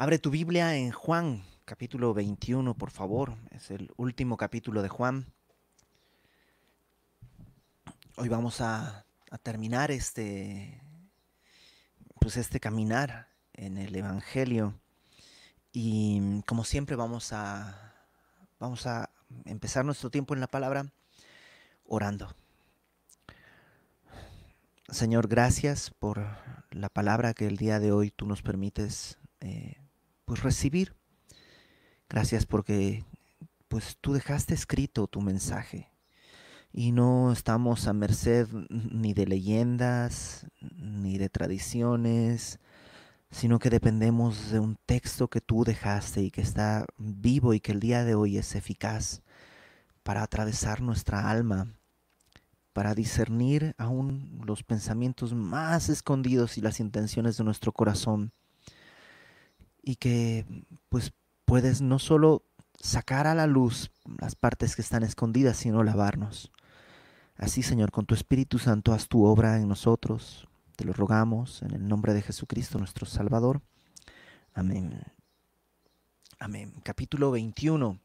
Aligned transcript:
Abre 0.00 0.18
tu 0.18 0.30
Biblia 0.30 0.76
en 0.76 0.92
Juan, 0.92 1.44
capítulo 1.66 2.14
21, 2.14 2.72
por 2.72 2.90
favor. 2.90 3.36
Es 3.50 3.70
el 3.70 3.92
último 3.98 4.38
capítulo 4.38 4.80
de 4.80 4.88
Juan. 4.88 5.26
Hoy 8.16 8.30
vamos 8.30 8.62
a, 8.62 9.04
terminar 9.42 9.90
este, 9.90 10.80
pues 12.18 12.38
este 12.38 12.60
caminar 12.60 13.28
en 13.52 13.76
el 13.76 13.94
Evangelio. 13.94 14.80
Y 15.70 16.40
como 16.46 16.64
siempre 16.64 16.96
vamos 16.96 17.34
a, 17.34 17.92
vamos 18.58 18.86
a 18.86 19.10
empezar 19.44 19.84
nuestro 19.84 20.08
tiempo 20.08 20.32
en 20.32 20.40
la 20.40 20.46
palabra 20.46 20.86
orando. 21.84 22.34
Señor, 24.88 25.28
gracias 25.28 25.90
por 25.90 26.24
la 26.70 26.88
palabra 26.88 27.34
que 27.34 27.46
el 27.46 27.58
día 27.58 27.78
de 27.78 27.92
hoy 27.92 28.10
tú 28.10 28.24
nos 28.24 28.40
permites 28.40 29.18
eh, 29.40 29.79
pues 30.30 30.44
recibir. 30.44 30.94
Gracias 32.08 32.46
porque 32.46 33.04
pues 33.66 33.98
tú 34.00 34.12
dejaste 34.12 34.54
escrito 34.54 35.08
tu 35.08 35.20
mensaje 35.20 35.90
y 36.72 36.92
no 36.92 37.32
estamos 37.32 37.88
a 37.88 37.92
merced 37.92 38.46
ni 38.70 39.12
de 39.12 39.26
leyendas 39.26 40.46
ni 40.60 41.18
de 41.18 41.30
tradiciones, 41.30 42.60
sino 43.32 43.58
que 43.58 43.70
dependemos 43.70 44.52
de 44.52 44.60
un 44.60 44.76
texto 44.86 45.26
que 45.26 45.40
tú 45.40 45.64
dejaste 45.64 46.22
y 46.22 46.30
que 46.30 46.42
está 46.42 46.86
vivo 46.96 47.52
y 47.52 47.58
que 47.58 47.72
el 47.72 47.80
día 47.80 48.04
de 48.04 48.14
hoy 48.14 48.38
es 48.38 48.54
eficaz 48.54 49.22
para 50.04 50.22
atravesar 50.22 50.80
nuestra 50.80 51.28
alma 51.28 51.74
para 52.72 52.94
discernir 52.94 53.74
aún 53.78 54.42
los 54.46 54.62
pensamientos 54.62 55.34
más 55.34 55.88
escondidos 55.88 56.56
y 56.56 56.60
las 56.60 56.78
intenciones 56.78 57.36
de 57.36 57.42
nuestro 57.42 57.72
corazón. 57.72 58.32
Y 59.82 59.96
que 59.96 60.46
pues 60.88 61.12
puedes 61.44 61.80
no 61.80 61.98
solo 61.98 62.44
sacar 62.78 63.26
a 63.26 63.34
la 63.34 63.46
luz 63.46 63.90
las 64.20 64.34
partes 64.34 64.76
que 64.76 64.82
están 64.82 65.02
escondidas, 65.02 65.56
sino 65.56 65.82
lavarnos. 65.82 66.50
Así, 67.36 67.62
Señor, 67.62 67.90
con 67.90 68.06
tu 68.06 68.14
Espíritu 68.14 68.58
Santo 68.58 68.92
haz 68.92 69.08
tu 69.08 69.24
obra 69.24 69.56
en 69.56 69.68
nosotros. 69.68 70.46
Te 70.76 70.84
lo 70.84 70.92
rogamos 70.92 71.62
en 71.62 71.72
el 71.72 71.88
nombre 71.88 72.14
de 72.14 72.22
Jesucristo, 72.22 72.78
nuestro 72.78 73.06
Salvador. 73.06 73.62
Amén. 74.52 75.02
Amén. 76.38 76.72
Capítulo 76.82 77.30
21 77.30 77.98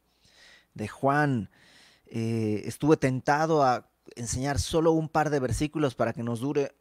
de 0.73 0.87
Juan. 0.87 1.49
Eh, 2.05 2.63
estuve 2.65 2.97
tentado 2.97 3.63
a 3.63 3.89
enseñar 4.15 4.59
solo 4.59 4.91
un 4.91 5.09
par 5.09 5.29
de 5.29 5.39
versículos 5.39 5.95
para 5.95 6.13
que 6.13 6.23
nos 6.23 6.39
dure 6.39 6.75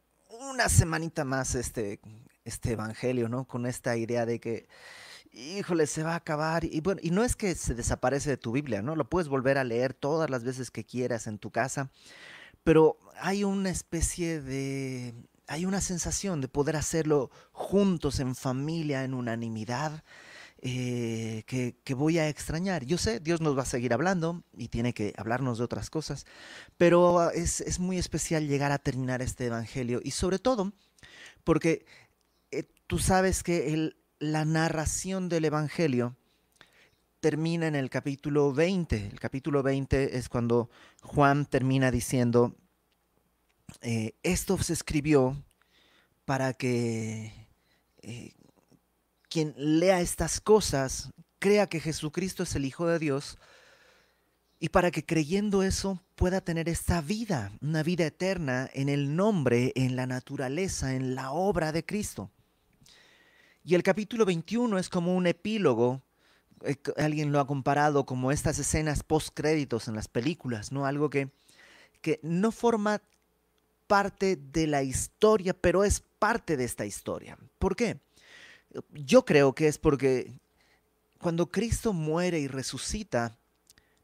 una 0.49 0.69
semanita 0.69 1.23
más 1.23 1.55
este, 1.55 1.99
este 2.45 2.73
evangelio, 2.73 3.27
¿no? 3.27 3.45
Con 3.45 3.65
esta 3.65 3.97
idea 3.97 4.25
de 4.25 4.39
que, 4.39 4.67
híjole, 5.33 5.87
se 5.87 6.03
va 6.03 6.13
a 6.13 6.17
acabar. 6.17 6.63
Y 6.63 6.79
bueno, 6.81 7.01
y 7.03 7.11
no 7.11 7.23
es 7.23 7.35
que 7.35 7.53
se 7.55 7.75
desaparece 7.75 8.29
de 8.29 8.37
tu 8.37 8.51
Biblia, 8.51 8.81
¿no? 8.81 8.95
Lo 8.95 9.09
puedes 9.09 9.27
volver 9.27 9.57
a 9.57 9.63
leer 9.63 9.93
todas 9.93 10.29
las 10.29 10.43
veces 10.43 10.71
que 10.71 10.85
quieras 10.85 11.27
en 11.27 11.39
tu 11.39 11.51
casa, 11.51 11.91
pero 12.63 12.97
hay 13.19 13.43
una 13.43 13.69
especie 13.69 14.41
de, 14.41 15.13
hay 15.47 15.65
una 15.65 15.81
sensación 15.81 16.41
de 16.41 16.47
poder 16.47 16.75
hacerlo 16.75 17.31
juntos, 17.51 18.19
en 18.19 18.35
familia, 18.35 19.03
en 19.03 19.13
unanimidad 19.13 20.03
eh, 20.61 21.43
que, 21.45 21.93
voy 21.93 22.17
a 22.17 22.27
extrañar. 22.27 22.85
Yo 22.85 22.97
sé, 22.97 23.19
Dios 23.19 23.41
nos 23.41 23.57
va 23.57 23.61
a 23.63 23.65
seguir 23.65 23.93
hablando 23.93 24.43
y 24.57 24.69
tiene 24.69 24.93
que 24.93 25.13
hablarnos 25.17 25.59
de 25.59 25.63
otras 25.63 25.89
cosas, 25.89 26.25
pero 26.77 27.29
es, 27.31 27.79
muy 27.79 27.97
especial 27.97 28.47
llegar 28.47 28.71
a 28.71 28.79
terminar 28.79 29.21
este 29.21 29.45
Evangelio 29.45 30.01
y 30.03 30.11
sobre 30.11 30.39
todo 30.39 30.73
porque 31.43 31.85
tú 32.87 32.99
sabes 32.99 33.43
que 33.43 33.93
la 34.19 34.45
narración 34.45 35.29
del 35.29 35.45
Evangelio 35.45 36.15
termina 37.19 37.67
en 37.67 37.75
el 37.75 37.89
capítulo 37.89 38.53
20. 38.53 39.07
El 39.07 39.19
capítulo 39.19 39.63
20 39.63 40.17
es 40.17 40.29
cuando 40.29 40.69
Juan 41.01 41.45
termina 41.45 41.91
diciendo, 41.91 42.55
eh, 43.81 44.13
esto 44.23 44.57
se 44.57 44.73
escribió 44.73 45.35
para 46.25 46.53
que 46.53 47.33
quien 49.29 49.53
lea 49.57 50.01
estas 50.01 50.39
cosas 50.39 51.11
crea 51.39 51.67
que 51.67 51.79
Jesucristo 51.79 52.43
es 52.43 52.55
el 52.55 52.65
Hijo 52.65 52.87
de 52.87 52.99
Dios 52.99 53.37
y 54.59 54.69
para 54.69 54.91
que 54.91 55.05
creyendo 55.05 55.61
eso 55.61 56.01
pueda 56.15 56.41
tener 56.41 56.69
esta 56.69 57.01
vida, 57.01 57.51
una 57.61 57.83
vida 57.83 58.05
eterna 58.05 58.69
en 58.73 58.89
el 58.89 59.15
nombre, 59.15 59.73
en 59.75 59.95
la 59.95 60.07
naturaleza, 60.07 60.95
en 60.95 61.15
la 61.15 61.31
obra 61.31 61.71
de 61.71 61.85
Cristo. 61.85 62.31
Y 63.67 63.73
el 63.73 63.81
capítulo 63.81 64.25
21 64.25 64.77
es 64.77 64.89
como 64.89 65.15
un 65.15 65.25
epílogo, 65.25 66.03
eh, 66.63 66.75
alguien 66.97 67.31
lo 67.31 67.39
ha 67.39 67.47
comparado 67.47 68.05
como 68.05 68.31
estas 68.31 68.59
escenas 68.59 69.01
post-créditos 69.01 69.87
en 69.87 69.95
las 69.95 70.07
películas, 70.07 70.71
¿no? 70.71 70.85
Algo 70.85 71.09
que, 71.09 71.31
que 72.01 72.19
no 72.21 72.51
forma 72.51 73.01
parte 73.87 74.35
de 74.35 74.67
la 74.67 74.83
historia, 74.83 75.55
pero 75.55 75.83
es 75.83 75.99
parte 76.19 76.57
de 76.57 76.63
esta 76.63 76.85
historia. 76.85 77.39
¿Por 77.57 77.75
qué? 77.75 77.99
Yo 78.91 79.25
creo 79.25 79.55
que 79.55 79.67
es 79.67 79.79
porque 79.79 80.31
cuando 81.17 81.49
Cristo 81.49 81.91
muere 81.91 82.39
y 82.39 82.47
resucita, 82.47 83.35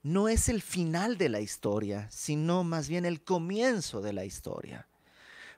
no 0.02 0.28
es 0.28 0.50
el 0.50 0.64
final 0.64 1.20
de 1.20 1.30
la 1.30 1.40
historia, 1.40 2.10
sino 2.10 2.64
más 2.64 2.90
bien 2.90 3.06
el 3.06 3.22
comienzo 3.22 4.02
de 4.02 4.14
la 4.14 4.26
historia. 4.26 4.88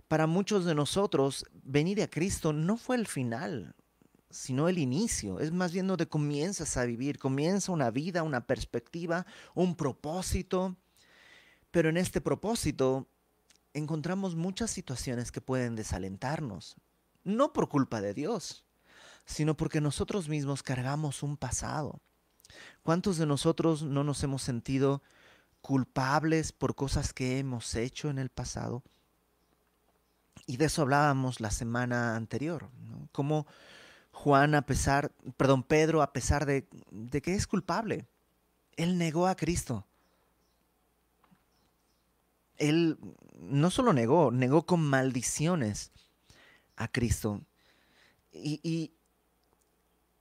Para 0.10 0.28
muchos 0.28 0.66
de 0.66 0.76
nosotros, 0.76 1.46
venir 1.64 2.02
a 2.02 2.10
Cristo 2.10 2.52
no 2.52 2.76
fue 2.76 2.98
el 2.98 3.08
final, 3.08 3.74
sino 4.34 4.68
el 4.68 4.78
inicio. 4.80 5.40
Es 5.40 5.52
más 5.52 5.72
bien 5.72 5.88
donde 5.88 6.08
comienzas 6.08 6.76
a 6.76 6.86
vivir, 6.86 7.20
comienza 7.20 7.72
una 7.72 7.92
vida, 7.92 8.24
una 8.24 8.46
perspectiva, 8.46 9.26
un 9.54 9.76
propósito. 9.76 10.76
Pero 11.72 11.90
en 11.90 11.98
este 11.98 12.20
propósito 12.20 13.08
encontramos 13.74 14.36
muchas 14.36 14.72
situaciones 14.72 15.32
que 15.32 15.42
pueden 15.42 15.76
desalentarnos, 15.76 16.76
no 17.24 17.54
por 17.54 17.70
culpa 17.70 18.02
de 18.02 18.14
Dios, 18.14 18.66
sino 19.26 19.56
porque 19.56 19.82
nosotros 19.82 20.30
mismos 20.30 20.64
cargamos 20.64 21.24
un 21.24 21.38
pasado. 21.38 22.02
¿Cuántos 22.84 23.18
de 23.18 23.26
nosotros 23.26 23.84
no 23.84 24.04
nos 24.04 24.24
hemos 24.24 24.42
sentido 24.42 25.02
culpables 25.62 26.52
por 26.52 26.76
cosas 26.76 27.14
que 27.14 27.40
hemos 27.40 27.74
hecho 27.76 28.10
en 28.10 28.20
el 28.20 28.30
pasado? 28.30 28.84
Y 30.46 30.58
de 30.58 30.66
eso 30.66 30.82
hablábamos 30.82 31.40
la 31.40 31.52
semana 31.52 32.16
anterior, 32.16 32.70
¿no? 32.82 33.08
Como 33.12 33.48
Juan, 34.14 34.56
a 34.56 34.66
pesar, 34.66 35.12
perdón, 35.36 35.64
Pedro, 35.64 36.02
a 36.02 36.14
pesar 36.14 36.46
de, 36.46 36.68
de 36.92 37.22
que 37.22 37.34
es 37.34 37.48
culpable, 37.48 38.08
él 38.78 38.98
negó 38.98 39.28
a 39.28 39.36
Cristo. 39.36 39.86
Él 42.58 42.98
no 43.40 43.70
solo 43.72 43.92
negó, 43.92 44.32
negó 44.32 44.66
con 44.66 44.82
maldiciones 44.82 45.92
a 46.76 46.88
Cristo. 46.88 47.42
Y, 48.32 48.60
y, 48.64 48.94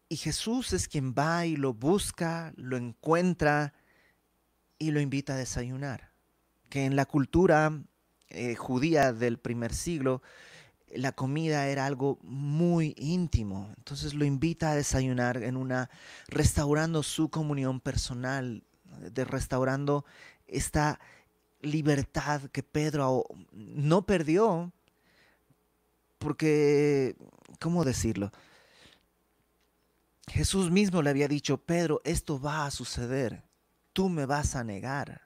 y 0.08 0.16
Jesús 0.16 0.72
es 0.72 0.88
quien 0.88 1.14
va 1.14 1.46
y 1.46 1.56
lo 1.56 1.74
busca, 1.74 2.52
lo 2.56 2.76
encuentra 2.76 3.74
y 4.78 4.90
lo 4.90 5.00
invita 5.00 5.34
a 5.34 5.36
desayunar. 5.36 6.10
Que 6.70 6.86
en 6.86 6.96
la 6.96 7.04
cultura 7.04 7.78
eh, 8.30 8.56
judía 8.56 9.12
del 9.12 9.38
primer 9.38 9.74
siglo, 9.74 10.22
la 10.94 11.12
comida 11.12 11.68
era 11.68 11.86
algo 11.86 12.18
muy 12.22 12.94
íntimo. 12.98 13.72
Entonces 13.76 14.14
lo 14.14 14.24
invita 14.24 14.70
a 14.70 14.76
desayunar 14.76 15.42
en 15.42 15.56
una, 15.56 15.90
restaurando 16.28 17.02
su 17.02 17.28
comunión 17.30 17.80
personal, 17.80 18.62
de 19.00 19.24
restaurando 19.24 20.04
esta 20.46 21.00
libertad 21.60 22.42
que 22.50 22.62
Pedro 22.62 23.24
no 23.52 24.02
perdió, 24.04 24.72
porque, 26.18 27.16
¿cómo 27.58 27.84
decirlo? 27.84 28.30
Jesús 30.28 30.70
mismo 30.70 31.02
le 31.02 31.10
había 31.10 31.28
dicho, 31.28 31.58
Pedro, 31.58 32.00
esto 32.04 32.40
va 32.40 32.66
a 32.66 32.70
suceder, 32.70 33.42
tú 33.92 34.08
me 34.08 34.26
vas 34.26 34.54
a 34.54 34.64
negar. 34.64 35.21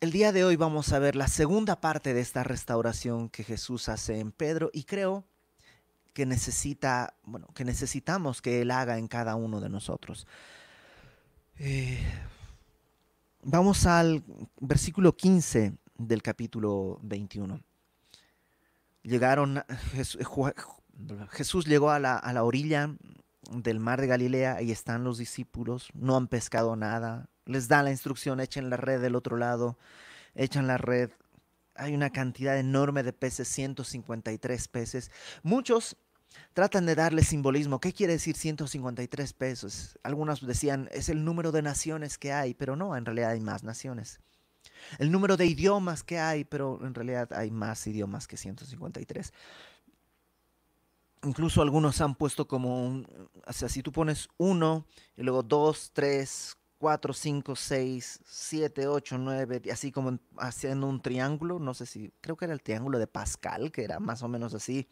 El 0.00 0.12
día 0.12 0.30
de 0.30 0.44
hoy 0.44 0.54
vamos 0.54 0.92
a 0.92 1.00
ver 1.00 1.16
la 1.16 1.26
segunda 1.26 1.80
parte 1.80 2.14
de 2.14 2.20
esta 2.20 2.44
restauración 2.44 3.28
que 3.28 3.42
Jesús 3.42 3.88
hace 3.88 4.20
en 4.20 4.30
Pedro 4.30 4.70
y 4.72 4.84
creo 4.84 5.24
que 6.14 6.24
necesita, 6.24 7.14
bueno, 7.24 7.48
que 7.52 7.64
necesitamos 7.64 8.40
que 8.40 8.62
Él 8.62 8.70
haga 8.70 8.96
en 8.96 9.08
cada 9.08 9.34
uno 9.34 9.60
de 9.60 9.68
nosotros. 9.68 10.28
Eh, 11.58 12.00
vamos 13.42 13.86
al 13.86 14.22
versículo 14.60 15.16
15 15.16 15.72
del 15.96 16.22
capítulo 16.22 17.00
21. 17.02 17.60
Llegaron, 19.02 19.64
Jesús 21.32 21.66
llegó 21.66 21.90
a 21.90 21.98
la, 21.98 22.44
orilla 22.44 22.94
del 23.48 23.80
mar 23.80 24.00
de 24.00 24.06
Galilea, 24.06 24.56
ahí 24.56 24.70
están 24.70 25.04
los 25.04 25.18
discípulos, 25.18 25.88
no 25.94 26.16
han 26.16 26.28
pescado 26.28 26.76
nada, 26.76 27.28
les 27.44 27.68
da 27.68 27.82
la 27.82 27.90
instrucción, 27.90 28.40
echen 28.40 28.70
la 28.70 28.76
red 28.76 29.00
del 29.00 29.16
otro 29.16 29.36
lado, 29.36 29.78
echan 30.34 30.66
la 30.66 30.78
red, 30.78 31.10
hay 31.74 31.94
una 31.94 32.10
cantidad 32.10 32.58
enorme 32.58 33.02
de 33.02 33.12
peces, 33.12 33.48
153 33.48 34.68
peces. 34.68 35.10
Muchos 35.42 35.96
tratan 36.52 36.86
de 36.86 36.94
darle 36.94 37.22
simbolismo. 37.22 37.80
¿Qué 37.80 37.92
quiere 37.92 38.14
decir 38.14 38.36
153 38.36 39.32
pesos? 39.32 39.98
Algunos 40.02 40.44
decían, 40.46 40.88
es 40.92 41.08
el 41.08 41.24
número 41.24 41.52
de 41.52 41.62
naciones 41.62 42.18
que 42.18 42.32
hay, 42.32 42.54
pero 42.54 42.76
no, 42.76 42.96
en 42.96 43.04
realidad 43.04 43.30
hay 43.30 43.40
más 43.40 43.62
naciones. 43.62 44.20
El 44.98 45.10
número 45.10 45.36
de 45.36 45.46
idiomas 45.46 46.02
que 46.02 46.18
hay, 46.18 46.44
pero 46.44 46.84
en 46.84 46.94
realidad 46.94 47.32
hay 47.32 47.50
más 47.50 47.86
idiomas 47.86 48.26
que 48.26 48.36
153. 48.36 49.32
Incluso 51.24 51.62
algunos 51.62 52.00
han 52.00 52.14
puesto 52.14 52.46
como, 52.46 52.86
un, 52.86 53.06
o 53.46 53.52
sea, 53.52 53.68
si 53.68 53.82
tú 53.82 53.90
pones 53.92 54.28
uno 54.36 54.86
y 55.16 55.22
luego 55.22 55.42
dos, 55.42 55.90
tres, 55.92 56.56
4, 56.78 57.12
5, 57.12 57.56
6, 57.56 58.20
7, 58.24 58.86
8, 58.86 59.18
9, 59.18 59.62
así 59.72 59.90
como 59.90 60.18
haciendo 60.36 60.86
un 60.86 61.02
triángulo, 61.02 61.58
no 61.58 61.74
sé 61.74 61.86
si, 61.86 62.12
creo 62.20 62.36
que 62.36 62.44
era 62.44 62.54
el 62.54 62.62
triángulo 62.62 62.98
de 62.98 63.08
Pascal, 63.08 63.72
que 63.72 63.82
era 63.82 63.98
más 63.98 64.22
o 64.22 64.28
menos 64.28 64.54
así, 64.54 64.88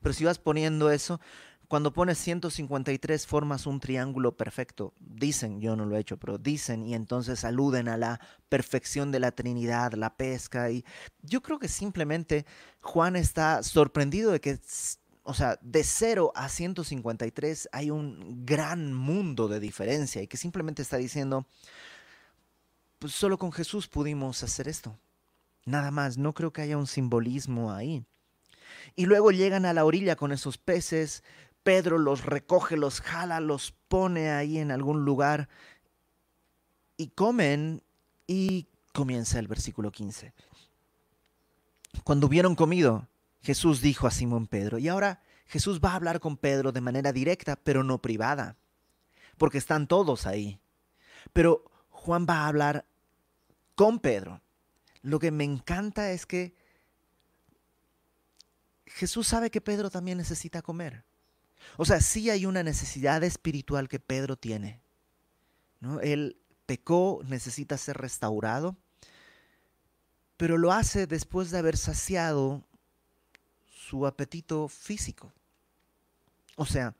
pero 0.00 0.14
si 0.14 0.24
vas 0.24 0.38
poniendo 0.38 0.90
eso, 0.90 1.20
cuando 1.68 1.92
pones 1.92 2.16
153 2.16 3.26
formas 3.26 3.66
un 3.66 3.78
triángulo 3.78 4.38
perfecto, 4.38 4.94
dicen, 4.98 5.60
yo 5.60 5.76
no 5.76 5.84
lo 5.84 5.96
he 5.96 6.00
hecho, 6.00 6.16
pero 6.16 6.38
dicen 6.38 6.82
y 6.82 6.94
entonces 6.94 7.44
aluden 7.44 7.88
a 7.88 7.98
la 7.98 8.20
perfección 8.48 9.12
de 9.12 9.20
la 9.20 9.32
Trinidad, 9.32 9.92
la 9.92 10.16
pesca, 10.16 10.70
y 10.70 10.82
yo 11.20 11.42
creo 11.42 11.58
que 11.58 11.68
simplemente 11.68 12.46
Juan 12.80 13.16
está 13.16 13.62
sorprendido 13.62 14.32
de 14.32 14.40
que 14.40 14.58
o 15.28 15.34
sea, 15.34 15.58
de 15.60 15.84
0 15.84 16.32
a 16.34 16.48
153 16.48 17.68
hay 17.70 17.90
un 17.90 18.46
gran 18.46 18.94
mundo 18.94 19.46
de 19.46 19.60
diferencia 19.60 20.22
y 20.22 20.26
que 20.26 20.38
simplemente 20.38 20.80
está 20.80 20.96
diciendo, 20.96 21.46
pues 22.98 23.12
solo 23.12 23.36
con 23.36 23.52
Jesús 23.52 23.88
pudimos 23.88 24.42
hacer 24.42 24.68
esto. 24.68 24.98
Nada 25.66 25.90
más, 25.90 26.16
no 26.16 26.32
creo 26.32 26.54
que 26.54 26.62
haya 26.62 26.78
un 26.78 26.86
simbolismo 26.86 27.74
ahí. 27.74 28.06
Y 28.96 29.04
luego 29.04 29.30
llegan 29.30 29.66
a 29.66 29.74
la 29.74 29.84
orilla 29.84 30.16
con 30.16 30.32
esos 30.32 30.56
peces, 30.56 31.22
Pedro 31.62 31.98
los 31.98 32.24
recoge, 32.24 32.78
los 32.78 33.02
jala, 33.02 33.38
los 33.40 33.72
pone 33.88 34.30
ahí 34.30 34.56
en 34.56 34.70
algún 34.70 35.04
lugar 35.04 35.50
y 36.96 37.08
comen 37.08 37.82
y 38.26 38.66
comienza 38.94 39.38
el 39.38 39.46
versículo 39.46 39.92
15. 39.92 40.32
Cuando 42.02 42.28
hubieron 42.28 42.54
comido, 42.54 43.06
Jesús 43.40 43.80
dijo 43.80 44.06
a 44.06 44.10
Simón 44.10 44.46
Pedro, 44.46 44.78
y 44.78 44.88
ahora 44.88 45.22
Jesús 45.46 45.80
va 45.80 45.92
a 45.92 45.96
hablar 45.96 46.20
con 46.20 46.36
Pedro 46.36 46.72
de 46.72 46.80
manera 46.80 47.12
directa, 47.12 47.56
pero 47.56 47.82
no 47.82 48.02
privada, 48.02 48.56
porque 49.36 49.58
están 49.58 49.86
todos 49.86 50.26
ahí. 50.26 50.60
Pero 51.32 51.64
Juan 51.90 52.26
va 52.28 52.40
a 52.40 52.48
hablar 52.48 52.84
con 53.74 53.98
Pedro. 53.98 54.42
Lo 55.02 55.18
que 55.18 55.30
me 55.30 55.44
encanta 55.44 56.10
es 56.10 56.26
que 56.26 56.54
Jesús 58.86 59.28
sabe 59.28 59.50
que 59.50 59.60
Pedro 59.60 59.90
también 59.90 60.18
necesita 60.18 60.62
comer. 60.62 61.04
O 61.76 61.84
sea, 61.84 62.00
sí 62.00 62.30
hay 62.30 62.46
una 62.46 62.62
necesidad 62.62 63.22
espiritual 63.22 63.88
que 63.88 64.00
Pedro 64.00 64.36
tiene. 64.36 64.80
¿no? 65.80 66.00
Él 66.00 66.40
pecó, 66.66 67.20
necesita 67.24 67.78
ser 67.78 67.96
restaurado, 67.96 68.76
pero 70.36 70.58
lo 70.58 70.72
hace 70.72 71.06
después 71.06 71.50
de 71.50 71.58
haber 71.58 71.76
saciado 71.76 72.67
su 73.88 74.06
apetito 74.06 74.68
físico. 74.68 75.32
O 76.56 76.66
sea, 76.66 76.94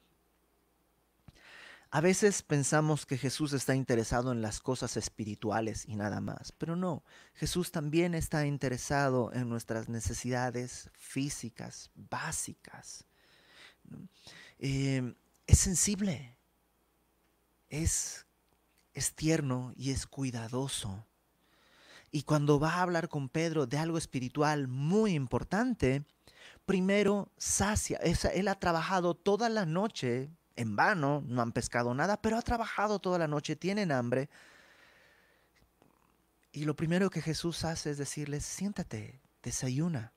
a 1.91 2.01
veces 2.01 2.43
pensamos 2.43 3.05
que 3.05 3.19
Jesús 3.19 3.53
está 3.53 3.75
interesado 3.75 4.33
en 4.33 4.41
las 4.41 4.61
cosas 4.61 4.97
espirituales 4.97 5.85
y 5.87 5.97
nada 5.97 6.21
más, 6.21 6.53
pero 6.53 6.77
no, 6.77 7.03
Jesús 7.35 7.73
también 7.73 8.15
está 8.15 8.47
interesado 8.47 9.33
en 9.35 9.49
nuestras 9.49 9.89
necesidades 9.89 10.91
físicas, 10.95 11.91
básicas. 11.95 13.05
Eh, 14.59 15.15
es 15.47 15.59
sensible, 15.59 16.37
es, 17.69 18.27
es 18.95 19.15
tierno 19.15 19.73
y 19.77 19.91
es 19.91 20.07
cuidadoso. 20.07 21.07
Y 22.11 22.23
cuando 22.23 22.59
va 22.59 22.75
a 22.75 22.83
hablar 22.83 23.11
con 23.11 23.29
Pedro 23.29 23.67
de 23.67 23.77
algo 23.77 23.99
espiritual 23.99 24.69
muy 24.69 25.13
importante, 25.15 26.07
primero 26.69 27.33
sacia. 27.39 27.99
Él 27.99 28.47
ha 28.47 28.55
trabajado 28.55 29.15
toda 29.15 29.49
la 29.49 29.65
noche 29.65 30.31
en 30.55 30.77
vano, 30.77 31.25
no 31.27 31.41
han 31.41 31.53
pescado 31.53 31.95
nada, 31.95 32.21
pero 32.21 32.37
ha 32.37 32.43
trabajado 32.43 32.99
toda 32.99 33.19
la 33.19 33.27
noche, 33.27 33.57
tienen 33.57 33.91
hambre. 33.91 34.29
Y 36.53 36.67
lo 36.67 36.77
primero 36.77 37.09
que 37.09 37.23
Jesús 37.23 37.65
hace 37.65 37.93
es 37.93 37.97
decirles, 37.97 38.45
siéntate, 38.45 39.19
desayuna. 39.43 40.13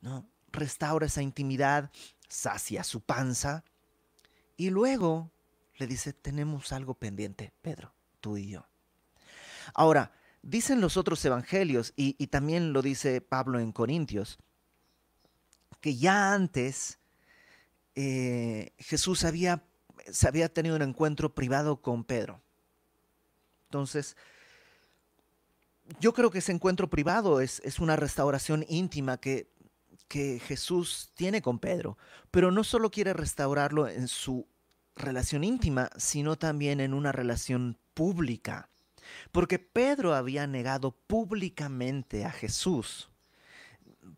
¿No? 0.00 0.24
Restaura 0.52 1.06
esa 1.06 1.20
intimidad, 1.20 1.90
sacia 2.28 2.84
su 2.84 3.00
panza. 3.00 3.64
Y 4.56 4.70
luego 4.70 5.32
le 5.78 5.88
dice, 5.88 6.12
tenemos 6.12 6.72
algo 6.72 6.94
pendiente, 6.94 7.52
Pedro, 7.60 7.92
tú 8.20 8.36
y 8.36 8.50
yo. 8.50 8.68
Ahora, 9.74 10.12
dicen 10.42 10.80
los 10.80 10.96
otros 10.96 11.24
evangelios, 11.24 11.92
y, 11.96 12.14
y 12.22 12.28
también 12.28 12.72
lo 12.72 12.82
dice 12.82 13.20
Pablo 13.20 13.58
en 13.58 13.72
Corintios, 13.72 14.38
que 15.80 15.96
ya 15.96 16.32
antes 16.32 16.98
eh, 17.94 18.72
Jesús 18.78 19.24
había, 19.24 19.64
había 20.26 20.52
tenido 20.52 20.76
un 20.76 20.82
encuentro 20.82 21.34
privado 21.34 21.80
con 21.80 22.04
Pedro. 22.04 22.40
Entonces, 23.64 24.16
yo 26.00 26.12
creo 26.12 26.30
que 26.30 26.38
ese 26.38 26.52
encuentro 26.52 26.88
privado 26.88 27.40
es, 27.40 27.60
es 27.64 27.78
una 27.78 27.96
restauración 27.96 28.64
íntima 28.68 29.18
que, 29.18 29.50
que 30.08 30.40
Jesús 30.40 31.10
tiene 31.14 31.42
con 31.42 31.58
Pedro, 31.58 31.98
pero 32.30 32.50
no 32.50 32.64
solo 32.64 32.90
quiere 32.90 33.12
restaurarlo 33.12 33.88
en 33.88 34.08
su 34.08 34.46
relación 34.96 35.44
íntima, 35.44 35.90
sino 35.96 36.36
también 36.36 36.80
en 36.80 36.94
una 36.94 37.12
relación 37.12 37.78
pública. 37.94 38.68
Porque 39.32 39.58
Pedro 39.58 40.14
había 40.14 40.46
negado 40.46 40.92
públicamente 40.92 42.24
a 42.24 42.30
Jesús 42.30 43.09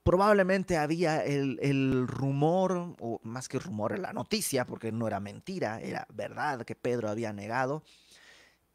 probablemente 0.02 0.76
había 0.76 1.24
el, 1.24 2.06
rumor, 2.06 2.96
o 3.00 3.20
más 3.22 3.48
que 3.48 3.58
rumor, 3.58 3.98
la 3.98 4.12
noticia, 4.12 4.66
porque 4.66 4.92
no 4.92 5.06
era 5.06 5.20
mentira, 5.20 5.80
era 5.80 6.06
verdad 6.12 6.64
que 6.64 6.74
Pedro 6.74 7.08
había 7.08 7.32
negado. 7.32 7.82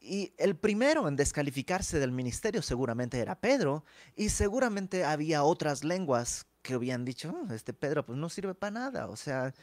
Y 0.00 0.32
el 0.38 0.56
primero 0.56 1.08
en 1.08 1.16
descalificarse 1.16 1.98
del 1.98 2.12
ministerio 2.12 2.62
seguramente 2.62 3.18
era 3.18 3.40
Pedro, 3.40 3.84
y 4.14 4.28
seguramente 4.28 5.04
había 5.04 5.42
otras 5.42 5.84
lenguas 5.84 6.46
que 6.62 6.74
habían 6.74 7.04
dicho, 7.04 7.34
oh, 7.34 7.52
este 7.52 7.72
Pedro 7.72 8.04
pues 8.04 8.18
no 8.18 8.28
sirve 8.28 8.54
para 8.54 8.70
nada, 8.70 9.06
o 9.08 9.16
sea, 9.16 9.54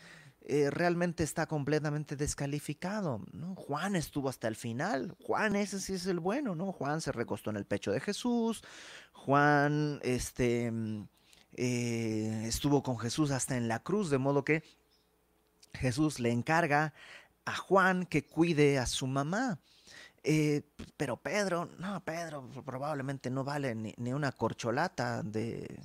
eh, 0.42 0.70
realmente 0.70 1.24
está 1.24 1.48
completamente 1.48 2.16
descalificado. 2.16 3.22
Juan 3.56 3.96
estuvo 3.96 4.30
hasta 4.30 4.48
el 4.48 4.56
final, 4.56 5.16
Juan 5.24 5.56
ese 5.56 5.80
sí 5.80 5.94
es 5.94 6.06
el 6.06 6.20
bueno, 6.20 6.56
¿no? 6.56 6.72
Juan 6.72 7.02
se 7.02 7.12
recostó 7.12 7.50
en 7.50 7.58
el 7.58 7.66
pecho 7.66 7.92
de 7.92 8.00
Jesús, 8.00 8.64
Juan, 9.14 10.00
este 10.04 10.72
eh, 11.58 12.44
estuvo 12.46 12.84
con 12.84 13.00
Jesús 13.00 13.32
hasta 13.32 13.56
en 13.56 13.68
la 13.68 13.80
cruz, 13.80 14.10
de 14.10 14.18
modo 14.18 14.44
que 14.44 14.64
Jesús 15.74 16.20
le 16.20 16.32
encarga 16.32 16.94
a 17.46 17.56
Juan 17.56 18.06
que 18.06 18.26
cuide 18.26 18.78
a 18.80 18.86
su 18.86 19.08
mamá. 19.08 19.60
Eh, 20.24 20.64
pero 20.98 21.18
Pedro, 21.18 21.70
no, 21.78 22.04
Pedro 22.04 22.50
probablemente 22.66 23.30
no 23.30 23.44
vale 23.44 23.76
ni, 23.76 23.94
ni, 23.98 24.12
una 24.12 24.32
corcholata 24.32 25.22
de 25.22 25.80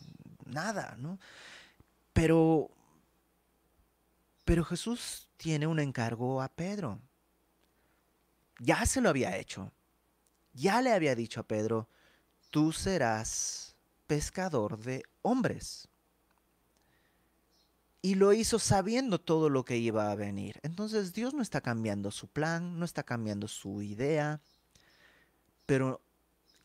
nada, 0.47 0.97
¿no? 0.99 1.19
Pero, 2.13 2.71
pero 4.45 4.65
Jesús 4.65 5.29
tiene 5.37 5.67
un 5.67 5.79
encargo 5.79 6.43
a 6.43 6.49
Pedro. 6.49 6.99
Ya 8.59 8.85
se 8.87 9.01
lo 9.01 9.11
había 9.11 9.37
hecho. 9.37 9.71
Ya 10.53 10.83
le 10.83 10.93
había 10.93 11.15
dicho 11.15 11.41
a 11.41 11.45
Pedro, 11.45 11.89
tú 12.51 12.73
serás 12.73 13.70
pescador 14.11 14.77
de 14.77 15.05
hombres. 15.23 15.87
Y 18.03 18.17
lo 18.17 18.33
hizo 18.33 18.59
sabiendo 18.59 19.21
todo 19.21 19.49
lo 19.49 19.65
que 19.65 19.77
iba 19.77 20.11
a 20.11 20.17
venir. 20.17 20.59
Entonces 20.65 21.13
Dios 21.13 21.33
no 21.33 21.43
está 21.43 21.61
cambiando 21.61 22.11
su 22.11 22.27
plan, 22.27 22.77
no 22.77 22.85
está 22.85 23.05
cambiando 23.05 23.47
su 23.47 23.83
idea, 23.83 24.41
pero 25.65 26.01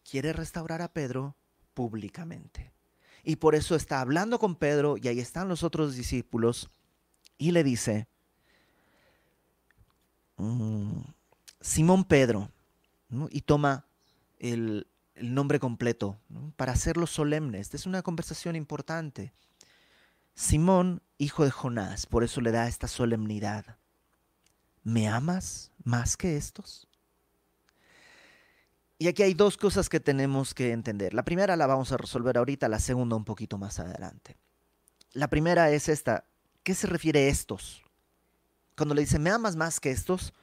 quiere 0.10 0.34
restaurar 0.34 0.82
a 0.82 0.92
Pedro 0.92 1.36
públicamente. 1.76 2.72
Y 3.24 3.36
por 3.36 3.54
eso 3.54 3.76
está 3.76 4.02
hablando 4.02 4.40
con 4.40 4.56
Pedro 4.56 4.96
y 4.98 5.08
ahí 5.08 5.20
están 5.20 5.48
los 5.48 5.62
otros 5.62 5.94
discípulos 5.94 6.72
y 7.38 7.52
le 7.52 7.64
dice, 7.64 8.08
mm, 10.38 11.00
Simón 11.62 12.06
Pedro, 12.06 12.50
y 13.30 13.42
toma 13.42 13.86
el, 14.40 14.88
el 15.16 15.34
nombre 15.34 15.60
completo, 15.60 16.20
para 16.56 16.74
hacerlo 16.74 17.08
solemne. 17.08 17.60
Esta 17.60 17.78
es 17.78 17.86
una 17.86 18.02
conversación 18.02 18.56
importante. 18.56 19.34
Simón, 20.34 21.02
hijo 21.18 21.46
de 21.46 21.52
Jonás, 21.52 22.06
por 22.06 22.24
eso 22.24 22.42
le 22.42 22.52
da 22.52 22.68
esta 22.68 22.88
solemnidad. 22.88 23.78
¿Me 24.84 25.08
amas 25.08 25.72
más 25.84 26.18
que 26.18 26.36
estos? 26.38 26.88
Y 28.98 29.08
aquí 29.08 29.24
hay 29.24 29.34
dos 29.34 29.58
cosas 29.58 29.90
que 29.90 30.00
tenemos 30.00 30.54
que 30.54 30.72
entender. 30.72 31.14
La 31.14 31.26
primera 31.26 31.56
la 31.56 31.68
vamos 31.68 31.92
a 31.92 31.98
resolver 31.98 32.38
ahorita, 32.38 32.70
la 32.70 32.80
segunda 32.80 33.16
un 33.16 33.26
poquito 33.26 33.58
más 33.58 33.80
adelante. 33.80 34.38
La 35.14 35.30
primera 35.30 35.72
es 35.72 35.90
esta. 35.90 36.26
qué 36.64 36.76
se 36.76 36.88
refiere 36.88 37.30
estos? 37.30 37.84
Cuando 38.78 38.96
le 38.96 39.02
dice, 39.02 39.20
me 39.20 39.30
amas 39.30 39.56
más 39.56 39.80
que 39.80 39.92
estos, 39.92 40.34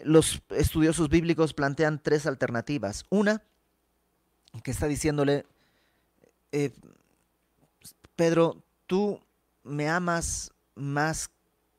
los 0.00 0.42
estudiosos 0.50 1.08
bíblicos 1.08 1.54
plantean 1.54 2.02
tres 2.02 2.26
alternativas. 2.26 3.04
Una, 3.10 3.42
que 4.62 4.70
está 4.70 4.86
diciéndole, 4.86 5.46
eh, 6.52 6.72
Pedro, 8.16 8.62
tú 8.86 9.20
me 9.62 9.88
amas 9.88 10.52
más 10.74 11.30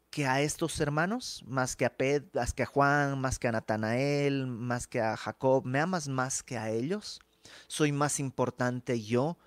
que 0.09 0.25
a 0.25 0.41
estos 0.41 0.79
hermanos, 0.79 1.43
más 1.45 1.75
que 1.75 1.85
a 1.85 1.95
Pedro, 1.95 2.27
más 2.33 2.53
que 2.53 2.63
a 2.63 2.67
Juan, 2.67 3.19
más 3.19 3.39
que 3.39 3.47
a 3.47 3.51
Natanael, 3.51 4.47
más 4.47 4.88
que 4.88 5.01
a 5.01 5.15
Jacob, 5.17 5.65
¿me 5.65 5.79
amas 5.79 6.07
más 6.07 6.41
que 6.43 6.57
a 6.57 6.69
ellos? 6.69 7.19
¿Soy 7.67 7.91
más 7.91 8.19
importante 8.19 9.01
yo 9.01 9.38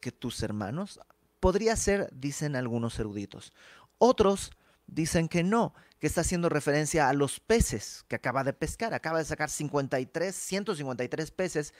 que 0.00 0.12
tus 0.12 0.42
hermanos? 0.42 1.00
Podría 1.40 1.76
ser, 1.76 2.08
dicen 2.12 2.56
algunos 2.56 2.98
eruditos. 2.98 3.52
Otros 3.98 4.50
dicen 4.86 5.28
que 5.28 5.42
no, 5.42 5.74
que 5.98 6.06
está 6.06 6.22
haciendo 6.22 6.48
referencia 6.48 7.08
a 7.08 7.12
los 7.12 7.40
peces 7.40 8.04
que 8.08 8.16
acaba 8.16 8.44
de 8.44 8.52
pescar. 8.52 8.94
Acaba 8.94 9.18
de 9.18 9.24
sacar 9.24 9.50
53, 9.50 10.34
153 10.34 11.30
peces. 11.30 11.74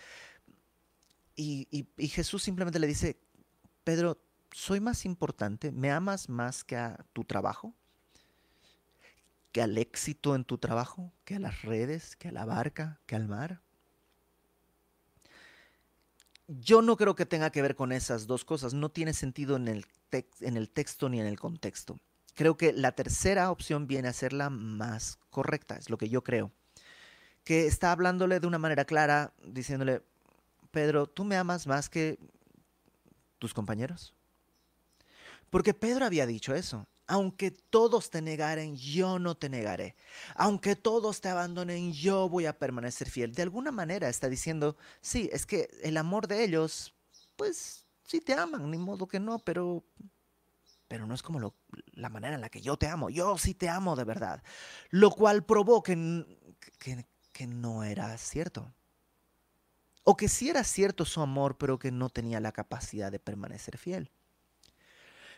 Y, 1.37 1.87
Jesús 1.99 2.43
simplemente 2.43 2.79
le 2.79 2.87
dice, 2.87 3.19
Pedro, 3.83 4.19
¿soy 4.53 4.81
más 4.81 5.05
importante? 5.05 5.73
¿Me 5.73 5.91
amas 5.91 6.29
más 6.29 6.64
que 6.64 6.76
a 6.76 7.05
tu 7.12 7.25
trabajo? 7.25 7.75
que 9.55 9.62
al 9.62 9.79
éxito 9.79 10.35
en 10.35 10.43
tu 10.45 10.59
trabajo, 10.59 11.12
que 11.25 11.37
a 11.37 11.38
las 11.38 11.62
redes, 11.62 12.17
que 12.17 12.26
a 12.26 12.33
la 12.33 12.45
barca, 12.45 12.99
que 13.07 13.14
al 13.14 13.29
mar. 13.29 13.62
Yo 16.49 16.83
no 16.83 16.97
creo 16.97 17.14
que 17.14 17.25
tenga 17.25 17.50
que 17.50 17.62
ver 17.62 17.76
con 17.76 17.93
esas 17.93 18.26
dos 18.26 18.45
cosas, 18.45 18.75
no 18.75 18.88
tiene 18.88 19.14
sentido 19.14 19.55
en 19.55 19.69
el, 19.69 19.87
en 20.41 20.57
el 20.57 20.69
texto 20.71 21.09
ni 21.09 21.21
en 21.21 21.26
el 21.26 21.38
contexto. 21.38 22.00
Creo 22.35 22.57
que 22.57 22.73
la 22.73 22.97
tercera 22.97 23.53
opción 23.53 23.87
viene 23.87 24.09
a 24.09 24.12
ser 24.12 24.33
la 24.33 24.50
más 24.50 25.21
correcta, 25.31 25.76
es 25.76 25.88
lo 25.88 25.99
que 25.99 26.09
yo 26.09 26.25
creo. 26.25 26.50
Que 27.45 27.69
está 27.69 27.93
hablándole 27.93 28.41
de 28.41 28.49
una 28.49 28.59
manera 28.59 28.85
clara, 28.85 29.35
diciéndole, 29.47 30.03
Pedro, 30.75 31.07
¿tú 31.07 31.25
me 31.25 31.37
amas 31.37 31.66
más 31.66 31.88
que 31.88 32.19
tus 33.38 33.54
compañeros? 33.54 34.12
Porque 35.49 35.73
Pedro 35.73 36.04
había 36.04 36.26
dicho 36.26 36.54
eso 36.54 36.87
aunque 37.07 37.50
todos 37.50 38.11
te 38.11 38.23
negaren, 38.23 38.76
yo 38.76 39.19
no 39.19 39.35
te 39.35 39.49
negaré. 39.49 39.95
Aunque 40.35 40.76
todos 40.76 41.21
te 41.21 41.28
abandonen, 41.28 41.93
yo 41.93 42.28
voy 42.28 42.47
a 42.47 42.59
permanecer 42.59 43.11
fiel. 43.11 43.35
De 43.35 43.43
alguna 43.43 43.71
manera 43.71 44.09
está 44.09 44.28
diciendo, 44.28 44.76
sí, 45.00 45.28
es 45.33 45.47
que 45.47 45.69
el 45.83 45.97
amor 45.97 46.28
de 46.28 46.45
ellos, 46.45 46.95
pues 47.37 47.87
sí 48.04 48.21
te 48.21 48.35
aman, 48.35 48.71
ni 48.71 48.78
modo 48.78 49.07
que 49.07 49.21
no, 49.21 49.38
pero, 49.38 49.85
pero 50.88 51.07
no 51.07 51.14
es 51.14 51.23
como 51.23 51.54
la 51.93 52.09
manera 52.09 52.37
en 52.37 52.40
la 52.40 52.49
que 52.49 52.62
yo 52.62 52.76
te 52.76 52.88
amo. 52.88 53.11
Yo 53.11 53.37
sí 53.38 53.54
te 53.54 53.69
amo 53.69 53.97
de 53.97 54.04
verdad. 54.04 54.43
Lo 54.88 55.11
cual 55.11 55.45
probó 55.45 55.83
que, 55.83 55.95
que, 56.78 57.07
que 57.33 57.47
no 57.47 57.85
era 57.85 58.16
cierto. 58.16 58.73
O 60.04 60.16
que 60.16 60.28
sí 60.28 60.50
era 60.50 60.64
cierto 60.64 61.04
su 61.04 61.20
amor, 61.20 61.56
pero 61.56 61.78
que 61.78 61.90
no 61.90 62.11
tenía 62.11 62.38
la 62.40 62.52
capacidad 62.52 63.11
de 63.11 63.18
permanecer 63.18 63.78
fiel. 63.78 64.11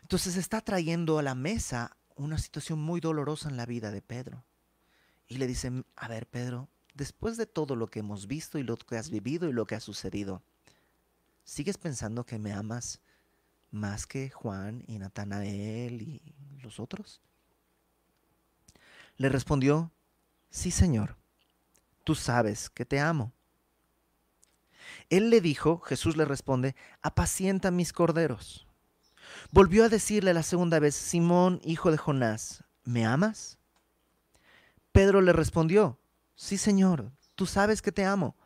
Entonces 0.03 0.37
está 0.37 0.61
trayendo 0.61 1.19
a 1.19 1.23
la 1.23 1.35
mesa 1.35 1.97
una 2.17 2.39
situación 2.39 2.81
muy 2.81 3.01
dolorosa 3.01 3.49
en 3.49 3.57
la 3.57 3.67
vida 3.67 3.91
de 3.91 4.03
Pedro. 4.03 4.45
Y 5.29 5.39
le 5.39 5.47
dicen, 5.47 5.85
a 5.97 6.09
ver 6.09 6.27
Pedro, 6.27 6.69
después 6.95 7.37
de 7.37 7.47
todo 7.47 7.77
lo 7.77 7.89
que 7.89 8.01
hemos 8.01 8.27
visto 8.27 8.59
y 8.59 8.63
lo 8.63 8.77
que 8.77 8.97
has 8.97 9.11
vivido 9.11 9.49
y 9.49 9.53
lo 9.53 9.67
que 9.67 9.75
ha 9.75 9.81
sucedido, 9.81 10.43
¿sigues 11.45 11.79
pensando 11.79 12.25
que 12.25 12.39
me 12.39 12.53
amas 12.53 13.01
más 13.71 14.07
que 14.07 14.31
Juan 14.31 14.85
y 14.87 14.99
Natanael 14.99 16.03
y 16.03 16.35
los 16.63 16.81
otros? 16.81 17.21
Le 19.17 19.29
respondió, 19.29 19.93
sí 20.51 20.71
Señor, 20.71 21.17
tú 22.05 22.15
sabes 22.15 22.71
que 22.71 22.85
te 22.85 23.01
amo. 23.01 23.33
Él 25.11 25.31
le 25.31 25.41
dijo, 25.41 25.81
Jesús 25.81 26.17
le 26.17 26.25
responde, 26.25 26.75
apacienta 27.03 27.71
mis 27.71 27.93
corderos. 27.93 28.67
Volvió 29.51 29.85
a 29.85 29.89
decirle 29.89 30.35
la 30.35 30.43
segunda 30.43 30.79
vez, 30.79 30.95
Simón, 30.95 31.61
hijo 31.65 31.91
de 31.91 31.99
Jonás, 31.99 32.65
¿me 32.85 33.07
amas? 33.07 33.59
Pedro 34.93 35.21
le 35.21 35.33
respondió, 35.33 35.99
sí, 36.35 36.57
Señor, 36.57 37.13
tú 37.35 37.47
sabes 37.47 37.83
que 37.83 37.93
te 37.93 38.05
amo. 38.05 38.37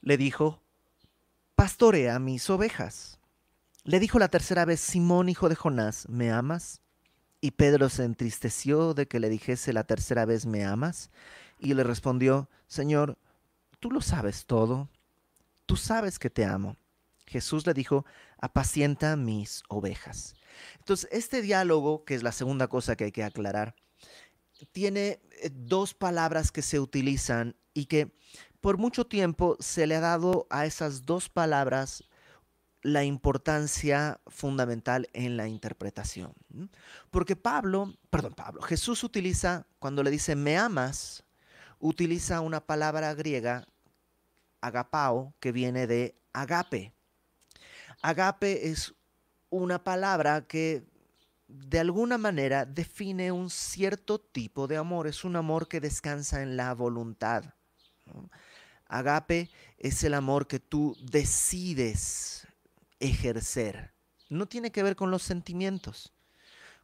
Le 0.00 0.16
dijo, 0.16 0.62
pastorea 1.54 2.18
mis 2.18 2.48
ovejas. 2.50 3.20
Le 3.84 4.00
dijo 4.00 4.18
la 4.18 4.28
tercera 4.28 4.64
vez, 4.64 4.80
Simón, 4.80 5.28
hijo 5.28 5.48
de 5.48 5.56
Jonás, 5.56 6.08
¿me 6.08 6.32
amas? 6.32 6.80
Y 7.40 7.50
Pedro 7.50 7.90
se 7.90 8.04
entristeció 8.04 8.94
de 8.94 9.06
que 9.06 9.20
le 9.20 9.28
dijese 9.28 9.74
la 9.74 9.84
tercera 9.84 10.24
vez, 10.24 10.46
¿me 10.46 10.64
amas? 10.64 11.10
Y 11.58 11.74
le 11.74 11.84
respondió, 11.84 12.48
Señor, 12.66 13.18
tú 13.80 13.90
lo 13.90 14.00
sabes 14.00 14.46
todo, 14.46 14.88
tú 15.66 15.76
sabes 15.76 16.18
que 16.18 16.30
te 16.30 16.44
amo. 16.44 16.76
Jesús 17.26 17.66
le 17.66 17.74
dijo, 17.74 18.04
apacienta 18.38 19.16
mis 19.16 19.62
ovejas. 19.68 20.34
Entonces, 20.78 21.08
este 21.10 21.42
diálogo, 21.42 22.04
que 22.04 22.14
es 22.14 22.22
la 22.22 22.32
segunda 22.32 22.68
cosa 22.68 22.96
que 22.96 23.04
hay 23.04 23.12
que 23.12 23.24
aclarar, 23.24 23.74
tiene 24.72 25.20
eh, 25.40 25.50
dos 25.52 25.94
palabras 25.94 26.52
que 26.52 26.62
se 26.62 26.80
utilizan 26.80 27.56
y 27.72 27.86
que 27.86 28.14
por 28.60 28.78
mucho 28.78 29.04
tiempo 29.06 29.56
se 29.60 29.86
le 29.86 29.96
ha 29.96 30.00
dado 30.00 30.46
a 30.50 30.64
esas 30.66 31.04
dos 31.04 31.28
palabras 31.28 32.04
la 32.82 33.02
importancia 33.02 34.20
fundamental 34.26 35.08
en 35.14 35.36
la 35.36 35.48
interpretación. 35.48 36.34
Porque 37.10 37.34
Pablo, 37.34 37.94
perdón, 38.10 38.34
Pablo, 38.34 38.60
Jesús 38.62 39.02
utiliza, 39.04 39.66
cuando 39.78 40.02
le 40.02 40.10
dice 40.10 40.36
me 40.36 40.58
amas, 40.58 41.24
utiliza 41.78 42.42
una 42.42 42.60
palabra 42.60 43.14
griega, 43.14 43.66
agapao, 44.66 45.34
que 45.40 45.52
viene 45.52 45.86
de 45.86 46.16
agape. 46.32 46.92
Agape 48.02 48.68
es 48.68 48.94
una 49.50 49.82
palabra 49.82 50.46
que 50.46 50.84
de 51.48 51.78
alguna 51.78 52.18
manera 52.18 52.64
define 52.64 53.30
un 53.30 53.50
cierto 53.50 54.18
tipo 54.18 54.66
de 54.66 54.76
amor. 54.76 55.06
Es 55.06 55.24
un 55.24 55.36
amor 55.36 55.68
que 55.68 55.80
descansa 55.80 56.42
en 56.42 56.56
la 56.56 56.74
voluntad. 56.74 57.44
Agape 58.86 59.50
es 59.78 60.02
el 60.04 60.14
amor 60.14 60.46
que 60.46 60.60
tú 60.60 60.96
decides 61.00 62.46
ejercer. 63.00 63.92
No 64.28 64.46
tiene 64.46 64.72
que 64.72 64.82
ver 64.82 64.96
con 64.96 65.10
los 65.10 65.22
sentimientos. 65.22 66.12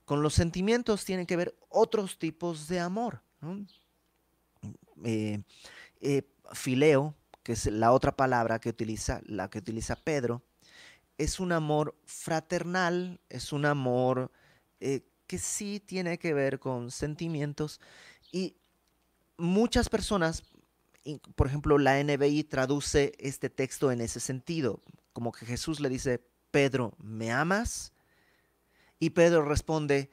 Con 0.04 0.22
los 0.22 0.34
sentimientos 0.34 1.04
tiene 1.04 1.26
que 1.26 1.36
ver 1.36 1.56
otros 1.68 2.18
tipos 2.18 2.68
de 2.68 2.80
amor. 2.80 3.22
Eh, 5.04 5.42
eh, 6.00 6.22
fileo, 6.52 7.14
que 7.50 7.54
es 7.54 7.66
la 7.66 7.90
otra 7.90 8.14
palabra 8.14 8.60
que 8.60 8.68
utiliza, 8.68 9.22
la 9.26 9.50
que 9.50 9.58
utiliza 9.58 9.96
Pedro, 9.96 10.40
es 11.18 11.40
un 11.40 11.50
amor 11.50 11.96
fraternal, 12.04 13.18
es 13.28 13.52
un 13.52 13.66
amor 13.66 14.30
eh, 14.78 15.00
que 15.26 15.36
sí 15.36 15.82
tiene 15.84 16.16
que 16.20 16.32
ver 16.32 16.60
con 16.60 16.92
sentimientos 16.92 17.80
y 18.30 18.54
muchas 19.36 19.88
personas, 19.88 20.44
por 21.34 21.48
ejemplo, 21.48 21.76
la 21.78 22.00
NBI 22.00 22.44
traduce 22.44 23.14
este 23.18 23.50
texto 23.50 23.90
en 23.90 24.00
ese 24.00 24.20
sentido, 24.20 24.80
como 25.12 25.32
que 25.32 25.44
Jesús 25.44 25.80
le 25.80 25.88
dice, 25.88 26.24
Pedro, 26.52 26.94
¿me 26.98 27.32
amas? 27.32 27.92
Y 29.00 29.10
Pedro 29.10 29.44
responde, 29.44 30.08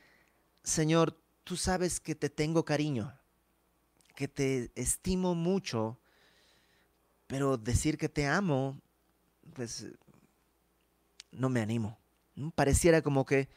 Señor, 0.64 1.16
tú 1.44 1.56
sabes 1.56 2.00
que 2.00 2.16
te 2.16 2.32
tengo 2.32 2.66
cariño, 2.66 3.16
que 4.16 4.28
te 4.28 4.72
estimo 4.74 5.36
mucho, 5.36 6.00
pero 7.28 7.58
decir 7.58 7.98
que 7.98 8.10
te 8.10 8.26
amo, 8.26 8.80
pues 9.54 9.88
no 11.32 11.50
me 11.50 11.62
animo. 11.62 11.98
Pareciera 12.56 13.02
como 13.02 13.26
que 13.26 13.50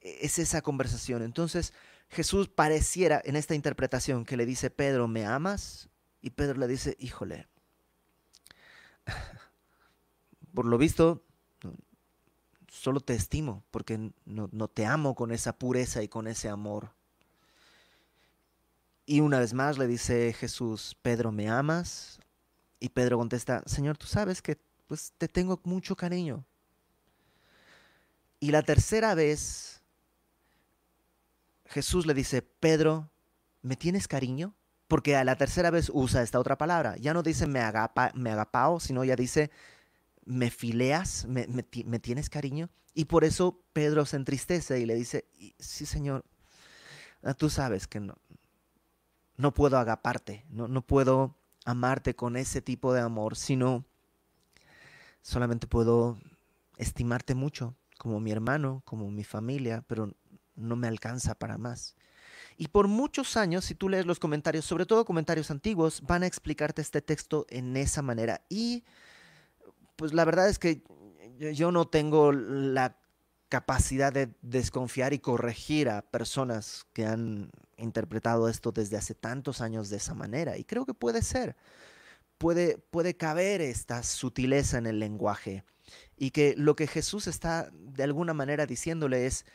es 0.00 0.38
esa 0.38 0.62
conversación. 0.62 1.22
Entonces 1.22 1.72
Jesús 2.08 2.48
pareciera 2.48 3.20
en 3.24 3.36
esta 3.36 3.54
interpretación 3.54 4.24
que 4.24 4.36
le 4.36 4.46
dice, 4.46 4.70
Pedro, 4.70 5.08
¿me 5.08 5.26
amas? 5.26 5.88
Y 6.20 6.30
Pedro 6.30 6.58
le 6.58 6.66
dice, 6.66 6.96
híjole, 6.98 7.46
por 10.54 10.66
lo 10.66 10.78
visto, 10.78 11.22
solo 12.68 13.00
te 13.00 13.14
estimo 13.14 13.64
porque 13.70 14.12
no, 14.24 14.48
no, 14.52 14.68
te 14.68 14.86
amo 14.86 15.14
con 15.14 15.32
esa 15.32 15.52
pureza 15.52 16.02
y 16.02 16.08
con 16.08 16.26
ese 16.26 16.48
amor. 16.48 16.92
Y 19.06 19.20
una 19.20 19.38
vez 19.38 19.54
más 19.54 19.78
le 19.78 19.86
dice 19.86 20.32
Jesús, 20.32 20.96
Pedro, 21.00 21.32
¿me 21.32 21.48
amas? 21.48 22.20
Y 22.80 22.90
Pedro 22.90 23.18
contesta, 23.18 23.62
Señor, 23.66 23.98
tú 23.98 24.06
sabes 24.06 24.42
que 24.42 24.58
pues 24.86 25.12
te 25.18 25.28
tengo 25.28 25.60
mucho 25.64 25.96
cariño. 25.96 26.44
Y 28.40 28.50
la 28.50 28.62
tercera 28.62 29.14
vez, 29.14 29.82
Jesús 31.66 32.06
le 32.06 32.14
dice, 32.14 32.42
Pedro, 32.42 33.10
¿me 33.62 33.76
tienes 33.76 34.08
cariño? 34.08 34.54
Porque 34.86 35.16
a 35.16 35.24
la 35.24 35.36
tercera 35.36 35.70
vez 35.70 35.90
usa 35.92 36.22
esta 36.22 36.40
otra 36.40 36.56
palabra. 36.56 36.96
Ya 36.96 37.12
no 37.12 37.22
dice 37.22 37.46
me, 37.46 37.60
agapa, 37.60 38.10
me 38.14 38.30
agapao, 38.30 38.80
sino 38.80 39.04
ya 39.04 39.16
dice 39.16 39.50
me 40.28 40.50
fileas, 40.50 41.26
me, 41.26 41.46
tienes 41.98 42.28
cariño. 42.28 42.68
Y 42.94 43.06
por 43.06 43.24
eso 43.24 43.62
Pedro 43.72 44.04
se 44.04 44.16
entristece 44.16 44.78
y 44.78 44.86
le 44.86 44.94
dice, 44.94 45.26
sí 45.58 45.86
Señor, 45.86 46.24
ah, 47.22 47.34
tú 47.34 47.48
sabes 47.48 47.86
que 47.86 47.98
no, 47.98 48.14
no 49.36 49.54
puedo 49.54 49.78
agaparte, 49.78 50.44
no, 50.50 50.68
no 50.68 50.82
puedo 50.82 51.37
amarte 51.68 52.16
con 52.16 52.36
ese 52.36 52.62
tipo 52.62 52.94
de 52.94 53.02
amor, 53.02 53.36
sino 53.36 53.84
solamente 55.20 55.66
puedo 55.66 56.18
estimarte 56.78 57.34
mucho 57.34 57.76
como 57.98 58.20
mi 58.20 58.30
hermano, 58.30 58.80
como 58.86 59.10
mi 59.10 59.22
familia, 59.22 59.84
pero 59.86 60.14
no 60.54 60.76
me 60.76 60.88
alcanza 60.88 61.34
para 61.34 61.58
más. 61.58 61.94
Y 62.56 62.68
por 62.68 62.88
muchos 62.88 63.36
años, 63.36 63.66
si 63.66 63.74
tú 63.74 63.90
lees 63.90 64.06
los 64.06 64.18
comentarios, 64.18 64.64
sobre 64.64 64.86
todo 64.86 65.04
comentarios 65.04 65.50
antiguos, 65.50 66.00
van 66.06 66.22
a 66.22 66.26
explicarte 66.26 66.80
este 66.80 67.02
texto 67.02 67.44
en 67.50 67.76
esa 67.76 68.00
manera. 68.00 68.40
Y 68.48 68.84
pues 69.96 70.14
la 70.14 70.24
verdad 70.24 70.48
es 70.48 70.58
que 70.58 70.82
yo 71.52 71.70
no 71.70 71.86
tengo 71.86 72.32
la 72.32 72.97
capacidad 73.48 74.12
de 74.12 74.34
desconfiar 74.42 75.12
y 75.12 75.18
corregir 75.18 75.88
a 75.88 76.02
personas 76.02 76.86
que 76.92 77.06
han 77.06 77.50
interpretado 77.76 78.48
esto 78.48 78.72
desde 78.72 78.96
hace 78.96 79.14
tantos 79.14 79.60
años 79.60 79.88
de 79.88 79.96
esa 79.96 80.14
manera. 80.14 80.56
Y 80.58 80.64
creo 80.64 80.84
que 80.84 80.94
puede 80.94 81.22
ser, 81.22 81.56
puede, 82.36 82.78
puede 82.78 83.16
caber 83.16 83.60
esta 83.60 84.02
sutileza 84.02 84.78
en 84.78 84.86
el 84.86 84.98
lenguaje. 84.98 85.64
Y 86.16 86.30
que 86.32 86.54
lo 86.56 86.76
que 86.76 86.86
Jesús 86.86 87.26
está 87.26 87.70
de 87.72 88.02
alguna 88.02 88.34
manera 88.34 88.66
diciéndole 88.66 89.26
es, 89.26 89.46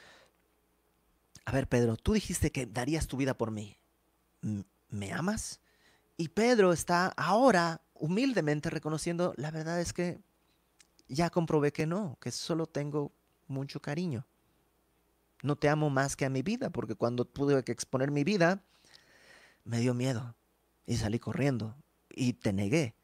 a 1.45 1.51
ver 1.51 1.67
Pedro, 1.67 1.97
tú 1.97 2.13
dijiste 2.13 2.51
que 2.51 2.65
darías 2.65 3.07
tu 3.07 3.17
vida 3.17 3.35
por 3.35 3.51
mí. 3.51 3.77
¿Me 4.89 5.11
amas? 5.13 5.59
Y 6.17 6.29
Pedro 6.29 6.73
está 6.73 7.07
ahora 7.17 7.81
humildemente 7.93 8.69
reconociendo, 8.69 9.33
la 9.37 9.51
verdad 9.51 9.79
es 9.79 9.93
que 9.93 10.19
ya 11.07 11.29
comprobé 11.29 11.71
que 11.71 11.85
no, 11.85 12.17
que 12.19 12.31
solo 12.31 12.65
tengo 12.65 13.11
mucho 13.53 13.81
cariño. 13.81 14.25
No 15.41 15.55
te 15.55 15.69
amo 15.69 15.89
más 15.89 16.15
que 16.15 16.25
a 16.25 16.29
mi 16.29 16.41
vida, 16.41 16.69
porque 16.69 16.95
cuando 16.95 17.25
pude 17.25 17.59
exponer 17.67 18.11
mi 18.11 18.23
vida, 18.23 18.63
me 19.63 19.79
dio 19.79 19.93
miedo 19.93 20.35
y 20.85 20.97
salí 20.97 21.19
corriendo 21.19 21.75
y 22.09 22.33
te 22.33 22.53
negué. 22.53 22.95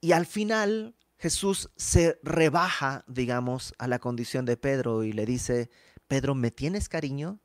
Y 0.00 0.12
al 0.12 0.26
final 0.26 0.94
Jesús 1.18 1.70
se 1.76 2.18
rebaja, 2.22 3.04
digamos, 3.08 3.74
a 3.78 3.88
la 3.88 3.98
condición 3.98 4.44
de 4.44 4.56
Pedro 4.56 5.02
y 5.02 5.12
le 5.12 5.26
dice, 5.26 5.70
Pedro, 6.06 6.34
¿me 6.34 6.50
tienes 6.50 6.88
cariño? 6.88 7.40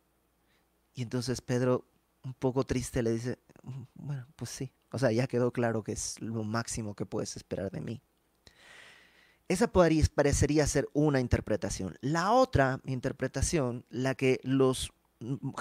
Y 0.93 1.01
entonces 1.01 1.41
Pedro, 1.41 1.87
un 2.23 2.33
poco 2.33 2.63
triste, 2.63 3.01
le 3.01 3.11
dice, 3.11 3.39
mm, 3.63 3.83
bueno, 3.95 4.27
pues 4.35 4.51
sí. 4.51 4.71
O 4.91 4.99
sea, 4.99 5.11
ya 5.11 5.25
quedó 5.25 5.51
claro 5.51 5.83
que 5.83 5.93
es 5.93 6.21
lo 6.21 6.43
máximo 6.43 6.95
que 6.95 7.07
puedes 7.07 7.35
esperar 7.35 7.71
de 7.71 7.81
mí. 7.81 8.01
Esa 9.47 9.71
parecería 9.71 10.65
ser 10.67 10.87
una 10.93 11.19
interpretación. 11.19 11.97
La 12.01 12.31
otra 12.31 12.79
interpretación, 12.85 13.85
la 13.89 14.15
que 14.15 14.39
los 14.43 14.91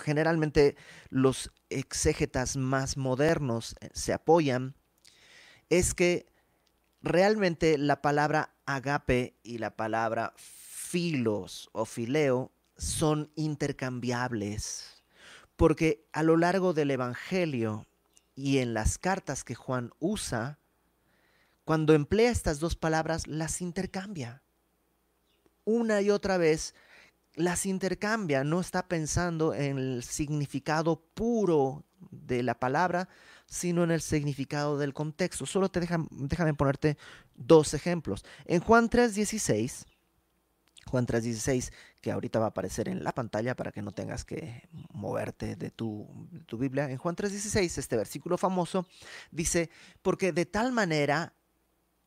generalmente 0.03 0.77
los 1.09 1.53
exégetas 1.71 2.57
más 2.57 2.97
modernos 2.97 3.77
eh, 3.81 3.91
se 3.93 4.13
apoyan, 4.13 4.75
es 5.69 5.95
que 5.95 6.27
realmente 7.01 7.79
la 7.79 8.03
palabra 8.03 8.55
agape 8.67 9.37
y 9.43 9.59
la 9.59 9.77
palabra 9.77 10.35
filos 10.37 11.71
o 11.73 11.85
fileo 11.85 12.53
son 12.77 13.31
intercambiables, 13.37 15.03
porque 15.57 16.07
a 16.13 16.23
lo 16.23 16.37
largo 16.37 16.73
del 16.73 16.91
Evangelio 16.91 17.87
y 18.35 18.59
en 18.59 18.75
las 18.75 18.99
cartas 18.99 19.45
que 19.45 19.55
Juan 19.55 19.93
usa, 19.99 20.59
cuando 21.73 21.95
emplea 21.95 22.31
estas 22.31 22.61
dos 22.61 22.77
palabras, 22.77 23.27
las 23.27 23.63
intercambia. 23.63 24.43
Una 25.65 26.03
y 26.03 26.11
otra 26.11 26.37
vez 26.37 26.75
las 27.35 27.65
intercambia, 27.65 28.45
no 28.45 28.61
está 28.61 28.89
pensando 28.89 29.55
en 29.55 29.79
el 29.79 30.03
significado 30.03 31.01
puro 31.15 31.83
de 32.11 32.43
la 32.43 32.61
palabra, 32.61 33.09
sino 33.47 33.85
en 33.85 33.91
el 33.91 34.03
significado 34.03 34.77
del 34.77 34.93
contexto. 34.93 35.47
Solo 35.47 35.71
te 35.71 35.81
déjame 35.81 36.53
ponerte 36.53 36.99
dos 37.37 37.73
ejemplos. 37.73 38.23
En 38.45 38.61
Juan 38.61 38.91
3:16, 38.91 39.87
Juan 40.89 41.07
3:16, 41.07 41.73
que 42.03 42.13
ahorita 42.13 42.39
va 42.39 42.45
a 42.45 42.49
aparecer 42.49 42.91
en 42.91 43.03
la 43.03 43.13
pantalla 43.13 43.57
para 43.57 43.73
que 43.73 43.81
no 43.81 43.93
tengas 43.93 44.27
que 44.27 44.69
moverte 44.93 45.57
de 45.57 45.71
tu, 45.71 46.07
de 46.33 46.41
tu 46.41 46.59
Biblia. 46.59 46.91
En 46.91 46.99
Juan 46.99 47.17
3:16, 47.17 47.79
este 47.79 47.97
versículo 47.97 48.37
famoso 48.37 48.87
dice, 49.31 49.71
porque 50.03 50.33
de 50.33 50.45
tal 50.45 50.73
manera 50.73 51.33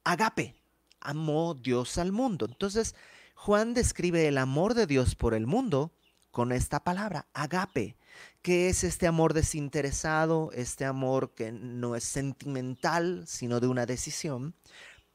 agape, 0.05 0.55
amó 1.01 1.53
Dios 1.53 1.97
al 1.97 2.13
mundo. 2.13 2.45
Entonces, 2.49 2.95
Juan 3.35 3.73
describe 3.73 4.27
el 4.27 4.37
amor 4.37 4.73
de 4.73 4.87
Dios 4.87 5.15
por 5.15 5.33
el 5.33 5.45
mundo 5.45 5.91
con 6.31 6.51
esta 6.51 6.83
palabra, 6.83 7.27
agape, 7.33 7.97
que 8.41 8.69
es 8.69 8.83
este 8.83 9.07
amor 9.07 9.33
desinteresado, 9.33 10.51
este 10.53 10.85
amor 10.85 11.33
que 11.33 11.51
no 11.51 11.95
es 11.95 12.03
sentimental, 12.03 13.23
sino 13.27 13.59
de 13.59 13.67
una 13.67 13.85
decisión. 13.85 14.53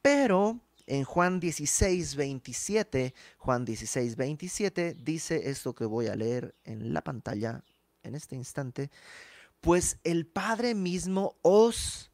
Pero 0.02 0.60
en 0.86 1.04
Juan 1.04 1.40
16, 1.40 2.16
27, 2.16 3.14
Juan 3.38 3.64
16, 3.64 4.16
27 4.16 4.94
dice 4.94 5.50
esto 5.50 5.74
que 5.74 5.84
voy 5.84 6.08
a 6.08 6.16
leer 6.16 6.54
en 6.64 6.92
la 6.92 7.02
pantalla 7.02 7.62
en 8.02 8.14
este 8.14 8.34
instante, 8.34 8.90
pues 9.60 9.98
el 10.04 10.26
Padre 10.26 10.74
mismo 10.74 11.36
os 11.42 12.09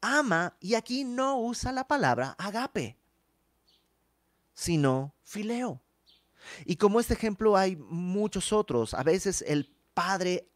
ama, 0.00 0.56
y 0.60 0.74
aquí 0.74 1.04
no 1.04 1.40
usa 1.40 1.72
la 1.72 1.86
palabra 1.86 2.34
agape, 2.38 2.98
sino 4.54 5.14
fileo. 5.22 5.80
Y 6.64 6.76
como 6.76 7.00
este 7.00 7.14
ejemplo 7.14 7.56
hay 7.56 7.76
muchos 7.76 8.52
otros, 8.52 8.94
a 8.94 9.02
veces 9.02 9.42
el 9.46 9.74
padre 9.94 10.48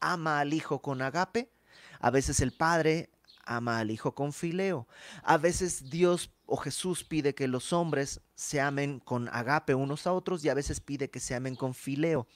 ama 0.00 0.40
al 0.40 0.52
hijo 0.52 0.80
con 0.80 1.02
agape, 1.02 1.50
a 1.98 2.10
veces 2.10 2.40
el 2.40 2.52
padre 2.52 3.10
ama 3.44 3.78
al 3.78 3.90
hijo 3.90 4.14
con 4.14 4.32
fileo, 4.32 4.86
a 5.22 5.36
veces 5.36 5.90
Dios 5.90 6.30
o 6.46 6.56
Jesús 6.56 7.04
pide 7.04 7.34
que 7.34 7.48
los 7.48 7.72
hombres 7.72 8.20
se 8.34 8.60
amen 8.60 9.00
con 9.00 9.28
agape 9.28 9.74
unos 9.74 10.06
a 10.06 10.12
otros 10.12 10.44
y 10.44 10.48
a 10.48 10.54
veces 10.54 10.80
pide 10.80 11.10
que 11.10 11.20
se 11.20 11.34
amen 11.34 11.56
con 11.56 11.74
fileo. 11.74 12.26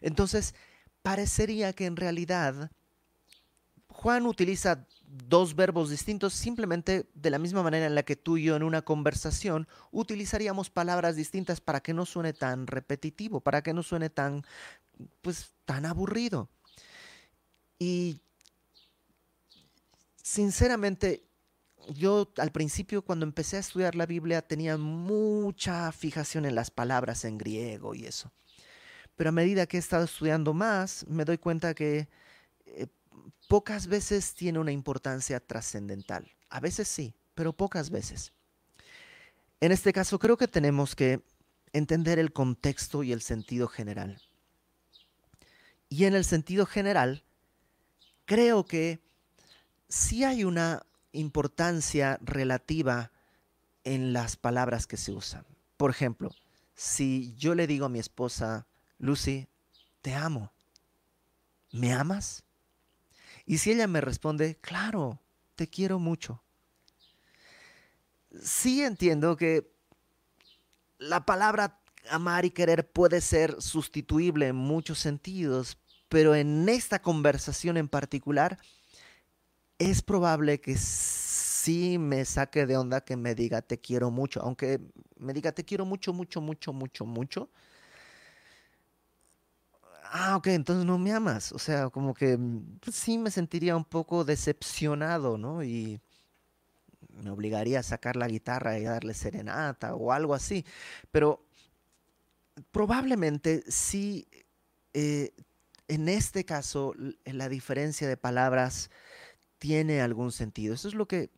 Entonces, 0.00 0.54
parecería 1.02 1.72
que 1.72 1.86
en 1.86 1.96
realidad 1.96 2.70
Juan 3.88 4.26
utiliza 4.26 4.86
dos 5.12 5.54
verbos 5.54 5.90
distintos 5.90 6.32
simplemente 6.32 7.06
de 7.12 7.30
la 7.30 7.38
misma 7.38 7.62
manera 7.62 7.86
en 7.86 7.94
la 7.94 8.02
que 8.02 8.16
tú 8.16 8.38
y 8.38 8.44
yo 8.44 8.56
en 8.56 8.62
una 8.62 8.82
conversación 8.82 9.68
utilizaríamos 9.90 10.70
palabras 10.70 11.16
distintas 11.16 11.60
para 11.60 11.80
que 11.80 11.92
no 11.92 12.06
suene 12.06 12.32
tan 12.32 12.66
repetitivo, 12.66 13.40
para 13.40 13.62
que 13.62 13.74
no 13.74 13.82
suene 13.82 14.08
tan 14.08 14.44
pues 15.20 15.52
tan 15.66 15.84
aburrido. 15.84 16.48
Y 17.78 18.22
sinceramente 20.22 21.24
yo 21.88 22.32
al 22.38 22.52
principio 22.52 23.02
cuando 23.02 23.26
empecé 23.26 23.56
a 23.56 23.60
estudiar 23.60 23.94
la 23.94 24.06
Biblia 24.06 24.40
tenía 24.40 24.78
mucha 24.78 25.92
fijación 25.92 26.46
en 26.46 26.54
las 26.54 26.70
palabras 26.70 27.26
en 27.26 27.36
griego 27.36 27.94
y 27.94 28.06
eso. 28.06 28.32
Pero 29.16 29.28
a 29.28 29.32
medida 29.32 29.66
que 29.66 29.76
he 29.76 29.80
estado 29.80 30.04
estudiando 30.04 30.54
más, 30.54 31.04
me 31.06 31.26
doy 31.26 31.36
cuenta 31.36 31.74
que 31.74 32.08
eh, 32.64 32.86
pocas 33.48 33.86
veces 33.86 34.34
tiene 34.34 34.58
una 34.58 34.72
importancia 34.72 35.40
trascendental. 35.40 36.30
A 36.48 36.60
veces 36.60 36.88
sí, 36.88 37.14
pero 37.34 37.52
pocas 37.52 37.90
veces. 37.90 38.32
En 39.60 39.72
este 39.72 39.92
caso 39.92 40.18
creo 40.18 40.36
que 40.36 40.48
tenemos 40.48 40.96
que 40.96 41.22
entender 41.72 42.18
el 42.18 42.32
contexto 42.32 43.02
y 43.02 43.12
el 43.12 43.22
sentido 43.22 43.68
general. 43.68 44.20
Y 45.88 46.04
en 46.04 46.14
el 46.14 46.24
sentido 46.24 46.66
general, 46.66 47.22
creo 48.24 48.64
que 48.64 49.00
sí 49.88 50.24
hay 50.24 50.44
una 50.44 50.84
importancia 51.12 52.18
relativa 52.22 53.12
en 53.84 54.12
las 54.12 54.36
palabras 54.36 54.86
que 54.86 54.96
se 54.96 55.12
usan. 55.12 55.44
Por 55.76 55.90
ejemplo, 55.90 56.30
si 56.74 57.34
yo 57.36 57.54
le 57.54 57.66
digo 57.66 57.86
a 57.86 57.90
mi 57.90 57.98
esposa, 57.98 58.66
Lucy, 58.98 59.48
te 60.00 60.14
amo, 60.14 60.52
¿me 61.70 61.92
amas? 61.92 62.44
Y 63.46 63.58
si 63.58 63.72
ella 63.72 63.86
me 63.86 64.00
responde, 64.00 64.56
claro, 64.60 65.20
te 65.54 65.68
quiero 65.68 65.98
mucho. 65.98 66.42
Sí 68.40 68.82
entiendo 68.82 69.36
que 69.36 69.72
la 70.98 71.26
palabra 71.26 71.80
amar 72.10 72.44
y 72.44 72.50
querer 72.50 72.90
puede 72.90 73.20
ser 73.20 73.60
sustituible 73.60 74.48
en 74.48 74.56
muchos 74.56 74.98
sentidos, 74.98 75.78
pero 76.08 76.34
en 76.34 76.68
esta 76.68 77.00
conversación 77.00 77.76
en 77.76 77.88
particular 77.88 78.58
es 79.78 80.02
probable 80.02 80.60
que 80.60 80.76
sí 80.76 81.98
me 81.98 82.24
saque 82.24 82.66
de 82.66 82.76
onda 82.76 83.02
que 83.02 83.16
me 83.16 83.34
diga 83.34 83.62
te 83.62 83.80
quiero 83.80 84.10
mucho, 84.10 84.40
aunque 84.42 84.80
me 85.16 85.32
diga 85.32 85.52
te 85.52 85.64
quiero 85.64 85.84
mucho, 85.84 86.12
mucho, 86.12 86.40
mucho, 86.40 86.72
mucho, 86.72 87.04
mucho 87.04 87.50
ah, 90.12 90.36
ok, 90.36 90.48
entonces 90.48 90.84
no 90.84 90.98
me 90.98 91.12
amas. 91.12 91.52
O 91.52 91.58
sea, 91.58 91.90
como 91.90 92.14
que 92.14 92.36
mm, 92.36 92.78
pues 92.80 92.96
sí 92.96 93.18
me 93.18 93.30
sentiría 93.30 93.76
un 93.76 93.84
poco 93.84 94.24
decepcionado, 94.24 95.38
¿no? 95.38 95.62
Y 95.64 96.00
me 97.22 97.30
obligaría 97.30 97.80
a 97.80 97.82
sacar 97.82 98.16
la 98.16 98.28
guitarra 98.28 98.78
y 98.78 98.86
a 98.86 98.92
darle 98.92 99.14
serenata 99.14 99.94
o 99.94 100.12
algo 100.12 100.34
así. 100.34 100.64
Pero 101.10 101.44
probablemente 102.70 103.64
sí, 103.68 104.28
eh, 104.94 105.32
en 105.88 106.08
este 106.08 106.44
caso, 106.44 106.94
la 107.24 107.48
diferencia 107.48 108.08
de 108.08 108.16
palabras 108.16 108.90
tiene 109.58 110.00
algún 110.02 110.32
sentido. 110.32 110.74
Eso 110.74 110.88
es 110.88 110.94
lo 110.94 111.06
que, 111.06 111.30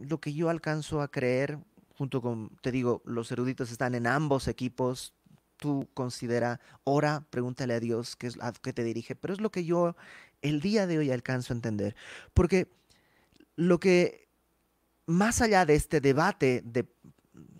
lo 0.00 0.20
que 0.20 0.32
yo 0.34 0.48
alcanzo 0.50 1.00
a 1.00 1.10
creer, 1.10 1.58
junto 1.96 2.22
con, 2.22 2.50
te 2.62 2.72
digo, 2.72 3.02
los 3.04 3.30
eruditos 3.32 3.70
están 3.70 3.94
en 3.94 4.06
ambos 4.06 4.48
equipos. 4.48 5.14
Tú 5.56 5.88
considera, 5.94 6.60
ora, 6.84 7.24
pregúntale 7.30 7.74
a 7.74 7.80
Dios 7.80 8.16
qué 8.16 8.26
es 8.26 8.38
a 8.40 8.52
qué 8.52 8.72
te 8.72 8.84
dirige, 8.84 9.16
pero 9.16 9.32
es 9.32 9.40
lo 9.40 9.50
que 9.50 9.64
yo 9.64 9.96
el 10.42 10.60
día 10.60 10.86
de 10.86 10.98
hoy 10.98 11.10
alcanzo 11.10 11.52
a 11.52 11.56
entender. 11.56 11.96
Porque 12.34 12.68
lo 13.56 13.80
que, 13.80 14.28
más 15.06 15.40
allá 15.40 15.64
de 15.64 15.74
este 15.74 16.00
debate 16.00 16.62
de 16.64 16.86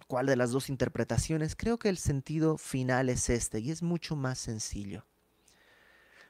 cuál 0.07 0.27
de 0.27 0.37
las 0.37 0.51
dos 0.51 0.69
interpretaciones, 0.69 1.57
creo 1.57 1.79
que 1.79 1.89
el 1.89 1.99
sentido 1.99 2.59
final 2.59 3.09
es 3.09 3.29
este 3.29 3.61
y 3.61 3.71
es 3.71 3.83
mucho 3.83 4.17
más 4.17 4.39
sencillo. 4.39 5.05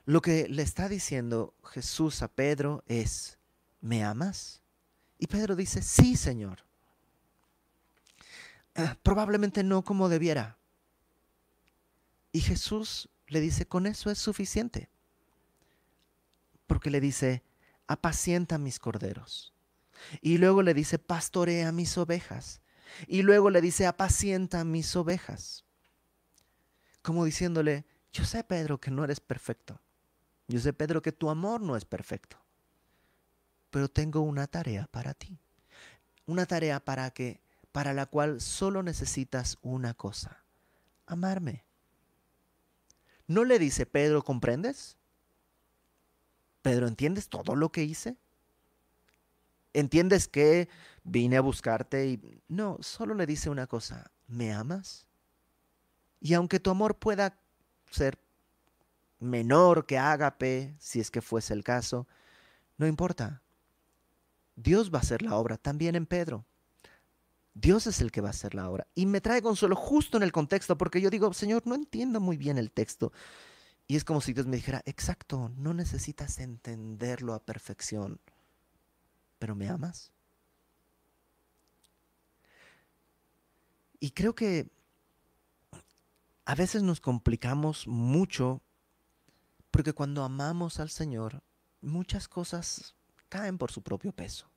Lo 0.05 0.23
que 0.23 0.49
le 0.49 0.63
está 0.63 0.89
diciendo 0.89 1.55
Jesús 1.65 2.23
a 2.23 2.29
Pedro 2.29 2.85
es, 2.87 3.39
¿me 3.81 4.05
amas? 4.05 4.63
Y 5.19 5.27
Pedro 5.27 5.57
dice, 5.57 5.83
sí, 5.83 6.17
Señor. 6.17 6.65
Ah, 8.77 8.97
probablemente 9.03 9.65
no 9.65 9.83
como 9.83 10.09
debiera. 10.09 10.59
Y 12.37 12.43
Jesús 12.43 13.09
le 13.29 13.41
dice, 13.41 13.67
con 13.67 13.87
eso 13.87 14.11
es 14.11 14.19
suficiente. 14.19 14.91
Porque 16.67 16.91
le 16.91 17.01
dice, 17.01 17.43
apacienta 17.87 18.59
mis 18.59 18.79
corderos. 18.79 19.55
Y 20.21 20.37
luego 20.37 20.61
le 20.61 20.75
dice, 20.75 20.99
pastorea 20.99 21.73
mis 21.73 21.97
ovejas. 21.97 22.61
Y 23.07 23.23
luego 23.23 23.49
le 23.49 23.63
dice, 23.63 23.87
apacienta 23.87 24.65
mis 24.65 24.95
ovejas. 24.97 25.65
Como 27.01 27.25
diciéndole, 27.25 27.87
yo 28.13 28.27
sé, 28.27 28.45
Pedro, 28.45 28.79
que 28.79 28.91
no 28.91 29.03
eres 29.03 29.21
perfecto. 29.21 29.81
Yo 30.47 30.61
sé, 30.61 30.75
Pedro, 30.75 31.01
que 31.01 31.13
tu 31.13 31.31
amor 31.31 31.63
no 31.63 31.75
es 31.75 31.87
perfecto. 31.87 32.37
Pero 33.71 33.89
tengo 33.89 34.21
una 34.21 34.47
tarea 34.47 34.87
para 34.91 35.15
ti. 35.15 35.39
Una 36.27 36.45
tarea 36.45 36.85
para 36.85 37.11
que 37.13 37.41
para 37.73 37.95
la 37.95 38.05
cual 38.05 38.43
solo 38.43 38.83
necesitas 38.83 39.57
una 39.63 39.95
cosa, 39.95 40.45
amarme. 41.07 41.66
No 43.27 43.45
le 43.45 43.59
dice 43.59 43.87
Pedro, 43.87 44.23
¿comprendes? 44.23 44.97
Pedro, 46.63 46.89
¿entiendes 46.89 47.29
todo 47.29 47.57
lo 47.57 47.71
que 47.71 47.85
hice? 47.85 48.17
¿Entiendes 49.73 50.27
que 50.29 50.69
vine 51.05 51.37
a 51.37 51.41
buscarte 51.41 52.07
y 52.07 52.43
no, 52.49 52.79
solo 52.81 53.15
le 53.15 53.27
dice 53.27 53.51
una 53.51 53.67
cosa, 53.67 54.11
¿me 54.27 54.53
amas? 54.53 55.07
Y 56.21 56.35
aunque 56.35 56.61
tu 56.61 56.71
amor 56.71 56.97
pueda 56.97 57.39
ser 57.91 58.19
menor 59.21 59.87
que 59.87 59.99
ágape, 59.99 60.75
si 60.79 61.01
es 61.01 61.11
que 61.11 61.21
fuese 61.21 61.55
el 61.55 61.63
caso, 61.63 62.07
no 62.79 62.87
importa. 62.87 63.43
Dios 64.57 64.93
va 64.93 64.99
a 64.99 65.03
hacer 65.03 65.23
la 65.23 65.37
obra 65.37 65.59
también 65.59 65.95
en 65.95 66.07
Pedro. 66.07 66.45
Dios 67.59 67.87
es 67.87 68.01
el 68.01 68.13
que 68.13 68.21
va 68.21 68.29
a 68.29 68.31
hacer 68.31 68.55
la 68.55 68.69
obra. 68.71 68.87
Y 68.95 69.07
me 69.07 69.21
trae 69.21 69.43
consuelo 69.43 69.77
justo 69.77 70.17
en 70.17 70.23
el 70.23 70.33
contexto, 70.33 70.77
porque 70.77 71.01
yo 71.01 71.11
digo, 71.11 71.33
Señor, 71.33 71.67
no 71.67 71.75
entiendo 71.75 72.21
muy 72.21 72.37
bien 72.37 72.59
el 72.59 72.71
texto. 72.71 73.13
Y 73.89 73.97
es 73.97 74.05
como 74.05 74.21
si 74.21 74.33
Dios 74.33 74.47
me 74.47 74.57
dijera, 74.57 74.83
exacto, 74.85 75.53
no 75.57 75.73
necesitas 75.73 76.39
entenderlo 76.39 77.35
a 77.35 77.45
perfección 77.45 78.21
pero 79.39 79.55
me 79.55 79.69
amas. 79.69 80.13
Y 83.99 84.11
creo 84.11 84.35
que 84.35 84.71
a 86.45 86.55
veces 86.55 86.83
nos 86.83 87.01
complicamos 87.01 87.87
mucho 87.87 88.63
porque 89.71 89.93
cuando 89.93 90.23
amamos 90.23 90.81
al 90.81 90.91
Señor, 90.91 91.43
muchas 91.81 92.29
cosas 92.29 92.95
caen 93.29 93.59
por 93.59 93.73
su 93.73 93.83
propio 93.83 94.13
peso. 94.13 94.49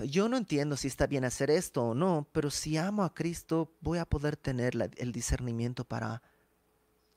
Yo 0.00 0.28
no 0.28 0.36
entiendo 0.36 0.76
si 0.76 0.88
está 0.88 1.06
bien 1.06 1.24
hacer 1.24 1.50
esto 1.50 1.84
o 1.84 1.94
no, 1.94 2.26
pero 2.32 2.50
si 2.50 2.76
amo 2.76 3.04
a 3.04 3.14
Cristo, 3.14 3.72
voy 3.80 3.98
a 3.98 4.04
poder 4.04 4.36
tener 4.36 4.74
el 4.96 5.12
discernimiento 5.12 5.84
para 5.84 6.20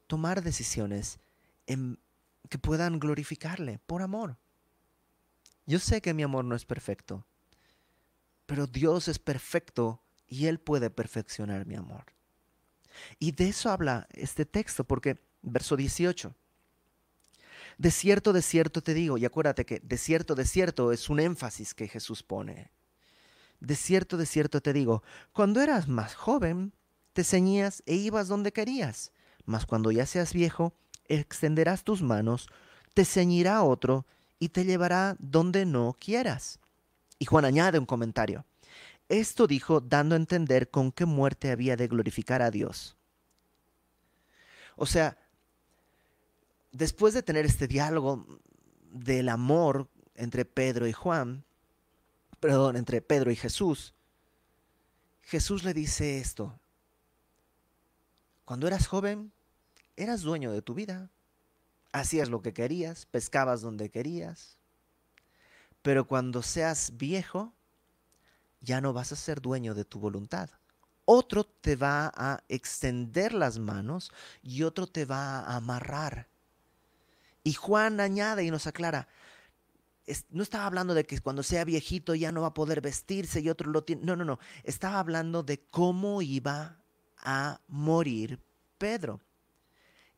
tomar 0.05 0.43
decisiones 0.43 1.19
que 1.65 2.59
puedan 2.59 2.99
glorificarle 2.99 3.79
por 3.87 4.01
amor. 4.01 4.37
Yo 5.65 5.79
sé 5.79 6.01
que 6.01 6.13
mi 6.13 6.23
amor 6.23 6.45
no 6.45 6.55
es 6.55 6.65
perfecto, 6.65 7.25
pero 8.45 8.67
Dios 8.67 9.07
es 9.07 9.17
perfecto 9.19 10.01
y 10.27 10.45
Él 10.45 10.59
puede 10.59 10.89
perfeccionar 10.89 11.65
mi 11.65 11.75
amor. 11.75 12.05
Y 13.19 13.31
de 13.31 13.49
eso 13.49 13.69
habla 13.69 14.07
este 14.11 14.45
texto, 14.45 14.83
porque 14.83 15.19
verso 15.41 15.75
18. 15.75 16.33
De 17.77 17.91
cierto, 17.91 18.33
de 18.33 18.41
cierto 18.41 18.81
te 18.81 18.93
digo, 18.93 19.17
y 19.17 19.25
acuérdate 19.25 19.65
que 19.65 19.79
de 19.79 19.97
cierto, 19.97 20.33
de 20.33 20.45
cierto 20.45 20.91
es 20.91 21.09
un 21.09 21.19
énfasis 21.19 21.73
que 21.73 21.87
Jesús 21.87 22.23
pone. 22.23 22.71
De 23.59 23.75
cierto, 23.75 24.17
de 24.17 24.25
cierto 24.25 24.61
te 24.61 24.73
digo, 24.73 25.03
cuando 25.31 25.61
eras 25.61 25.87
más 25.87 26.15
joven, 26.15 26.73
te 27.13 27.23
ceñías 27.23 27.83
e 27.85 27.95
ibas 27.95 28.27
donde 28.27 28.51
querías, 28.51 29.11
mas 29.45 29.65
cuando 29.65 29.91
ya 29.91 30.05
seas 30.05 30.33
viejo, 30.33 30.73
extenderás 31.05 31.83
tus 31.83 32.01
manos, 32.01 32.47
te 32.93 33.05
ceñirá 33.05 33.63
otro 33.63 34.05
y 34.39 34.49
te 34.49 34.65
llevará 34.65 35.15
donde 35.19 35.65
no 35.65 35.95
quieras. 35.99 36.59
Y 37.19 37.25
Juan 37.25 37.45
añade 37.45 37.79
un 37.79 37.85
comentario. 37.85 38.45
Esto 39.09 39.47
dijo 39.47 39.81
dando 39.81 40.15
a 40.15 40.17
entender 40.17 40.69
con 40.69 40.91
qué 40.91 41.05
muerte 41.05 41.51
había 41.51 41.75
de 41.75 41.87
glorificar 41.87 42.41
a 42.41 42.51
Dios. 42.51 42.97
O 44.75 44.85
sea, 44.85 45.17
después 46.77 47.13
de 47.13 47.23
tener 47.23 47.45
este 47.45 47.67
diálogo 47.67 48.25
del 48.91 49.29
amor 49.29 49.89
entre 50.15 50.45
Pedro 50.45 50.87
y 50.87 50.93
Juan, 50.93 51.43
perdón, 52.39 52.77
entre 52.77 53.01
Pedro 53.01 53.31
y 53.31 53.35
Jesús, 53.35 53.93
Jesús 55.23 55.63
le 55.63 55.73
dice 55.73 56.19
esto. 56.19 56.59
Cuando 58.45 58.67
eras 58.67 58.87
joven, 58.87 59.31
eras 59.95 60.21
dueño 60.21 60.51
de 60.51 60.61
tu 60.61 60.73
vida 60.73 61.09
hacías 61.91 62.29
lo 62.29 62.41
que 62.41 62.53
querías, 62.53 63.05
pescabas 63.07 63.61
donde 63.61 63.89
querías. 63.89 64.57
Pero 65.81 66.07
cuando 66.07 66.43
seas 66.43 66.97
viejo, 66.97 67.53
ya 68.61 68.81
no 68.81 68.93
vas 68.93 69.11
a 69.11 69.15
ser 69.15 69.41
dueño 69.41 69.73
de 69.73 69.85
tu 69.85 69.99
voluntad. 69.99 70.49
Otro 71.05 71.45
te 71.45 71.75
va 71.75 72.11
a 72.15 72.43
extender 72.49 73.33
las 73.33 73.57
manos 73.57 74.11
y 74.41 74.63
otro 74.63 74.87
te 74.87 75.05
va 75.05 75.39
a 75.39 75.55
amarrar. 75.55 76.27
Y 77.47 77.53
Juan 77.53 78.01
añade 78.01 78.43
y 78.43 78.51
nos 78.51 78.67
aclara, 78.67 79.07
no 80.31 80.43
estaba 80.43 80.65
hablando 80.65 80.93
de 80.93 81.05
que 81.05 81.17
cuando 81.21 81.43
sea 81.43 81.63
viejito 81.63 82.13
ya 82.13 82.33
no 82.33 82.41
va 82.41 82.47
a 82.47 82.53
poder 82.53 82.81
vestirse 82.81 83.39
y 83.39 83.47
otro 83.47 83.71
lo 83.71 83.85
tiene. 83.85 84.03
No, 84.03 84.17
no, 84.17 84.25
no. 84.25 84.37
Estaba 84.65 84.99
hablando 84.99 85.43
de 85.43 85.61
cómo 85.61 86.21
iba 86.21 86.83
a 87.19 87.61
morir 87.69 88.41
Pedro. 88.77 89.21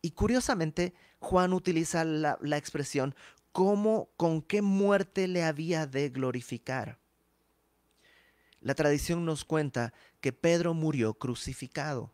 Y 0.01 0.09
curiosamente, 0.09 0.95
Juan 1.19 1.53
utiliza 1.53 2.03
la, 2.03 2.57
expresión 2.57 3.13
cómo, 3.51 4.09
con 4.17 4.41
qué 4.41 4.63
muerte 4.63 5.27
le 5.27 5.43
había 5.43 5.85
de 5.85 6.09
glorificar. 6.09 6.97
La 8.59 8.73
tradición 8.73 9.23
nos 9.23 9.45
cuenta 9.45 9.93
que 10.19 10.33
Pedro 10.33 10.73
murió 10.73 11.13
crucificado 11.13 12.11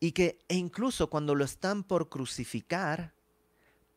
y 0.00 0.10
que 0.10 0.40
e 0.48 0.56
incluso 0.56 1.08
cuando 1.08 1.36
lo 1.36 1.44
están 1.44 1.84
por 1.84 2.08
crucificar, 2.08 3.13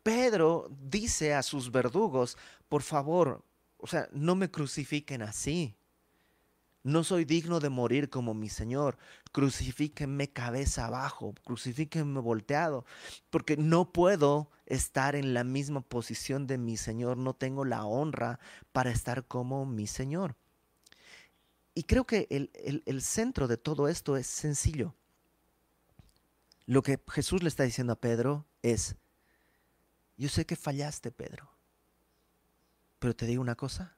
Pedro 0.08 0.70
dice 0.90 1.34
a 1.34 1.44
sus 1.44 1.70
verdugos, 1.70 2.38
por 2.70 2.82
favor, 2.82 3.44
o 3.76 3.88
sea, 3.88 4.08
no 4.14 4.36
me 4.36 4.50
crucifiquen 4.50 5.22
así. 5.22 5.76
No 6.82 7.04
soy 7.04 7.26
digno 7.26 7.60
de 7.60 7.68
morir 7.68 8.10
como 8.10 8.34
mi 8.34 8.48
Señor. 8.48 8.98
Crucifíquenme 9.34 10.32
cabeza 10.32 10.86
abajo, 10.86 11.36
crucifíquenme 11.44 12.22
volteado, 12.22 12.86
porque 13.30 13.58
no 13.58 13.92
puedo 13.92 14.50
estar 14.66 15.14
en 15.18 15.34
la 15.34 15.44
misma 15.44 15.82
posición 15.82 16.48
de 16.48 16.58
mi 16.58 16.78
Señor. 16.78 17.18
No 17.18 17.34
tengo 17.34 17.66
la 17.66 17.84
honra 17.84 18.40
para 18.72 18.92
estar 18.92 19.26
como 19.26 19.66
mi 19.66 19.88
Señor. 19.88 20.38
Y 21.76 21.84
creo 21.84 22.08
que 22.08 22.28
el, 22.30 22.50
el 22.86 23.02
centro 23.02 23.50
de 23.50 23.58
todo 23.58 23.90
esto 23.90 24.16
es 24.16 24.28
sencillo. 24.28 24.96
Lo 26.66 26.82
que 26.82 26.98
Jesús 27.10 27.44
le 27.44 27.50
está 27.50 27.64
diciendo 27.64 27.92
a 27.92 28.00
Pedro 28.00 28.46
es, 28.62 28.96
yo 30.18 30.30
sé 30.30 30.46
que 30.46 30.56
fallaste, 30.56 31.12
Pedro, 31.12 31.50
pero 33.00 33.16
te 33.16 33.26
digo 33.26 33.42
una 33.42 33.56
cosa, 33.56 33.98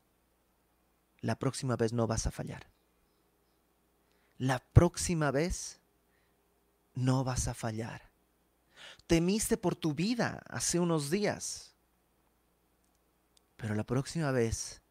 la 1.21 1.38
próxima 1.38 1.75
vez 1.75 1.93
no 1.93 2.08
vas 2.08 2.27
a 2.27 2.32
fallar 2.32 2.69
la 4.39 4.60
próxima 4.60 5.32
vez 5.32 5.82
no 6.95 7.23
vas 7.23 7.47
a 7.47 7.53
fallar. 7.53 8.10
Temiste 9.05 9.58
por 9.58 9.75
tu 9.75 9.93
vida 9.93 10.41
hace 10.49 10.79
unos 10.79 11.12
días, 11.12 11.75
pero 13.58 13.75
la 13.75 13.84
próxima 13.84 14.32
vez 14.32 14.82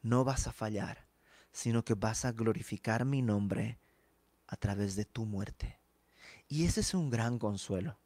no 0.00 0.24
vas 0.24 0.46
a 0.46 0.52
fallar, 0.52 1.06
sino 1.52 1.84
que 1.84 1.92
vas 1.92 2.24
a 2.24 2.32
glorificar 2.32 3.04
mi 3.04 3.20
nombre 3.20 3.78
a 4.46 4.56
través 4.56 4.96
de 4.96 5.04
tu 5.04 5.26
muerte. 5.26 5.78
Y 6.48 6.64
ese 6.64 6.80
es 6.80 6.94
un 6.94 7.10
gran 7.10 7.38
consuelo. 7.38 7.98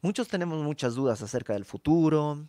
Muchos 0.00 0.28
tenemos 0.28 0.62
muchas 0.62 0.94
dudas 0.94 1.22
acerca 1.22 1.52
del 1.52 1.64
futuro, 1.64 2.48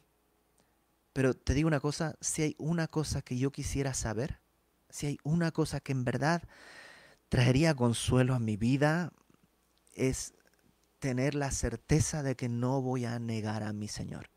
pero 1.13 1.33
te 1.33 1.53
digo 1.53 1.67
una 1.67 1.79
cosa, 1.79 2.15
si 2.21 2.43
hay 2.43 2.55
una 2.59 2.87
cosa 2.87 3.21
que 3.21 3.37
yo 3.37 3.51
quisiera 3.51 3.93
saber, 3.93 4.39
si 4.89 5.07
hay 5.07 5.17
una 5.23 5.51
cosa 5.51 5.79
que 5.79 5.91
en 5.91 6.03
verdad 6.03 6.43
traería 7.29 7.75
consuelo 7.75 8.35
a 8.35 8.39
mi 8.39 8.55
vida, 8.57 9.11
es 9.93 10.33
tener 10.99 11.35
la 11.35 11.51
certeza 11.51 12.23
de 12.23 12.35
que 12.35 12.49
no 12.49 12.81
voy 12.81 13.05
a 13.05 13.19
negar 13.19 13.63
a 13.63 13.73
mi 13.73 13.87
Señor. 13.87 14.29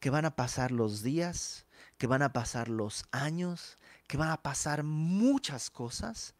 Que 0.00 0.10
van 0.10 0.24
a 0.24 0.36
pasar 0.36 0.70
los 0.70 1.02
días, 1.02 1.66
que 1.98 2.06
van 2.06 2.22
a 2.22 2.32
pasar 2.32 2.68
los 2.68 3.04
años, 3.10 3.78
que 4.06 4.16
van 4.16 4.30
a 4.30 4.42
pasar 4.42 4.82
muchas 4.82 5.70
cosas, 5.70 6.34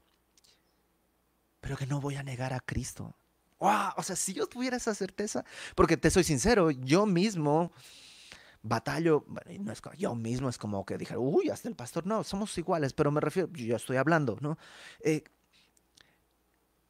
pero 1.60 1.76
que 1.76 1.86
no 1.86 2.00
voy 2.00 2.16
a 2.16 2.22
negar 2.22 2.52
a 2.52 2.60
Cristo. 2.60 3.16
¡Wow! 3.62 3.92
O 3.96 4.02
sea, 4.02 4.16
si 4.16 4.34
yo 4.34 4.48
tuviera 4.48 4.76
esa 4.76 4.92
certeza, 4.92 5.44
porque 5.76 5.96
te 5.96 6.10
soy 6.10 6.24
sincero, 6.24 6.72
yo 6.72 7.06
mismo 7.06 7.70
batallo, 8.60 9.24
no 9.60 9.72
es, 9.72 9.80
yo 9.96 10.16
mismo 10.16 10.48
es 10.48 10.58
como 10.58 10.84
que 10.84 10.98
dije, 10.98 11.16
uy, 11.16 11.48
hasta 11.48 11.68
el 11.68 11.76
pastor, 11.76 12.04
no, 12.04 12.24
somos 12.24 12.58
iguales, 12.58 12.92
pero 12.92 13.12
me 13.12 13.20
refiero, 13.20 13.48
yo 13.52 13.76
estoy 13.76 13.98
hablando, 13.98 14.36
¿no? 14.40 14.58
Eh, 14.98 15.22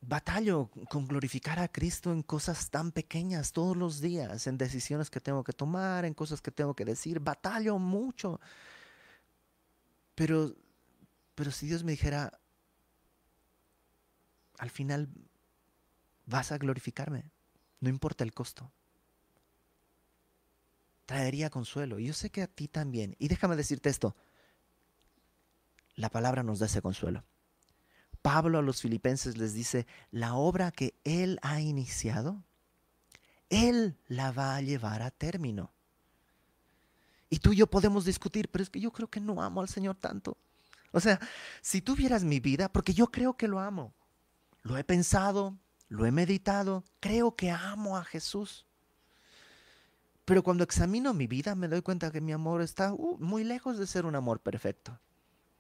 batallo 0.00 0.70
con 0.88 1.06
glorificar 1.06 1.58
a 1.58 1.68
Cristo 1.68 2.10
en 2.10 2.22
cosas 2.22 2.70
tan 2.70 2.90
pequeñas 2.90 3.52
todos 3.52 3.76
los 3.76 4.00
días, 4.00 4.46
en 4.46 4.56
decisiones 4.56 5.10
que 5.10 5.20
tengo 5.20 5.44
que 5.44 5.52
tomar, 5.52 6.06
en 6.06 6.14
cosas 6.14 6.40
que 6.40 6.50
tengo 6.50 6.72
que 6.72 6.86
decir, 6.86 7.20
batallo 7.20 7.78
mucho. 7.78 8.40
Pero, 10.14 10.54
pero 11.34 11.50
si 11.50 11.66
Dios 11.66 11.84
me 11.84 11.92
dijera, 11.92 12.32
al 14.56 14.70
final 14.70 15.10
vas 16.26 16.52
a 16.52 16.58
glorificarme, 16.58 17.30
no 17.80 17.88
importa 17.88 18.24
el 18.24 18.32
costo 18.32 18.72
traería 21.12 21.50
consuelo. 21.50 21.98
Yo 21.98 22.14
sé 22.14 22.30
que 22.30 22.40
a 22.40 22.46
ti 22.46 22.68
también. 22.68 23.16
Y 23.18 23.28
déjame 23.28 23.54
decirte 23.54 23.90
esto. 23.90 24.16
La 25.94 26.08
palabra 26.08 26.42
nos 26.42 26.58
da 26.58 26.66
ese 26.66 26.80
consuelo. 26.80 27.22
Pablo 28.22 28.58
a 28.58 28.62
los 28.62 28.80
filipenses 28.80 29.36
les 29.36 29.52
dice, 29.52 29.86
la 30.10 30.34
obra 30.34 30.70
que 30.70 30.94
él 31.04 31.38
ha 31.42 31.60
iniciado, 31.60 32.42
él 33.50 33.98
la 34.06 34.32
va 34.32 34.56
a 34.56 34.62
llevar 34.62 35.02
a 35.02 35.10
término. 35.10 35.70
Y 37.28 37.40
tú 37.40 37.52
y 37.52 37.56
yo 37.56 37.66
podemos 37.66 38.06
discutir, 38.06 38.48
pero 38.48 38.62
es 38.62 38.70
que 38.70 38.80
yo 38.80 38.90
creo 38.90 39.08
que 39.08 39.20
no 39.20 39.42
amo 39.42 39.60
al 39.60 39.68
Señor 39.68 39.96
tanto. 39.96 40.38
O 40.92 41.00
sea, 41.00 41.20
si 41.60 41.82
tú 41.82 41.94
vieras 41.94 42.24
mi 42.24 42.40
vida, 42.40 42.70
porque 42.70 42.94
yo 42.94 43.10
creo 43.10 43.36
que 43.36 43.48
lo 43.48 43.60
amo, 43.60 43.92
lo 44.62 44.78
he 44.78 44.84
pensado, 44.84 45.58
lo 45.92 46.06
he 46.06 46.10
meditado, 46.10 46.84
creo 47.00 47.36
que 47.36 47.50
amo 47.50 47.98
a 47.98 48.04
Jesús. 48.04 48.64
Pero 50.24 50.42
cuando 50.42 50.64
examino 50.64 51.12
mi 51.12 51.26
vida 51.26 51.54
me 51.54 51.68
doy 51.68 51.82
cuenta 51.82 52.10
que 52.10 52.22
mi 52.22 52.32
amor 52.32 52.62
está 52.62 52.94
uh, 52.94 53.18
muy 53.18 53.44
lejos 53.44 53.76
de 53.76 53.86
ser 53.86 54.06
un 54.06 54.16
amor 54.16 54.40
perfecto. 54.40 54.98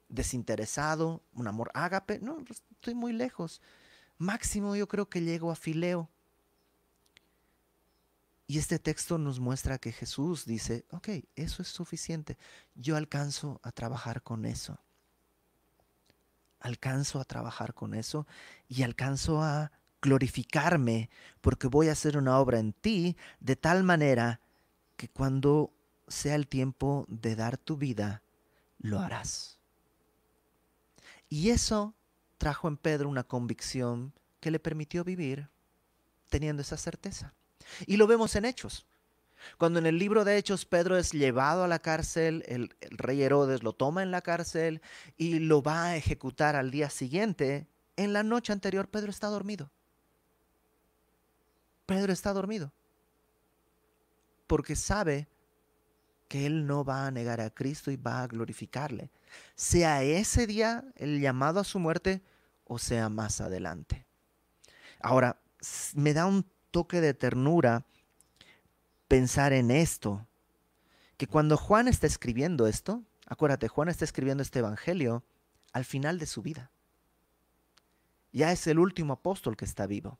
Desinteresado, 0.08 1.22
un 1.34 1.48
amor 1.48 1.70
ágape, 1.74 2.18
no, 2.20 2.36
pues, 2.46 2.62
estoy 2.70 2.94
muy 2.94 3.12
lejos. 3.12 3.60
Máximo 4.16 4.74
yo 4.74 4.88
creo 4.88 5.06
que 5.06 5.20
llego 5.20 5.50
a 5.50 5.54
Fileo. 5.54 6.08
Y 8.46 8.56
este 8.56 8.78
texto 8.78 9.18
nos 9.18 9.38
muestra 9.38 9.76
que 9.76 9.92
Jesús 9.92 10.46
dice, 10.46 10.86
ok, 10.92 11.10
eso 11.36 11.60
es 11.60 11.68
suficiente. 11.68 12.38
Yo 12.74 12.96
alcanzo 12.96 13.60
a 13.62 13.70
trabajar 13.70 14.22
con 14.22 14.46
eso. 14.46 14.78
Alcanzo 16.58 17.20
a 17.20 17.26
trabajar 17.26 17.74
con 17.74 17.92
eso 17.92 18.26
y 18.66 18.82
alcanzo 18.82 19.42
a 19.42 19.72
glorificarme 20.02 21.08
porque 21.40 21.68
voy 21.68 21.88
a 21.88 21.92
hacer 21.92 22.18
una 22.18 22.38
obra 22.38 22.58
en 22.58 22.72
ti 22.72 23.16
de 23.40 23.56
tal 23.56 23.84
manera 23.84 24.40
que 24.96 25.08
cuando 25.08 25.72
sea 26.08 26.34
el 26.34 26.48
tiempo 26.48 27.06
de 27.08 27.36
dar 27.36 27.56
tu 27.56 27.76
vida, 27.76 28.22
lo 28.78 28.98
harás. 29.00 29.58
Y 31.28 31.50
eso 31.50 31.94
trajo 32.36 32.68
en 32.68 32.76
Pedro 32.76 33.08
una 33.08 33.24
convicción 33.24 34.12
que 34.40 34.50
le 34.50 34.58
permitió 34.58 35.04
vivir 35.04 35.48
teniendo 36.28 36.62
esa 36.62 36.76
certeza. 36.76 37.34
Y 37.86 37.96
lo 37.96 38.06
vemos 38.06 38.36
en 38.36 38.44
Hechos. 38.44 38.86
Cuando 39.58 39.78
en 39.78 39.86
el 39.86 39.98
libro 39.98 40.24
de 40.24 40.36
Hechos 40.36 40.66
Pedro 40.66 40.96
es 40.96 41.12
llevado 41.12 41.64
a 41.64 41.68
la 41.68 41.78
cárcel, 41.78 42.44
el, 42.46 42.74
rey 42.90 43.22
Herodes 43.22 43.62
lo 43.62 43.72
toma 43.72 44.02
en 44.02 44.10
la 44.10 44.22
cárcel 44.22 44.82
y 45.16 45.38
lo 45.38 45.62
va 45.62 45.84
a 45.84 45.96
ejecutar 45.96 46.56
al 46.56 46.70
día 46.70 46.90
siguiente, 46.90 47.66
en 47.96 48.12
la 48.12 48.22
noche 48.22 48.52
anterior 48.52 48.88
Pedro 48.88 49.10
está 49.10 49.28
dormido. 49.28 49.70
Pedro 51.86 52.12
está 52.12 52.32
dormido 52.32 52.72
porque 54.46 54.76
sabe 54.76 55.28
que 56.28 56.46
Él 56.46 56.66
no 56.66 56.84
va 56.84 57.06
a 57.06 57.10
negar 57.10 57.40
a 57.40 57.50
Cristo 57.50 57.90
y 57.90 57.96
va 57.96 58.22
a 58.22 58.26
glorificarle, 58.26 59.10
sea 59.54 60.02
ese 60.02 60.46
día 60.46 60.84
el 60.96 61.20
llamado 61.20 61.60
a 61.60 61.64
su 61.64 61.78
muerte 61.78 62.22
o 62.64 62.78
sea 62.78 63.08
más 63.08 63.40
adelante. 63.40 64.06
Ahora, 65.00 65.40
me 65.94 66.14
da 66.14 66.26
un 66.26 66.46
toque 66.70 67.00
de 67.00 67.14
ternura 67.14 67.84
pensar 69.08 69.52
en 69.52 69.70
esto, 69.70 70.26
que 71.16 71.26
cuando 71.26 71.56
Juan 71.56 71.88
está 71.88 72.06
escribiendo 72.06 72.66
esto, 72.66 73.02
acuérdate, 73.26 73.68
Juan 73.68 73.88
está 73.88 74.04
escribiendo 74.04 74.42
este 74.42 74.60
Evangelio 74.60 75.24
al 75.72 75.84
final 75.84 76.18
de 76.18 76.26
su 76.26 76.42
vida. 76.42 76.70
Ya 78.32 78.52
es 78.52 78.66
el 78.66 78.78
último 78.78 79.14
apóstol 79.14 79.56
que 79.56 79.64
está 79.64 79.86
vivo. 79.86 80.18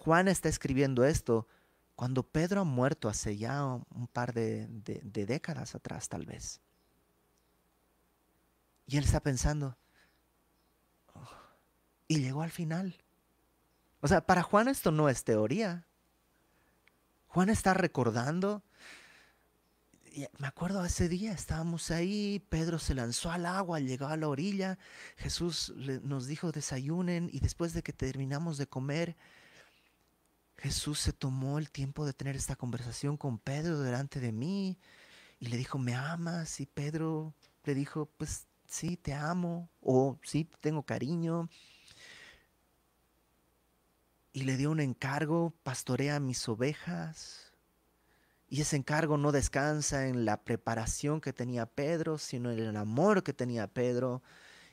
Juan 0.00 0.28
está 0.28 0.48
escribiendo 0.48 1.04
esto 1.04 1.46
cuando 1.96 2.22
Pedro 2.22 2.60
ha 2.60 2.64
muerto 2.64 3.08
hace 3.08 3.36
ya 3.36 3.64
un 3.64 4.08
par 4.12 4.32
de, 4.32 4.68
décadas 5.02 5.74
atrás 5.74 6.08
tal 6.08 6.26
vez. 6.26 6.60
Y 8.86 8.96
él 8.96 9.04
está 9.04 9.20
pensando, 9.20 9.76
oh", 11.14 11.28
y 12.06 12.20
llegó 12.20 12.42
al 12.42 12.52
final. 12.52 12.96
O 14.00 14.06
sea, 14.06 14.20
para 14.20 14.44
Juan 14.44 14.68
esto 14.68 14.92
no 14.92 15.08
es 15.08 15.24
teoría. 15.24 15.88
Juan 17.26 17.50
está 17.50 17.74
recordando. 17.74 18.62
me 20.38 20.46
acuerdo 20.46 20.84
ese 20.84 21.08
día, 21.08 21.32
estábamos 21.32 21.90
ahí, 21.90 22.44
Pedro 22.48 22.78
se 22.78 22.94
lanzó 22.94 23.32
al 23.32 23.44
agua, 23.44 23.80
llegó 23.80 24.06
a 24.06 24.16
la 24.16 24.28
orilla, 24.28 24.78
Jesús 25.16 25.74
nos 25.76 26.26
dijo 26.28 26.52
desayunen 26.52 27.28
y 27.32 27.40
después 27.40 27.72
de 27.72 27.82
que 27.82 27.92
terminamos 27.92 28.56
de 28.56 28.68
comer, 28.68 29.16
Jesús 30.58 30.98
se 30.98 31.12
tomó 31.12 31.58
el 31.58 31.70
tiempo 31.70 32.04
de 32.04 32.12
tener 32.12 32.34
esta 32.34 32.56
conversación 32.56 33.16
con 33.16 33.38
Pedro 33.38 33.78
delante 33.78 34.18
de 34.18 34.32
mí 34.32 34.78
y 35.38 35.46
le 35.46 35.56
dijo, 35.56 35.78
¿me 35.78 35.94
amas? 35.94 36.60
Y 36.60 36.66
Pedro 36.66 37.32
le 37.64 37.74
dijo, 37.74 38.06
pues 38.16 38.46
sí, 38.66 38.96
te 38.96 39.14
amo 39.14 39.70
o 39.80 40.18
sí, 40.24 40.50
tengo 40.60 40.82
cariño. 40.82 41.48
Y 44.32 44.42
le 44.42 44.56
dio 44.56 44.72
un 44.72 44.80
encargo, 44.80 45.54
pastorea 45.62 46.18
mis 46.18 46.48
ovejas. 46.48 47.52
Y 48.48 48.60
ese 48.62 48.76
encargo 48.76 49.16
no 49.16 49.30
descansa 49.30 50.08
en 50.08 50.24
la 50.24 50.42
preparación 50.42 51.20
que 51.20 51.32
tenía 51.32 51.66
Pedro, 51.66 52.18
sino 52.18 52.50
en 52.50 52.58
el 52.58 52.76
amor 52.76 53.22
que 53.22 53.32
tenía 53.32 53.68
Pedro. 53.68 54.22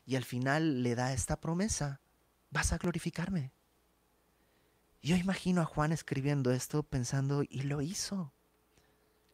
Y 0.05 0.15
al 0.15 0.23
final 0.23 0.81
le 0.81 0.95
da 0.95 1.13
esta 1.13 1.39
promesa, 1.39 2.01
vas 2.49 2.73
a 2.73 2.77
glorificarme. 2.77 3.54
Yo 5.05 5.15
imagino 5.15 5.61
a 5.61 5.65
Juan 5.65 5.91
escribiendo 5.91 6.49
esto 6.49 6.81
pensando, 6.81 7.43
y 7.43 7.61
lo 7.61 7.83
hizo, 7.83 8.33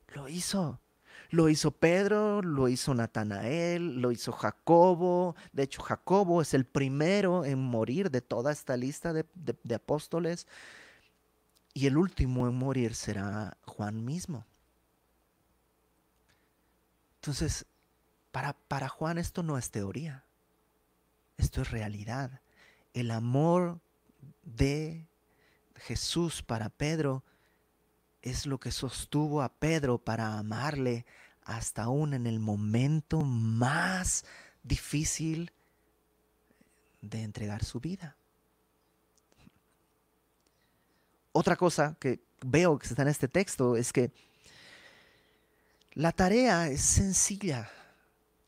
lo 0.09 0.27
hizo. 0.27 0.81
Lo 1.29 1.47
hizo 1.47 1.71
Pedro, 1.71 2.41
lo 2.41 2.67
hizo 2.67 2.93
Natanael, 2.93 4.01
lo 4.01 4.11
hizo 4.11 4.33
Jacobo. 4.33 5.33
De 5.53 5.63
hecho, 5.63 5.81
Jacobo 5.81 6.41
es 6.41 6.53
el 6.53 6.65
primero 6.65 7.45
en 7.45 7.57
morir 7.57 8.11
de 8.11 8.19
toda 8.19 8.51
esta 8.51 8.75
lista 8.75 9.13
de, 9.13 9.25
apóstoles. 9.73 10.45
Y 11.73 11.87
el 11.87 11.95
último 11.95 12.49
en 12.49 12.55
morir 12.55 12.93
será 12.93 13.55
Juan 13.65 14.03
mismo. 14.03 14.45
Entonces, 17.21 17.65
para, 18.33 18.57
para 18.67 18.89
Juan 18.89 19.17
esto 19.17 19.41
no 19.41 19.57
es 19.57 19.71
teoría. 19.71 20.25
Esto 21.37 21.61
es 21.61 21.71
realidad. 21.71 22.41
El 22.93 23.09
amor 23.09 23.79
de 24.43 25.07
Jesús 25.85 26.43
para 26.43 26.69
Pedro 26.69 27.23
es 28.21 28.45
lo 28.45 28.59
que 28.59 28.71
sostuvo 28.71 29.41
a 29.41 29.49
Pedro 29.49 29.97
para 29.97 30.37
amarle 30.37 31.05
hasta 31.43 31.83
aún 31.83 32.13
en 32.13 32.27
el 32.27 32.39
momento 32.39 33.21
más 33.21 34.25
difícil 34.63 35.51
de 37.01 37.23
entregar 37.23 37.63
su 37.63 37.79
vida. 37.79 38.15
Otra 41.31 41.55
cosa 41.55 41.95
que 41.99 42.19
veo 42.41 42.77
que 42.77 42.87
está 42.87 43.01
en 43.01 43.07
este 43.07 43.27
texto 43.27 43.75
es 43.75 43.91
que 43.91 44.11
la 45.93 46.11
tarea 46.11 46.67
es 46.67 46.81
sencilla. 46.81 47.69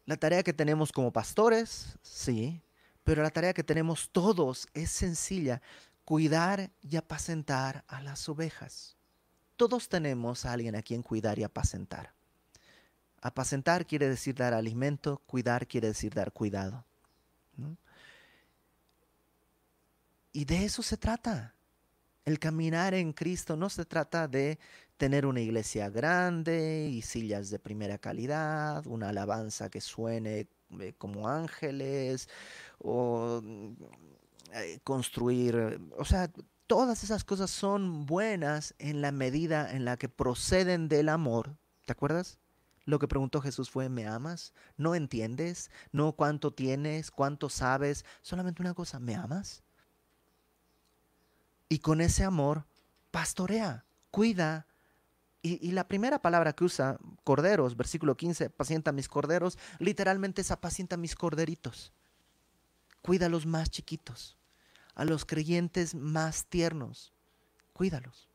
La 0.05 0.17
tarea 0.17 0.43
que 0.43 0.53
tenemos 0.53 0.91
como 0.91 1.11
pastores, 1.11 1.97
sí, 2.01 2.61
pero 3.03 3.23
la 3.23 3.31
tarea 3.31 3.53
que 3.53 3.63
tenemos 3.63 4.09
todos 4.11 4.67
es 4.73 4.91
sencilla, 4.91 5.61
cuidar 6.05 6.71
y 6.81 6.95
apacentar 6.97 7.83
a 7.87 8.01
las 8.01 8.27
ovejas. 8.29 8.97
Todos 9.55 9.89
tenemos 9.89 10.45
a 10.45 10.53
alguien 10.53 10.75
a 10.75 10.81
quien 10.81 11.03
cuidar 11.03 11.39
y 11.39 11.43
apacentar. 11.43 12.13
Apacentar 13.21 13.85
quiere 13.85 14.09
decir 14.09 14.35
dar 14.35 14.53
alimento, 14.53 15.21
cuidar 15.25 15.67
quiere 15.67 15.87
decir 15.87 16.13
dar 16.13 16.33
cuidado. 16.33 16.85
Y 20.33 20.45
de 20.45 20.65
eso 20.65 20.81
se 20.83 20.97
trata. 20.97 21.53
El 22.25 22.39
caminar 22.39 22.93
en 22.93 23.13
Cristo 23.13 23.55
no 23.55 23.69
se 23.69 23.85
trata 23.85 24.27
de 24.27 24.57
tener 24.97 25.25
una 25.25 25.41
iglesia 25.41 25.89
grande 25.89 26.89
y 26.89 27.01
sillas 27.01 27.49
de 27.49 27.59
primera 27.59 27.97
calidad, 27.97 28.85
una 28.87 29.09
alabanza 29.09 29.69
que 29.69 29.81
suene 29.81 30.47
eh, 30.79 30.93
como 30.97 31.27
ángeles 31.27 32.29
o 32.79 33.41
eh, 34.53 34.79
construir, 34.83 35.79
o 35.97 36.05
sea, 36.05 36.31
todas 36.67 37.03
esas 37.03 37.23
cosas 37.23 37.51
son 37.51 38.05
buenas 38.05 38.75
en 38.79 39.01
la 39.01 39.11
medida 39.11 39.71
en 39.73 39.85
la 39.85 39.97
que 39.97 40.09
proceden 40.09 40.87
del 40.87 41.09
amor. 41.09 41.55
¿Te 41.85 41.91
acuerdas? 41.91 42.39
Lo 42.85 42.99
que 42.99 43.07
preguntó 43.07 43.41
Jesús 43.41 43.69
fue, 43.69 43.89
¿me 43.89 44.07
amas? 44.07 44.53
¿No 44.77 44.95
entiendes? 44.95 45.71
¿No 45.91 46.13
cuánto 46.13 46.51
tienes? 46.51 47.11
¿Cuánto 47.11 47.49
sabes? 47.49 48.05
Solamente 48.21 48.61
una 48.61 48.73
cosa, 48.73 48.99
¿me 48.99 49.15
amas? 49.15 49.63
Y 51.69 51.79
con 51.79 52.01
ese 52.01 52.23
amor, 52.23 52.65
pastorea, 53.11 53.85
cuida. 54.11 54.67
Y, 55.41 55.71
la 55.71 55.87
primera 55.89 56.21
palabra 56.21 56.53
que 56.53 56.63
usa, 56.63 56.97
corderos, 57.25 57.75
versículo 57.75 58.15
15, 58.15 58.49
pacienta 58.49 58.93
mis 58.93 59.09
corderos, 59.09 59.57
literalmente 59.77 60.41
es 60.41 60.51
apacienta 60.51 60.95
mis 60.95 61.15
corderitos. 61.15 61.91
Cuida 63.01 63.25
a 63.25 63.29
los 63.29 63.45
más 63.45 63.69
chiquitos, 63.69 64.37
a 64.95 65.05
los 65.05 65.25
creyentes 65.25 65.95
más 65.95 66.45
tiernos. 66.45 67.13
Cuídalos. 67.73 68.29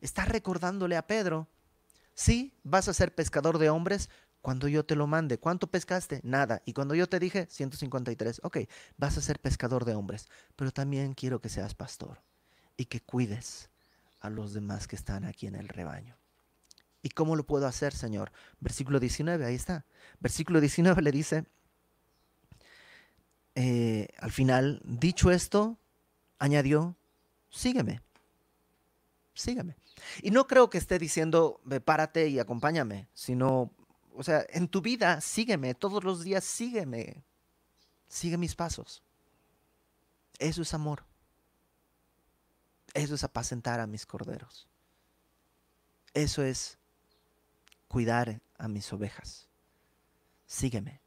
Está 0.00 0.24
recordándole 0.24 0.96
a 0.96 1.06
Pedro, 1.06 1.48
sí, 2.14 2.54
vas 2.64 2.88
a 2.88 2.94
ser 2.94 3.14
pescador 3.14 3.58
de 3.58 3.70
hombres, 3.70 4.08
cuando 4.42 4.66
yo 4.68 4.84
te 4.84 4.96
lo 4.96 5.06
mande. 5.06 5.38
¿Cuánto 5.38 5.68
pescaste? 5.68 6.20
Nada. 6.24 6.62
Y 6.66 6.74
cuando 6.74 6.94
yo 6.94 7.08
te 7.08 7.20
dije 7.20 7.46
153, 7.48 8.40
ok, 8.42 8.58
vas 8.98 9.16
a 9.16 9.22
ser 9.22 9.38
pescador 9.38 9.84
de 9.84 9.94
hombres, 9.94 10.28
pero 10.56 10.72
también 10.72 11.14
quiero 11.14 11.40
que 11.40 11.48
seas 11.48 11.74
pastor 11.74 12.20
y 12.76 12.86
que 12.86 13.00
cuides 13.00 13.70
a 14.20 14.28
los 14.28 14.52
demás 14.52 14.88
que 14.88 14.96
están 14.96 15.24
aquí 15.24 15.46
en 15.46 15.54
el 15.54 15.68
rebaño. 15.68 16.16
¿Y 17.02 17.10
cómo 17.10 17.34
lo 17.36 17.44
puedo 17.44 17.66
hacer, 17.66 17.94
Señor? 17.94 18.30
Versículo 18.60 19.00
19, 19.00 19.44
ahí 19.44 19.54
está. 19.54 19.86
Versículo 20.20 20.60
19 20.60 21.02
le 21.02 21.10
dice, 21.12 21.46
eh, 23.54 24.08
al 24.18 24.32
final, 24.32 24.80
dicho 24.84 25.30
esto, 25.30 25.78
añadió, 26.38 26.96
sígueme, 27.50 28.00
sígueme. 29.34 29.76
Y 30.22 30.30
no 30.30 30.46
creo 30.46 30.70
que 30.70 30.78
esté 30.78 30.98
diciendo, 30.98 31.60
párate 31.84 32.28
y 32.28 32.38
acompáñame, 32.38 33.08
sino 33.14 33.70
o 34.14 34.22
sea, 34.22 34.44
en 34.50 34.68
tu 34.68 34.80
vida 34.80 35.20
sígueme, 35.20 35.74
todos 35.74 36.04
los 36.04 36.22
días 36.22 36.44
sígueme, 36.44 37.24
sigue 38.08 38.36
mis 38.36 38.54
pasos. 38.54 39.02
Eso 40.38 40.62
es 40.62 40.74
amor. 40.74 41.04
Eso 42.94 43.14
es 43.14 43.24
apacentar 43.24 43.80
a 43.80 43.86
mis 43.86 44.04
corderos. 44.04 44.68
Eso 46.14 46.42
es 46.42 46.78
cuidar 47.88 48.40
a 48.58 48.68
mis 48.68 48.92
ovejas. 48.92 49.48
Sígueme. 50.46 51.01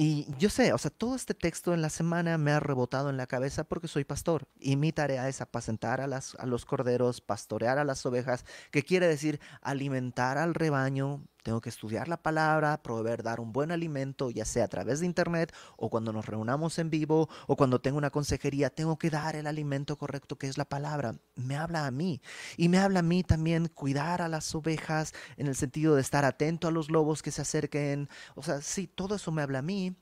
Y 0.00 0.28
yo 0.38 0.48
sé, 0.48 0.72
o 0.72 0.78
sea, 0.78 0.92
todo 0.92 1.16
este 1.16 1.34
texto 1.34 1.74
en 1.74 1.82
la 1.82 1.90
semana 1.90 2.38
me 2.38 2.52
ha 2.52 2.60
rebotado 2.60 3.10
en 3.10 3.16
la 3.16 3.26
cabeza 3.26 3.64
porque 3.64 3.88
soy 3.88 4.04
pastor 4.04 4.46
y 4.60 4.76
mi 4.76 4.92
tarea 4.92 5.28
es 5.28 5.40
apacentar 5.40 6.00
a, 6.00 6.06
las, 6.06 6.36
a 6.36 6.46
los 6.46 6.64
corderos, 6.64 7.20
pastorear 7.20 7.78
a 7.78 7.84
las 7.84 8.06
ovejas, 8.06 8.44
que 8.70 8.84
quiere 8.84 9.08
decir 9.08 9.40
alimentar 9.60 10.38
al 10.38 10.54
rebaño, 10.54 11.24
tengo 11.48 11.62
que 11.62 11.70
estudiar 11.70 12.08
la 12.08 12.18
palabra, 12.18 12.82
proveer, 12.82 13.22
dar 13.22 13.40
un 13.40 13.54
buen 13.54 13.70
alimento, 13.70 14.28
ya 14.28 14.44
sea 14.44 14.64
a 14.64 14.68
través 14.68 15.00
de 15.00 15.06
internet 15.06 15.50
o 15.78 15.88
cuando 15.88 16.12
nos 16.12 16.26
reunamos 16.26 16.78
en 16.78 16.90
vivo 16.90 17.30
o 17.46 17.56
cuando 17.56 17.80
tengo 17.80 17.96
una 17.96 18.10
consejería, 18.10 18.68
tengo 18.68 18.98
que 18.98 19.08
dar 19.08 19.34
el 19.34 19.46
alimento 19.46 19.96
correcto 19.96 20.36
que 20.36 20.46
es 20.46 20.58
la 20.58 20.66
palabra. 20.66 21.14
Me 21.36 21.56
habla 21.56 21.86
a 21.86 21.90
mí 21.90 22.20
y 22.58 22.68
me 22.68 22.76
habla 22.76 22.98
a 22.98 23.02
mí 23.02 23.22
también 23.22 23.68
cuidar 23.68 24.20
a 24.20 24.28
las 24.28 24.54
ovejas 24.54 25.14
en 25.38 25.46
el 25.46 25.56
sentido 25.56 25.94
de 25.94 26.02
estar 26.02 26.26
atento 26.26 26.68
a 26.68 26.70
los 26.70 26.90
lobos 26.90 27.22
que 27.22 27.30
se 27.30 27.40
acerquen. 27.40 28.10
O 28.34 28.42
sea, 28.42 28.60
sí, 28.60 28.86
todo 28.86 29.14
eso 29.14 29.32
me 29.32 29.40
habla 29.40 29.60
a 29.60 29.62
mí. 29.62 29.96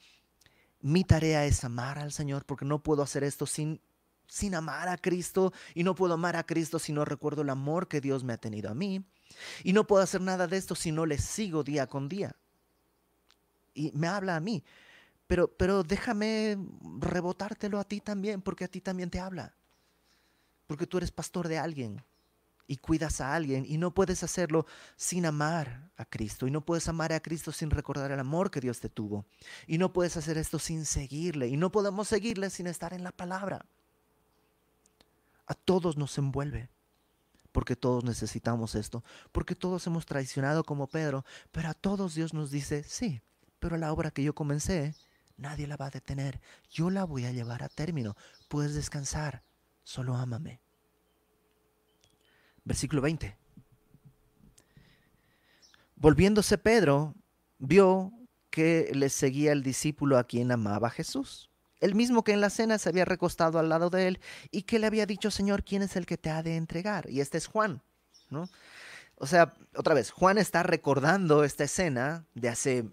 Mi 0.80 1.04
tarea 1.04 1.44
es 1.44 1.62
amar 1.62 2.00
al 2.00 2.10
Señor 2.10 2.44
porque 2.44 2.64
no 2.64 2.82
puedo 2.82 3.04
hacer 3.04 3.22
esto 3.22 3.46
sin 3.46 3.80
sin 4.26 4.56
amar 4.56 4.88
a 4.88 4.96
Cristo 4.96 5.52
y 5.74 5.84
no 5.84 5.94
puedo 5.94 6.14
amar 6.14 6.34
a 6.34 6.44
Cristo 6.44 6.80
si 6.80 6.92
no 6.92 7.04
recuerdo 7.04 7.42
el 7.42 7.50
amor 7.50 7.86
que 7.86 8.00
Dios 8.00 8.24
me 8.24 8.32
ha 8.32 8.38
tenido 8.38 8.68
a 8.68 8.74
mí. 8.74 9.04
Y 9.62 9.72
no 9.72 9.86
puedo 9.86 10.02
hacer 10.02 10.20
nada 10.20 10.46
de 10.46 10.56
esto 10.56 10.74
si 10.74 10.92
no 10.92 11.06
le 11.06 11.18
sigo 11.18 11.62
día 11.62 11.86
con 11.86 12.08
día. 12.08 12.34
Y 13.74 13.92
me 13.92 14.08
habla 14.08 14.36
a 14.36 14.40
mí. 14.40 14.64
Pero, 15.26 15.48
pero 15.48 15.82
déjame 15.82 16.56
rebotártelo 17.00 17.78
a 17.78 17.84
ti 17.84 18.00
también, 18.00 18.40
porque 18.40 18.64
a 18.64 18.68
ti 18.68 18.80
también 18.80 19.10
te 19.10 19.20
habla. 19.20 19.54
Porque 20.66 20.86
tú 20.86 20.98
eres 20.98 21.10
pastor 21.10 21.48
de 21.48 21.58
alguien 21.58 22.02
y 22.68 22.76
cuidas 22.76 23.20
a 23.20 23.34
alguien 23.34 23.64
y 23.66 23.78
no 23.78 23.92
puedes 23.92 24.22
hacerlo 24.22 24.66
sin 24.96 25.26
amar 25.26 25.90
a 25.96 26.04
Cristo 26.04 26.46
y 26.46 26.50
no 26.50 26.60
puedes 26.60 26.88
amar 26.88 27.12
a 27.12 27.20
Cristo 27.20 27.52
sin 27.52 27.70
recordar 27.70 28.10
el 28.10 28.18
amor 28.18 28.50
que 28.50 28.60
Dios 28.60 28.80
te 28.80 28.88
tuvo 28.88 29.24
y 29.66 29.78
no 29.78 29.92
puedes 29.92 30.16
hacer 30.16 30.36
esto 30.36 30.58
sin 30.58 30.84
seguirle 30.84 31.48
y 31.48 31.56
no 31.56 31.70
podemos 31.70 32.08
seguirle 32.08 32.50
sin 32.50 32.66
estar 32.66 32.92
en 32.92 33.04
la 33.04 33.12
palabra. 33.12 33.66
A 35.46 35.54
todos 35.54 35.96
nos 35.96 36.18
envuelve 36.18 36.68
porque 37.56 37.74
todos 37.74 38.04
necesitamos 38.04 38.74
esto, 38.74 39.02
porque 39.32 39.54
todos 39.54 39.86
hemos 39.86 40.04
traicionado 40.04 40.62
como 40.62 40.88
Pedro, 40.88 41.24
pero 41.52 41.70
a 41.70 41.72
todos 41.72 42.14
Dios 42.14 42.34
nos 42.34 42.50
dice, 42.50 42.82
sí, 42.82 43.22
pero 43.60 43.78
la 43.78 43.94
obra 43.94 44.10
que 44.10 44.22
yo 44.22 44.34
comencé, 44.34 44.94
nadie 45.38 45.66
la 45.66 45.78
va 45.78 45.86
a 45.86 45.90
detener, 45.90 46.38
yo 46.70 46.90
la 46.90 47.04
voy 47.04 47.24
a 47.24 47.32
llevar 47.32 47.62
a 47.62 47.70
término, 47.70 48.14
puedes 48.48 48.74
descansar, 48.74 49.42
solo 49.84 50.16
ámame. 50.16 50.60
Versículo 52.62 53.00
20. 53.00 53.34
Volviéndose 55.94 56.58
Pedro, 56.58 57.14
vio 57.58 58.12
que 58.50 58.90
le 58.92 59.08
seguía 59.08 59.52
el 59.52 59.62
discípulo 59.62 60.18
a 60.18 60.24
quien 60.24 60.52
amaba 60.52 60.90
Jesús 60.90 61.48
el 61.80 61.94
mismo 61.94 62.24
que 62.24 62.32
en 62.32 62.40
la 62.40 62.50
cena 62.50 62.78
se 62.78 62.88
había 62.88 63.04
recostado 63.04 63.58
al 63.58 63.68
lado 63.68 63.90
de 63.90 64.08
él 64.08 64.20
y 64.50 64.62
que 64.62 64.78
le 64.78 64.86
había 64.86 65.06
dicho, 65.06 65.30
Señor, 65.30 65.64
¿quién 65.64 65.82
es 65.82 65.96
el 65.96 66.06
que 66.06 66.18
te 66.18 66.30
ha 66.30 66.42
de 66.42 66.56
entregar? 66.56 67.10
Y 67.10 67.20
este 67.20 67.38
es 67.38 67.46
Juan, 67.46 67.82
¿no? 68.30 68.48
O 69.18 69.26
sea, 69.26 69.54
otra 69.74 69.94
vez, 69.94 70.10
Juan 70.10 70.36
está 70.38 70.62
recordando 70.62 71.42
esta 71.44 71.64
escena 71.64 72.26
de 72.34 72.48
hace 72.50 72.84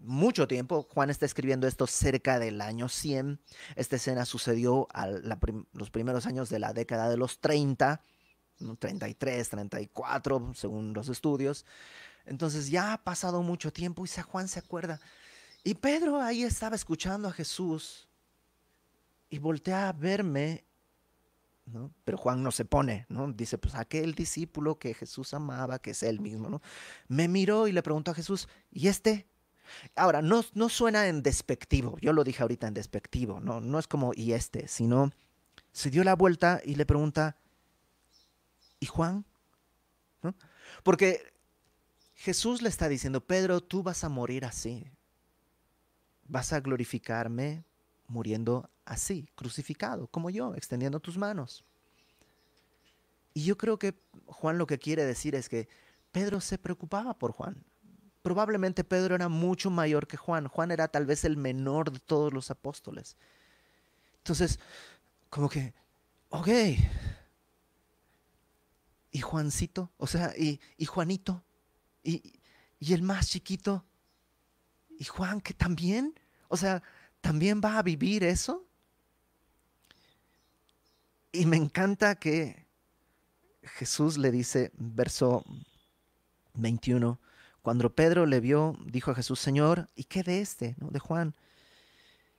mucho 0.00 0.46
tiempo. 0.46 0.86
Juan 0.90 1.10
está 1.10 1.26
escribiendo 1.26 1.66
esto 1.66 1.86
cerca 1.86 2.38
del 2.38 2.60
año 2.60 2.88
100. 2.88 3.40
Esta 3.74 3.96
escena 3.96 4.24
sucedió 4.24 4.86
a 4.92 5.08
los 5.08 5.90
primeros 5.90 6.26
años 6.26 6.48
de 6.50 6.60
la 6.60 6.72
década 6.72 7.08
de 7.08 7.16
los 7.16 7.40
30, 7.40 8.00
33, 8.78 9.48
34, 9.48 10.52
según 10.54 10.92
los 10.92 11.08
estudios. 11.08 11.66
Entonces 12.26 12.70
ya 12.70 12.92
ha 12.92 13.02
pasado 13.02 13.42
mucho 13.42 13.72
tiempo 13.72 14.04
y 14.04 14.08
Juan 14.08 14.46
se 14.46 14.60
acuerda. 14.60 15.00
Y 15.64 15.74
Pedro 15.74 16.20
ahí 16.20 16.44
estaba 16.44 16.76
escuchando 16.76 17.28
a 17.28 17.32
Jesús 17.32 18.08
y 19.32 19.38
voltea 19.38 19.88
a 19.88 19.92
verme, 19.94 20.62
¿no? 21.64 21.90
Pero 22.04 22.18
Juan 22.18 22.42
no 22.42 22.52
se 22.52 22.66
pone, 22.66 23.06
¿no? 23.08 23.32
Dice, 23.32 23.56
pues 23.56 23.74
aquel 23.74 24.14
discípulo 24.14 24.78
que 24.78 24.92
Jesús 24.92 25.32
amaba, 25.32 25.78
que 25.78 25.92
es 25.92 26.02
él 26.02 26.20
mismo, 26.20 26.50
¿no? 26.50 26.60
Me 27.08 27.28
miró 27.28 27.66
y 27.66 27.72
le 27.72 27.82
preguntó 27.82 28.10
a 28.10 28.14
Jesús, 28.14 28.46
¿y 28.70 28.88
este? 28.88 29.26
Ahora, 29.96 30.20
no, 30.20 30.44
no 30.52 30.68
suena 30.68 31.08
en 31.08 31.22
despectivo, 31.22 31.96
yo 32.02 32.12
lo 32.12 32.24
dije 32.24 32.42
ahorita 32.42 32.68
en 32.68 32.74
despectivo, 32.74 33.40
¿no? 33.40 33.62
No 33.62 33.78
es 33.78 33.88
como, 33.88 34.12
¿y 34.14 34.34
este? 34.34 34.68
Sino, 34.68 35.10
se 35.72 35.88
dio 35.88 36.04
la 36.04 36.14
vuelta 36.14 36.60
y 36.62 36.74
le 36.74 36.84
pregunta, 36.84 37.38
¿y 38.80 38.86
Juan? 38.86 39.24
¿No? 40.20 40.34
Porque 40.82 41.32
Jesús 42.16 42.60
le 42.60 42.68
está 42.68 42.86
diciendo, 42.86 43.24
Pedro, 43.24 43.62
tú 43.62 43.82
vas 43.82 44.04
a 44.04 44.10
morir 44.10 44.44
así. 44.44 44.92
Vas 46.24 46.52
a 46.52 46.60
glorificarme 46.60 47.64
muriendo 48.12 48.70
así, 48.84 49.28
crucificado, 49.34 50.06
como 50.06 50.30
yo, 50.30 50.54
extendiendo 50.54 51.00
tus 51.00 51.16
manos. 51.16 51.64
Y 53.34 53.44
yo 53.44 53.56
creo 53.56 53.78
que 53.78 53.94
Juan 54.26 54.58
lo 54.58 54.66
que 54.66 54.78
quiere 54.78 55.04
decir 55.04 55.34
es 55.34 55.48
que 55.48 55.68
Pedro 56.12 56.40
se 56.40 56.58
preocupaba 56.58 57.14
por 57.14 57.32
Juan. 57.32 57.64
Probablemente 58.22 58.84
Pedro 58.84 59.14
era 59.14 59.28
mucho 59.28 59.70
mayor 59.70 60.06
que 60.06 60.16
Juan. 60.16 60.46
Juan 60.46 60.70
era 60.70 60.88
tal 60.88 61.06
vez 61.06 61.24
el 61.24 61.36
menor 61.36 61.90
de 61.90 61.98
todos 61.98 62.32
los 62.32 62.50
apóstoles. 62.50 63.16
Entonces, 64.18 64.60
como 65.30 65.48
que, 65.48 65.74
ok. 66.28 66.48
¿Y 69.10 69.20
Juancito? 69.20 69.90
O 69.96 70.06
sea, 70.06 70.34
¿y, 70.36 70.60
y 70.76 70.84
Juanito? 70.84 71.42
¿Y, 72.04 72.22
Y 72.78 72.92
el 72.92 73.02
más 73.02 73.28
chiquito, 73.28 73.84
¿y 74.98 75.04
Juan 75.04 75.40
que 75.40 75.54
también? 75.54 76.14
O 76.48 76.56
sea, 76.56 76.82
¿también 77.22 77.62
va 77.64 77.78
a 77.78 77.82
vivir 77.82 78.22
eso? 78.24 78.66
Y 81.32 81.46
me 81.46 81.56
encanta 81.56 82.16
que 82.16 82.66
Jesús 83.62 84.18
le 84.18 84.30
dice, 84.30 84.70
verso 84.74 85.42
21, 86.54 87.18
cuando 87.62 87.94
Pedro 87.94 88.26
le 88.26 88.40
vio, 88.40 88.76
dijo 88.84 89.12
a 89.12 89.14
Jesús, 89.14 89.40
Señor, 89.40 89.88
¿y 89.94 90.04
qué 90.04 90.22
de 90.22 90.42
este, 90.42 90.74
no? 90.78 90.90
de 90.90 90.98
Juan? 90.98 91.34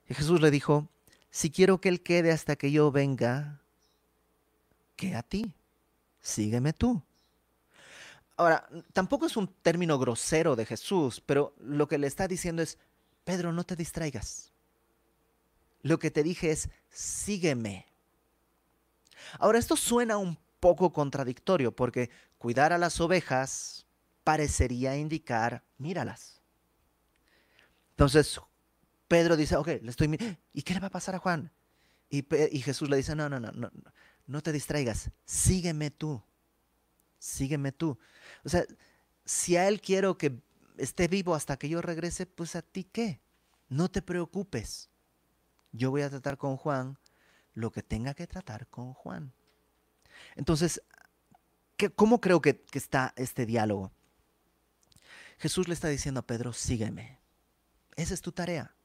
Y 0.07 0.13
Jesús 0.13 0.41
le 0.41 0.51
dijo, 0.51 0.87
si 1.31 1.49
quiero 1.49 1.81
que 1.81 1.89
él 1.89 2.03
quede 2.03 2.31
hasta 2.31 2.55
que 2.55 2.71
yo 2.71 2.91
venga, 2.91 3.61
¿qué 4.95 5.15
a 5.15 5.23
ti? 5.23 5.51
Sígueme 6.21 6.73
tú. 6.73 7.01
Ahora, 8.37 8.67
tampoco 8.93 9.25
es 9.25 9.37
un 9.37 9.47
término 9.47 9.97
grosero 9.97 10.55
de 10.55 10.65
Jesús, 10.65 11.21
pero 11.25 11.55
lo 11.59 11.87
que 11.87 11.97
le 11.97 12.07
está 12.07 12.27
diciendo 12.27 12.61
es, 12.61 12.77
Pedro, 13.23 13.53
no 13.53 13.63
te 13.63 13.75
distraigas. 13.75 14.52
Lo 15.83 15.99
que 15.99 16.09
te 16.09 16.23
dije 16.23 16.49
es, 16.49 16.69
sígueme. 16.89 17.85
Ahora, 19.37 19.59
esto 19.59 19.75
suena 19.75 20.17
un 20.17 20.39
poco 20.59 20.91
contradictorio 20.91 21.75
porque 21.75 22.09
cuidar 22.37 22.73
a 22.73 22.77
las 22.77 22.99
ovejas 22.99 23.85
parecería 24.23 24.95
indicar, 24.97 25.63
míralas. 25.77 26.41
Entonces, 27.91 28.39
Pedro 29.07 29.35
dice, 29.35 29.57
ok, 29.57 29.67
le 29.81 29.91
estoy 29.91 30.37
¿Y 30.53 30.61
qué 30.63 30.73
le 30.73 30.79
va 30.79 30.87
a 30.87 30.91
pasar 30.91 31.15
a 31.15 31.19
Juan? 31.19 31.51
Y, 32.09 32.25
y 32.55 32.61
Jesús 32.61 32.89
le 32.89 32.97
dice, 32.97 33.15
no, 33.15 33.27
no, 33.27 33.39
no, 33.39 33.51
no, 33.51 33.71
no 34.25 34.41
te 34.41 34.51
distraigas, 34.51 35.11
sígueme 35.25 35.91
tú, 35.91 36.23
sígueme 37.19 37.71
tú. 37.71 37.97
O 38.43 38.49
sea, 38.49 38.65
si 39.25 39.57
a 39.57 39.67
él 39.67 39.81
quiero 39.81 40.17
que 40.17 40.41
esté 40.77 41.07
vivo 41.07 41.35
hasta 41.35 41.57
que 41.57 41.69
yo 41.69 41.81
regrese, 41.81 42.25
pues 42.25 42.55
a 42.55 42.61
ti 42.61 42.85
qué, 42.85 43.19
no 43.67 43.89
te 43.91 44.01
preocupes. 44.01 44.89
Yo 45.73 45.91
voy 45.91 46.03
a 46.03 46.09
tratar 46.09 46.37
con 46.37 46.55
Juan 46.55 46.97
lo 47.53 47.71
que 47.71 47.83
tenga 47.83 48.13
que 48.13 48.27
tratar 48.27 48.67
con 48.67 48.93
Juan. 48.93 49.33
Entonces, 50.35 50.81
¿cómo 51.95 52.21
creo 52.21 52.41
que, 52.41 52.61
que 52.61 52.77
está 52.77 53.13
este 53.17 53.45
diálogo? 53.45 53.91
Jesús 55.39 55.67
le 55.67 55.73
está 55.73 55.89
diciendo 55.89 56.21
a 56.21 56.27
Pedro, 56.27 56.53
sígueme. 56.53 57.19
Esa 57.95 58.13
es 58.13 58.21
tu 58.21 58.31
tarea, 58.31 58.75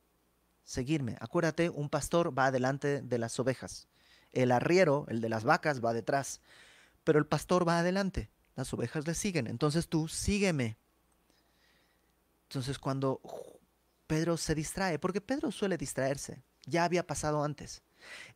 seguirme. 0.64 1.16
Acuérdate, 1.20 1.70
un 1.70 1.88
pastor 1.88 2.36
va 2.36 2.46
adelante 2.46 3.00
de 3.00 3.18
las 3.18 3.38
ovejas. 3.38 3.86
El 4.32 4.50
arriero, 4.50 5.06
el 5.08 5.20
de 5.20 5.28
las 5.28 5.44
vacas, 5.44 5.84
va 5.84 5.92
detrás. 5.92 6.40
Pero 7.04 7.18
el 7.18 7.26
pastor 7.26 7.66
va 7.66 7.78
adelante. 7.78 8.30
Las 8.56 8.72
ovejas 8.74 9.06
le 9.06 9.14
siguen. 9.14 9.46
Entonces 9.46 9.88
tú 9.88 10.08
sígueme. 10.08 10.78
Entonces 12.48 12.78
cuando 12.78 13.20
Pedro 14.06 14.36
se 14.36 14.54
distrae, 14.54 14.98
porque 14.98 15.20
Pedro 15.20 15.52
suele 15.52 15.76
distraerse, 15.76 16.42
ya 16.68 16.84
había 16.84 17.06
pasado 17.06 17.42
antes. 17.42 17.82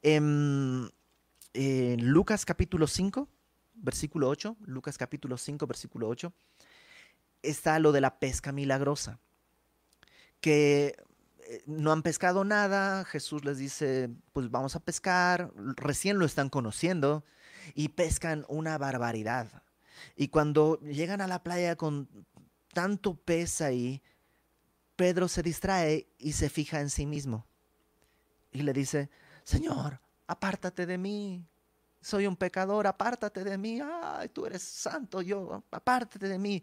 En, 0.03 0.91
Lucas 1.99 2.45
capítulo 2.45 2.87
5, 2.87 3.29
versículo 3.75 4.29
8, 4.29 4.57
Lucas 4.65 4.97
capítulo 4.97 5.37
5, 5.37 5.67
versículo 5.67 6.09
8, 6.09 6.33
está 7.43 7.79
lo 7.79 7.93
de 7.93 8.01
la 8.01 8.19
pesca 8.19 8.53
milagrosa, 8.53 9.19
que 10.41 10.97
eh, 11.45 11.63
no 11.67 11.93
han 11.93 12.03
pescado 12.03 12.45
nada, 12.45 13.05
Jesús 13.05 13.45
les 13.45 13.59
dice, 13.59 14.11
pues 14.33 14.51
vamos 14.51 14.77
a 14.77 14.81
pescar, 14.81 15.53
recién 15.77 16.19
lo 16.19 16.25
están 16.25 16.49
conociendo 16.49 17.25
y 17.75 17.91
pescan 17.91 18.47
una 18.49 18.79
barbaridad. 18.79 19.63
Y 20.17 20.29
cuando 20.29 20.81
llegan 20.81 21.21
a 21.21 21.27
la 21.27 21.43
playa 21.43 21.77
con 21.77 22.09
tanto 22.73 23.15
pez 23.15 23.61
ahí, 23.61 24.03
Pedro 24.97 25.29
se 25.29 25.43
distrae 25.43 26.09
y 26.19 26.33
se 26.33 26.49
fija 26.49 26.81
en 26.81 26.91
sí 26.91 27.07
mismo. 27.07 27.47
Y 28.53 28.63
le 28.63 28.73
dice, 28.73 29.11
Señor, 29.45 30.01
apártate 30.27 30.87
de 30.87 30.99
mí. 30.99 31.45
Soy 32.01 32.27
un 32.27 32.37
pecador, 32.37 32.87
apártate 32.87 33.45
de 33.45 33.57
mí. 33.57 33.81
Ay, 33.81 34.29
tú 34.29 34.47
eres 34.47 34.63
santo, 34.63 35.23
yo, 35.23 35.65
apártate 35.71 36.29
de 36.29 36.39
mí 36.39 36.63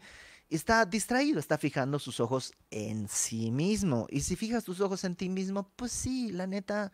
está 0.50 0.86
distraído, 0.86 1.40
está 1.40 1.58
fijando 1.58 2.00
sus 2.00 2.20
ojos 2.20 2.54
en 2.72 3.08
sí 3.08 3.52
mismo. 3.52 4.08
Y 4.10 4.22
si 4.22 4.36
fijas 4.36 4.64
tus 4.64 4.82
ojos 4.82 5.04
en 5.04 5.16
ti 5.16 5.30
mismo, 5.30 5.72
pues 5.76 5.92
sí, 5.92 6.32
la 6.32 6.48
neta, 6.48 6.92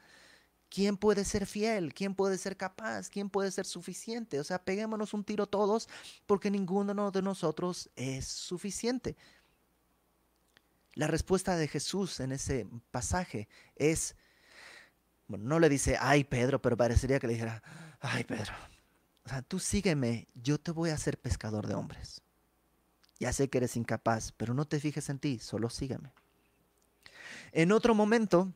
¿quién 0.70 0.98
puede 0.98 1.24
ser 1.24 1.46
fiel? 1.46 1.94
¿Quién 1.94 2.16
puede 2.16 2.38
ser 2.38 2.58
capaz? 2.58 3.10
¿Quién 3.10 3.30
puede 3.30 3.52
ser 3.52 3.66
suficiente? 3.66 4.40
O 4.40 4.44
sea, 4.44 4.64
peguémonos 4.64 5.14
un 5.14 5.24
tiro 5.24 5.48
todos 5.48 5.88
porque 6.26 6.52
ninguno 6.52 7.12
de 7.12 7.22
nosotros 7.22 7.90
es 7.96 8.28
suficiente. 8.28 9.16
La 10.94 11.08
respuesta 11.08 11.56
de 11.58 11.68
Jesús 11.68 12.20
en 12.20 12.32
ese 12.32 12.68
pasaje 12.92 13.48
es, 13.76 14.16
bueno, 15.28 15.46
no 15.46 15.60
le 15.60 15.70
dice, 15.70 15.98
ay 16.00 16.24
Pedro, 16.24 16.62
pero 16.62 16.78
parecería 16.78 17.20
que 17.20 17.28
le 17.28 17.34
dijera, 17.34 17.64
ay 18.00 18.24
Pedro, 18.24 18.54
o 19.26 19.30
sea, 19.30 19.42
tú 19.42 19.60
sígueme, 19.60 20.28
yo 20.36 20.60
te 20.60 20.72
voy 20.72 20.92
a 20.92 20.96
hacer 20.96 21.20
pescador 21.20 21.68
de 21.68 21.74
hombres. 21.74 22.22
Ya 23.20 23.34
sé 23.34 23.50
que 23.50 23.58
eres 23.58 23.76
incapaz, 23.76 24.32
pero 24.34 24.54
no 24.54 24.66
te 24.66 24.80
fijes 24.80 25.10
en 25.10 25.20
ti, 25.20 25.40
solo 25.40 25.70
sígueme. 25.70 26.12
En 27.52 27.72
otro 27.72 27.96
momento, 27.96 28.54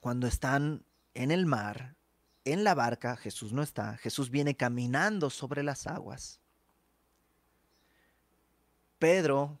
cuando 0.00 0.26
están 0.26 0.84
en 1.14 1.30
el 1.30 1.46
mar, 1.46 1.94
en 2.44 2.64
la 2.64 2.74
barca, 2.74 3.16
Jesús 3.16 3.52
no 3.52 3.62
está, 3.62 3.96
Jesús 3.98 4.30
viene 4.30 4.56
caminando 4.56 5.30
sobre 5.30 5.62
las 5.62 5.86
aguas. 5.86 6.40
Pedro 8.98 9.58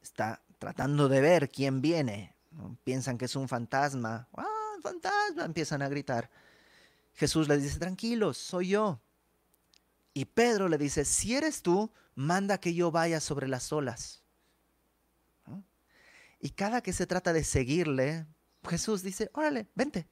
está 0.00 0.42
tratando 0.58 1.08
de 1.08 1.20
ver 1.20 1.50
quién 1.50 1.80
viene. 1.80 2.34
Piensan 2.84 3.18
que 3.18 3.24
es 3.24 3.36
un 3.36 3.48
fantasma. 3.48 4.28
¡Ah, 4.36 4.57
fantasma! 4.82 5.44
Empiezan 5.44 5.82
a 5.82 5.88
gritar. 5.88 6.30
Jesús 7.14 7.48
les 7.48 7.62
dice, 7.62 7.78
tranquilos, 7.78 8.38
soy 8.38 8.68
yo. 8.68 9.00
Y 10.14 10.24
Pedro 10.24 10.68
le 10.68 10.78
dice, 10.78 11.04
si 11.04 11.34
eres 11.34 11.62
tú, 11.62 11.92
manda 12.14 12.58
que 12.58 12.74
yo 12.74 12.90
vaya 12.90 13.20
sobre 13.20 13.48
las 13.48 13.72
olas. 13.72 14.22
Y 16.40 16.50
cada 16.50 16.82
que 16.82 16.92
se 16.92 17.06
trata 17.06 17.32
de 17.32 17.42
seguirle, 17.42 18.26
Jesús 18.68 19.02
dice, 19.02 19.30
órale, 19.34 19.68
vente. 19.74 20.08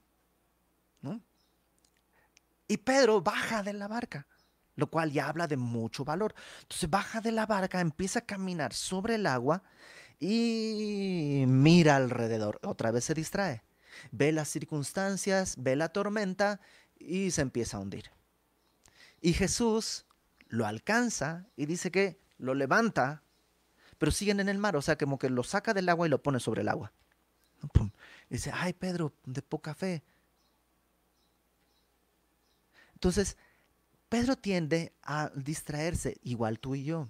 Y 2.67 2.77
Pedro 2.77 3.21
baja 3.21 3.63
de 3.63 3.71
la 3.71 3.87
barca, 3.87 4.27
lo 4.75 4.89
cual 4.89 5.11
ya 5.11 5.29
habla 5.29 5.47
de 5.47 5.55
mucho 5.55 6.03
valor. 6.03 6.35
Entonces 6.63 6.89
baja 6.89 7.21
de 7.21 7.31
la 7.31 7.45
barca, 7.45 7.79
empieza 7.79 8.19
a 8.19 8.25
caminar 8.25 8.73
sobre 8.73 9.15
el 9.15 9.25
agua 9.25 9.63
y 10.19 11.45
mira 11.47 11.95
alrededor. 11.95 12.59
Otra 12.63 12.91
vez 12.91 13.05
se 13.05 13.13
distrae. 13.13 13.63
Ve 14.11 14.31
las 14.31 14.49
circunstancias, 14.49 15.55
ve 15.57 15.75
la 15.75 15.89
tormenta 15.89 16.59
y 16.97 17.31
se 17.31 17.41
empieza 17.41 17.77
a 17.77 17.79
hundir. 17.79 18.11
Y 19.21 19.33
Jesús 19.33 20.05
lo 20.47 20.65
alcanza 20.65 21.47
y 21.55 21.65
dice 21.65 21.91
que 21.91 22.19
lo 22.37 22.53
levanta, 22.53 23.23
pero 23.97 24.11
siguen 24.11 24.39
en 24.39 24.49
el 24.49 24.57
mar, 24.57 24.75
o 24.75 24.81
sea, 24.81 24.97
como 24.97 25.17
que 25.17 25.29
lo 25.29 25.43
saca 25.43 25.73
del 25.73 25.89
agua 25.89 26.07
y 26.07 26.09
lo 26.09 26.21
pone 26.21 26.39
sobre 26.39 26.61
el 26.61 26.69
agua. 26.69 26.93
Y 28.29 28.35
dice, 28.35 28.51
ay 28.53 28.73
Pedro, 28.73 29.13
de 29.25 29.41
poca 29.41 29.73
fe. 29.73 30.03
Entonces, 32.93 33.37
Pedro 34.09 34.35
tiende 34.35 34.93
a 35.01 35.31
distraerse, 35.35 36.17
igual 36.23 36.59
tú 36.59 36.75
y 36.75 36.83
yo. 36.83 37.09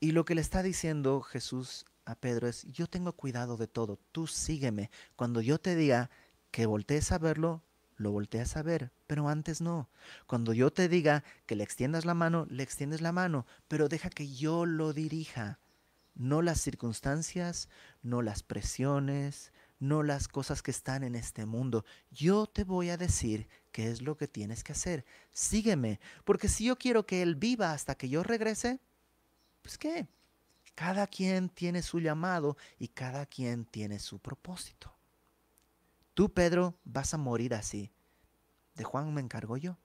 Y 0.00 0.12
lo 0.12 0.24
que 0.24 0.34
le 0.34 0.40
está 0.40 0.62
diciendo 0.62 1.22
Jesús 1.22 1.86
a 2.04 2.14
Pedro 2.14 2.48
es, 2.48 2.64
yo 2.64 2.86
tengo 2.86 3.12
cuidado 3.12 3.56
de 3.56 3.66
todo, 3.66 3.98
tú 4.12 4.26
sígueme. 4.26 4.90
Cuando 5.16 5.40
yo 5.40 5.58
te 5.58 5.74
diga 5.76 6.10
que 6.50 6.66
voltees 6.66 7.12
a 7.12 7.18
verlo, 7.18 7.62
lo 7.96 8.10
volteas 8.10 8.56
a 8.56 8.62
ver, 8.62 8.92
pero 9.06 9.28
antes 9.28 9.60
no. 9.60 9.88
Cuando 10.26 10.52
yo 10.52 10.72
te 10.72 10.88
diga 10.88 11.24
que 11.46 11.56
le 11.56 11.64
extiendas 11.64 12.04
la 12.04 12.14
mano, 12.14 12.46
le 12.50 12.62
extiendes 12.62 13.00
la 13.00 13.12
mano, 13.12 13.46
pero 13.68 13.88
deja 13.88 14.10
que 14.10 14.28
yo 14.32 14.66
lo 14.66 14.92
dirija. 14.92 15.60
No 16.14 16.42
las 16.42 16.60
circunstancias, 16.60 17.68
no 18.02 18.22
las 18.22 18.42
presiones, 18.42 19.52
no 19.80 20.02
las 20.02 20.28
cosas 20.28 20.62
que 20.62 20.70
están 20.70 21.02
en 21.02 21.14
este 21.14 21.46
mundo. 21.46 21.84
Yo 22.10 22.46
te 22.46 22.64
voy 22.64 22.90
a 22.90 22.96
decir 22.96 23.48
qué 23.72 23.90
es 23.90 24.02
lo 24.02 24.16
que 24.16 24.28
tienes 24.28 24.62
que 24.64 24.72
hacer. 24.72 25.04
Sígueme, 25.32 26.00
porque 26.24 26.48
si 26.48 26.66
yo 26.66 26.76
quiero 26.76 27.06
que 27.06 27.22
Él 27.22 27.34
viva 27.34 27.72
hasta 27.72 27.94
que 27.94 28.08
yo 28.08 28.22
regrese, 28.22 28.80
pues 29.62 29.78
qué. 29.78 30.06
Cada 30.74 31.06
quien 31.06 31.48
tiene 31.48 31.82
su 31.82 32.00
llamado 32.00 32.56
y 32.78 32.88
cada 32.88 33.26
quien 33.26 33.64
tiene 33.64 33.98
su 33.98 34.18
propósito. 34.18 34.92
Tú, 36.14 36.32
Pedro, 36.32 36.74
vas 36.84 37.14
a 37.14 37.18
morir 37.18 37.54
así. 37.54 37.92
De 38.74 38.84
Juan 38.84 39.12
me 39.14 39.20
encargo 39.20 39.56
yo. 39.56 39.76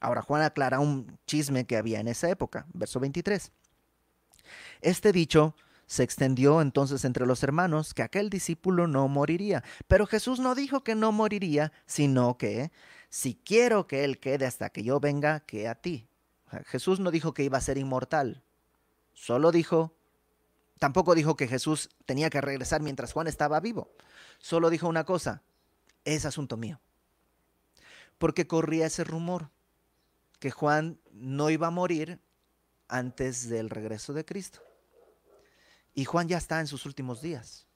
Ahora 0.00 0.22
Juan 0.22 0.42
aclara 0.42 0.80
un 0.80 1.18
chisme 1.26 1.64
que 1.64 1.76
había 1.76 2.00
en 2.00 2.08
esa 2.08 2.28
época, 2.28 2.66
verso 2.74 3.00
23. 3.00 3.52
Este 4.80 5.12
dicho 5.12 5.54
se 5.86 6.02
extendió 6.02 6.60
entonces 6.60 7.04
entre 7.04 7.26
los 7.26 7.42
hermanos 7.42 7.94
que 7.94 8.02
aquel 8.02 8.30
discípulo 8.30 8.86
no 8.86 9.08
moriría. 9.08 9.62
Pero 9.86 10.06
Jesús 10.06 10.40
no 10.40 10.54
dijo 10.54 10.82
que 10.82 10.94
no 10.94 11.12
moriría, 11.12 11.72
sino 11.86 12.36
que 12.36 12.72
si 13.10 13.34
quiero 13.34 13.86
que 13.86 14.04
él 14.04 14.18
quede 14.18 14.46
hasta 14.46 14.70
que 14.70 14.82
yo 14.82 15.00
venga, 15.00 15.40
que 15.40 15.68
a 15.68 15.74
ti. 15.74 16.08
Jesús 16.66 16.98
no 16.98 17.10
dijo 17.10 17.34
que 17.34 17.44
iba 17.44 17.58
a 17.58 17.62
ser 17.62 17.78
inmortal. 17.78 18.42
Solo 19.12 19.52
dijo, 19.52 19.94
Tampoco 20.82 21.14
dijo 21.14 21.36
que 21.36 21.46
Jesús 21.46 21.90
tenía 22.06 22.28
que 22.28 22.40
regresar 22.40 22.82
mientras 22.82 23.12
Juan 23.12 23.28
estaba 23.28 23.60
vivo. 23.60 23.92
Solo 24.40 24.68
dijo 24.68 24.88
una 24.88 25.04
cosa, 25.04 25.40
es 26.04 26.24
asunto 26.24 26.56
mío. 26.56 26.80
Porque 28.18 28.48
corría 28.48 28.86
ese 28.86 29.04
rumor 29.04 29.48
que 30.40 30.50
Juan 30.50 30.98
no 31.12 31.50
iba 31.50 31.68
a 31.68 31.70
morir 31.70 32.18
antes 32.88 33.48
del 33.48 33.70
regreso 33.70 34.12
de 34.12 34.24
Cristo. 34.24 34.60
Y 35.94 36.04
Juan 36.04 36.26
ya 36.26 36.38
está 36.38 36.58
en 36.58 36.66
sus 36.66 36.84
últimos 36.84 37.22
días. 37.22 37.68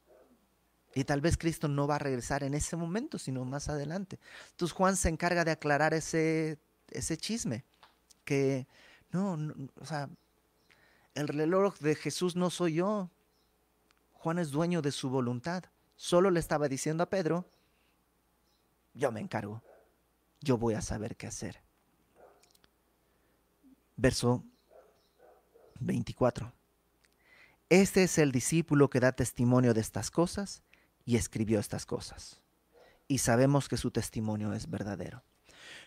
Y 0.93 1.05
tal 1.05 1.21
vez 1.21 1.37
Cristo 1.37 1.69
no 1.69 1.87
va 1.87 1.95
a 1.95 2.01
regresar 2.01 2.43
en 2.43 2.55
ese 2.55 2.75
momento, 2.75 3.21
sino 3.21 3.45
más 3.45 3.69
adelante. 3.69 4.19
Entonces 4.51 4.75
Juan 4.75 4.97
se 4.97 5.11
encarga 5.11 5.45
de 5.45 5.53
aclarar 5.53 5.95
ese, 5.95 6.59
ese 6.91 7.17
chisme. 7.17 7.65
Que 8.25 8.67
no, 9.13 9.39
o 9.81 9.87
sea, 9.87 10.11
el 11.17 11.29
reloj 11.29 11.79
de 11.79 11.95
Jesús 11.95 12.37
no 12.37 12.51
soy 12.51 12.75
yo. 12.75 13.11
Juan 14.13 14.39
es 14.39 14.51
dueño 14.51 14.83
de 14.83 14.93
su 14.93 15.09
voluntad. 15.09 15.65
Solo 15.97 16.31
le 16.31 16.41
estaba 16.41 16.69
diciendo 16.69 17.03
a 17.03 17.09
Pedro, 17.09 17.49
yo 18.93 19.11
me 19.11 19.21
encargo. 19.21 19.63
Yo 20.41 20.59
voy 20.59 20.75
a 20.75 20.83
saber 20.83 21.17
qué 21.17 21.27
hacer. 21.27 21.63
Verso 23.97 24.45
24. 25.81 26.53
Este 27.71 28.03
es 28.05 28.19
el 28.19 28.31
discípulo 28.31 28.91
que 28.91 29.01
da 29.01 29.13
testimonio 29.13 29.73
de 29.73 29.81
estas 29.81 30.11
cosas 30.11 30.63
y 31.07 31.17
escribió 31.17 31.59
estas 31.59 31.87
cosas. 31.87 32.43
Y 33.09 33.19
sabemos 33.19 33.69
que 33.69 33.79
su 33.79 33.91
testimonio 33.91 34.53
es 34.53 34.69
verdadero. 34.69 35.25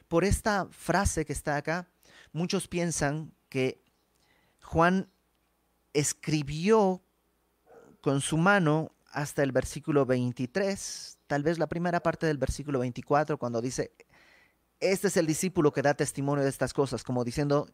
Por 0.08 0.24
esta 0.24 0.68
frase 0.72 1.24
que 1.24 1.34
está 1.34 1.56
acá, 1.56 1.88
muchos 2.34 2.68
piensan 2.68 3.32
que 3.48 3.84
Juan 4.62 5.12
escribió 5.94 7.02
con 8.02 8.22
su 8.22 8.38
mano 8.38 8.92
hasta 9.12 9.44
el 9.44 9.52
versículo 9.52 10.06
23, 10.06 11.18
tal 11.28 11.44
vez 11.44 11.60
la 11.60 11.68
primera 11.68 12.02
parte 12.02 12.28
del 12.28 12.38
versículo 12.38 12.80
24, 12.80 13.38
cuando 13.38 13.62
dice, 13.62 13.92
este 14.80 15.08
es 15.08 15.18
el 15.18 15.26
discípulo 15.26 15.74
que 15.74 15.82
da 15.82 15.94
testimonio 15.94 16.44
de 16.44 16.50
estas 16.50 16.74
cosas, 16.74 17.04
como 17.04 17.24
diciendo, 17.24 17.68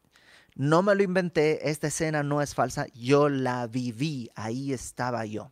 no 0.55 0.81
me 0.81 0.95
lo 0.95 1.03
inventé, 1.03 1.69
esta 1.69 1.87
escena 1.87 2.23
no 2.23 2.41
es 2.41 2.55
falsa, 2.55 2.87
yo 2.93 3.29
la 3.29 3.67
viví, 3.67 4.29
ahí 4.35 4.73
estaba 4.73 5.25
yo. 5.25 5.51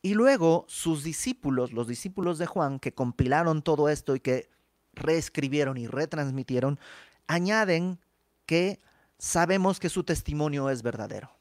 Y 0.00 0.14
luego 0.14 0.64
sus 0.68 1.02
discípulos, 1.02 1.72
los 1.72 1.88
discípulos 1.88 2.38
de 2.38 2.46
Juan, 2.46 2.78
que 2.78 2.94
compilaron 2.94 3.62
todo 3.62 3.88
esto 3.88 4.14
y 4.14 4.20
que 4.20 4.48
reescribieron 4.92 5.76
y 5.76 5.88
retransmitieron, 5.88 6.78
añaden 7.26 7.98
que 8.46 8.80
sabemos 9.18 9.80
que 9.80 9.88
su 9.88 10.04
testimonio 10.04 10.70
es 10.70 10.82
verdadero. 10.82 11.37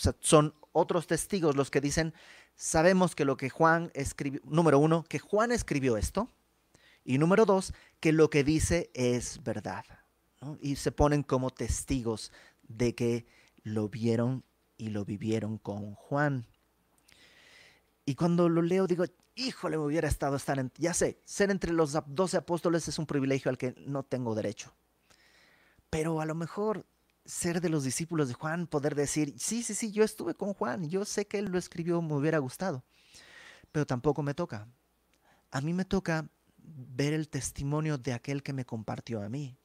O 0.00 0.02
sea, 0.02 0.16
son 0.20 0.54
otros 0.72 1.06
testigos 1.06 1.56
los 1.56 1.70
que 1.70 1.82
dicen, 1.82 2.14
sabemos 2.54 3.14
que 3.14 3.26
lo 3.26 3.36
que 3.36 3.50
Juan 3.50 3.90
escribió, 3.92 4.40
número 4.44 4.78
uno, 4.78 5.04
que 5.06 5.18
Juan 5.18 5.52
escribió 5.52 5.98
esto, 5.98 6.30
y 7.04 7.18
número 7.18 7.44
dos, 7.44 7.74
que 8.00 8.12
lo 8.12 8.30
que 8.30 8.42
dice 8.42 8.90
es 8.94 9.42
verdad. 9.42 9.84
Y 10.62 10.76
se 10.76 10.90
ponen 10.90 11.22
como 11.22 11.50
testigos 11.50 12.32
de 12.62 12.94
que 12.94 13.26
lo 13.62 13.90
vieron 13.90 14.42
y 14.78 14.88
lo 14.88 15.04
vivieron 15.04 15.58
con 15.58 15.94
Juan. 15.94 16.46
Y 18.06 18.14
cuando 18.14 18.48
lo 18.48 18.62
leo 18.62 18.86
digo, 18.86 19.04
híjole, 19.34 19.76
me 19.76 19.84
hubiera 19.84 20.08
estado 20.08 20.36
estar 20.36 20.58
en, 20.58 20.72
ya 20.78 20.94
sé, 20.94 21.20
ser 21.26 21.50
entre 21.50 21.74
los 21.74 21.94
doce 22.06 22.38
apóstoles 22.38 22.88
es 22.88 22.98
un 22.98 23.04
privilegio 23.04 23.50
al 23.50 23.58
que 23.58 23.74
no 23.76 24.02
tengo 24.02 24.34
derecho. 24.34 24.72
Pero 25.90 26.22
a 26.22 26.24
lo 26.24 26.34
mejor 26.34 26.86
ser 27.24 27.60
de 27.60 27.68
los 27.68 27.84
discípulos 27.84 28.28
de 28.28 28.34
Juan, 28.34 28.66
poder 28.66 28.94
decir, 28.94 29.34
sí, 29.38 29.62
sí, 29.62 29.74
sí, 29.74 29.92
yo 29.92 30.04
estuve 30.04 30.34
con 30.34 30.54
Juan, 30.54 30.88
yo 30.88 31.04
sé 31.04 31.26
que 31.26 31.38
él 31.38 31.46
lo 31.46 31.58
escribió, 31.58 32.00
me 32.02 32.14
hubiera 32.14 32.38
gustado. 32.38 32.82
Pero 33.72 33.86
tampoco 33.86 34.22
me 34.22 34.34
toca. 34.34 34.68
A 35.50 35.60
mí 35.60 35.72
me 35.72 35.84
toca 35.84 36.28
ver 36.56 37.12
el 37.12 37.28
testimonio 37.28 37.98
de 37.98 38.12
aquel 38.12 38.42
que 38.42 38.52
me 38.52 38.64
compartió 38.64 39.22
a 39.22 39.28
mí. 39.28 39.56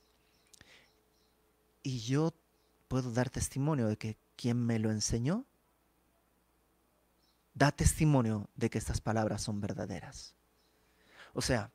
Y 1.84 1.99
yo 1.99 2.34
puedo 2.88 3.12
dar 3.12 3.30
testimonio 3.30 3.88
de 3.88 3.97
que 3.97 4.18
quien 4.36 4.64
me 4.66 4.80
lo 4.80 4.91
enseñó 4.91 5.45
da 7.53 7.72
testimonio 7.72 8.49
de 8.56 8.70
que 8.70 8.78
estas 8.78 9.01
palabras 9.01 9.41
son 9.41 9.62
verdaderas. 9.62 10.36
O 11.34 11.41
sea, 11.41 11.72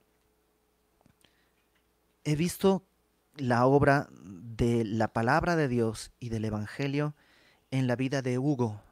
he 2.25 2.37
visto 2.37 2.85
la 3.41 3.67
obra 3.67 4.09
de 4.13 4.85
la 4.85 5.13
palabra 5.13 5.57
de 5.57 5.69
Dios 5.69 6.13
y 6.21 6.29
del 6.29 6.45
Evangelio 6.45 7.15
en 7.71 7.87
la 7.87 7.97
vida 7.97 8.23
de 8.23 8.39
Hugo, 8.39 8.83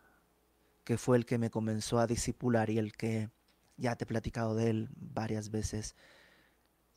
que 0.84 0.98
fue 0.98 1.16
el 1.16 1.26
que 1.26 1.38
me 1.38 1.50
comenzó 1.50 1.98
a 1.98 2.06
discipular 2.06 2.70
y 2.70 2.78
el 2.78 2.92
que 2.92 3.30
ya 3.76 3.96
te 3.96 4.04
he 4.04 4.06
platicado 4.06 4.54
de 4.54 4.70
él 4.70 4.88
varias 4.96 5.50
veces. 5.50 5.94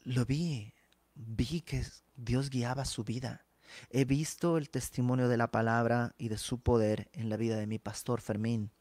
Lo 0.04 0.26
vi, 0.26 0.74
vi 1.16 1.62
que 1.62 1.84
Dios 2.16 2.50
guiaba 2.50 2.86
su 2.86 3.04
vida. 3.04 3.46
He 3.90 4.06
visto 4.06 4.58
el 4.58 4.70
testimonio 4.70 5.28
de 5.28 5.38
la 5.38 5.52
palabra 5.52 6.14
y 6.18 6.30
de 6.30 6.38
su 6.38 6.60
poder 6.60 7.10
en 7.14 7.30
la 7.30 7.38
vida 7.38 7.58
de 7.58 7.68
mi 7.68 7.80
pastor 7.80 8.22
Fermín. 8.22 8.72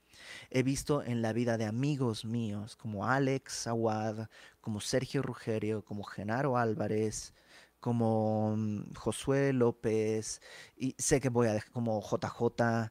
He 0.50 0.62
visto 0.62 1.02
en 1.02 1.22
la 1.22 1.32
vida 1.32 1.56
de 1.56 1.64
amigos 1.64 2.24
míos 2.24 2.76
como 2.76 3.06
Alex 3.06 3.66
Aguad, 3.66 4.28
como 4.60 4.80
Sergio 4.80 5.22
Rugerio, 5.22 5.84
como 5.84 6.04
Genaro 6.04 6.56
Álvarez, 6.56 7.32
como 7.80 8.56
mm, 8.56 8.94
Josué 8.94 9.52
López, 9.52 10.40
y 10.76 10.94
sé 10.98 11.20
que 11.20 11.28
voy 11.28 11.48
a 11.48 11.54
dejar 11.54 11.70
como 11.70 12.00
JJ. 12.00 12.90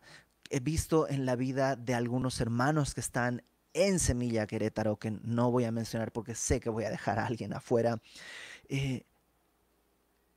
He 0.49 0.59
visto 0.59 1.07
en 1.07 1.25
la 1.25 1.35
vida 1.35 1.75
de 1.75 1.93
algunos 1.93 2.41
hermanos 2.41 2.93
que 2.93 3.01
están 3.01 3.43
en 3.73 3.99
Semilla 3.99 4.47
Querétaro, 4.47 4.97
que 4.97 5.11
no 5.11 5.51
voy 5.51 5.65
a 5.65 5.71
mencionar 5.71 6.11
porque 6.11 6.35
sé 6.35 6.59
que 6.59 6.69
voy 6.69 6.85
a 6.85 6.89
dejar 6.89 7.19
a 7.19 7.27
alguien 7.27 7.53
afuera. 7.53 8.01
Eh, 8.67 9.05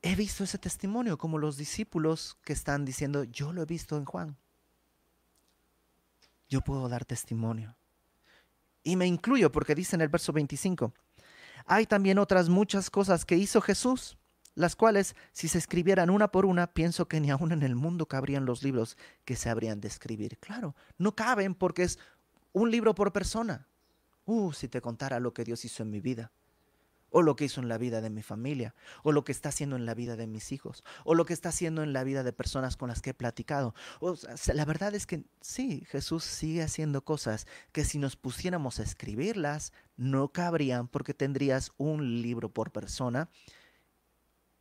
he 0.03 0.14
visto 0.16 0.44
ese 0.44 0.59
testimonio 0.59 1.18
como 1.18 1.38
los 1.38 1.57
discípulos 1.57 2.36
que 2.44 2.53
están 2.53 2.84
diciendo, 2.84 3.24
yo 3.24 3.53
lo 3.53 3.62
he 3.62 3.66
visto 3.66 3.96
en 3.96 4.05
Juan 4.05 4.36
yo 6.53 6.61
puedo 6.61 6.86
dar 6.88 7.07
testimonio. 7.07 7.74
Y 8.84 8.96
me 8.96 9.07
incluyo 9.07 9.50
porque 9.50 9.74
dice 9.74 9.96
en 9.96 10.03
el 10.03 10.09
verso 10.09 10.32
25, 10.32 10.92
hay 11.64 11.86
también 11.86 12.18
otras 12.18 12.50
muchas 12.50 12.90
cosas 12.90 13.24
que 13.24 13.36
hizo 13.36 13.62
Jesús, 13.62 14.18
las 14.55 14.76
cuales, 14.76 15.16
si 15.32 15.48
se 15.48 15.59
escribieran 15.59 16.11
una 16.11 16.28
por 16.28 16.46
una, 16.46 16.72
pienso 16.72 17.09
que 17.09 17.20
ni 17.20 17.30
aún 17.30 17.53
en 17.53 17.62
el 17.62 17.74
mundo 17.74 18.07
cabrían 18.07 18.44
los 18.44 18.62
libros 18.62 18.96
que 19.24 19.36
se 19.36 19.48
habrían 19.48 19.80
de 19.80 19.88
escribir. 19.88 20.38
Claro, 20.38 20.74
no 20.98 21.14
caben 21.14 21.55
porque 21.55 21.84
es 21.84 21.98
un 22.53 22.70
libro 22.70 22.94
por 22.94 23.12
persona. 23.12 23.66
Uh, 24.24 24.53
si 24.53 24.68
te 24.68 24.80
contara 24.80 25.20
lo 25.20 25.32
que 25.32 25.44
Dios 25.44 25.64
hizo 25.64 25.82
en 25.82 25.90
mi 25.90 26.00
vida 26.00 26.32
o 27.12 27.22
lo 27.22 27.36
que 27.36 27.44
hizo 27.44 27.61
en 27.61 27.68
la 27.68 27.78
vida 27.78 28.00
de 28.00 28.11
mi 28.11 28.22
familia, 28.22 28.74
o 29.03 29.12
lo 29.12 29.22
que 29.22 29.32
está 29.32 29.50
haciendo 29.50 29.76
en 29.76 29.86
la 29.86 29.94
vida 29.94 30.16
de 30.16 30.26
mis 30.26 30.50
hijos, 30.50 30.82
o 31.05 31.14
lo 31.14 31.24
que 31.24 31.34
está 31.34 31.50
haciendo 31.50 31.82
en 31.82 31.92
la 31.92 32.05
vida 32.05 32.22
de 32.22 32.32
personas 32.32 32.76
con 32.76 32.88
las 32.88 33.00
que 33.00 33.11
he 33.11 33.14
platicado. 33.14 33.74
O 34.00 34.16
la 34.53 34.64
verdad 34.64 34.94
es 34.94 35.07
que 35.07 35.22
sí, 35.40 35.84
Jesús 35.88 36.24
sigue 36.24 36.62
haciendo 36.62 37.05
cosas 37.05 37.46
que 37.70 37.84
si 37.84 37.98
nos 37.98 38.16
pusiéramos 38.16 38.80
a 38.80 38.82
escribirlas, 38.82 39.72
no 39.96 40.32
cabrían 40.32 40.88
porque 40.88 41.14
tendrías 41.14 41.70
un 41.76 42.22
libro 42.22 42.48
por 42.48 42.72
persona. 42.72 43.28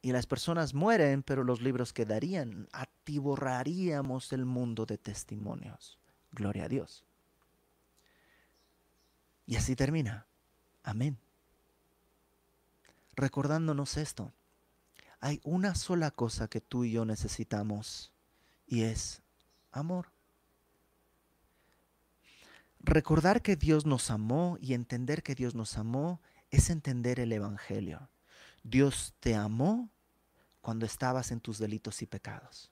Y 0.01 0.11
las 0.11 0.25
personas 0.25 0.73
mueren, 0.73 1.23
pero 1.23 1.43
los 1.43 1.61
libros 1.61 1.93
quedarían. 1.93 2.67
Atiborraríamos 2.71 4.33
el 4.33 4.45
mundo 4.45 4.85
de 4.85 4.97
testimonios. 4.97 5.99
Gloria 6.31 6.65
a 6.65 6.67
Dios. 6.67 7.05
Y 9.45 9.57
así 9.57 9.75
termina. 9.75 10.25
Amén 10.83 11.17
recordándonos 13.15 13.97
esto. 13.97 14.33
Hay 15.19 15.39
una 15.43 15.75
sola 15.75 16.11
cosa 16.11 16.47
que 16.47 16.61
tú 16.61 16.83
y 16.83 16.91
yo 16.91 17.05
necesitamos 17.05 18.11
y 18.65 18.83
es 18.83 19.21
amor. 19.71 20.07
Recordar 22.79 23.43
que 23.43 23.55
Dios 23.55 23.85
nos 23.85 24.09
amó 24.09 24.57
y 24.59 24.73
entender 24.73 25.21
que 25.21 25.35
Dios 25.35 25.53
nos 25.53 25.77
amó 25.77 26.19
es 26.49 26.71
entender 26.71 27.19
el 27.19 27.31
Evangelio. 27.31 28.09
Dios 28.63 29.13
te 29.19 29.35
amó 29.35 29.89
cuando 30.61 30.85
estabas 30.85 31.31
en 31.31 31.39
tus 31.39 31.57
delitos 31.57 32.01
y 32.01 32.05
pecados, 32.05 32.71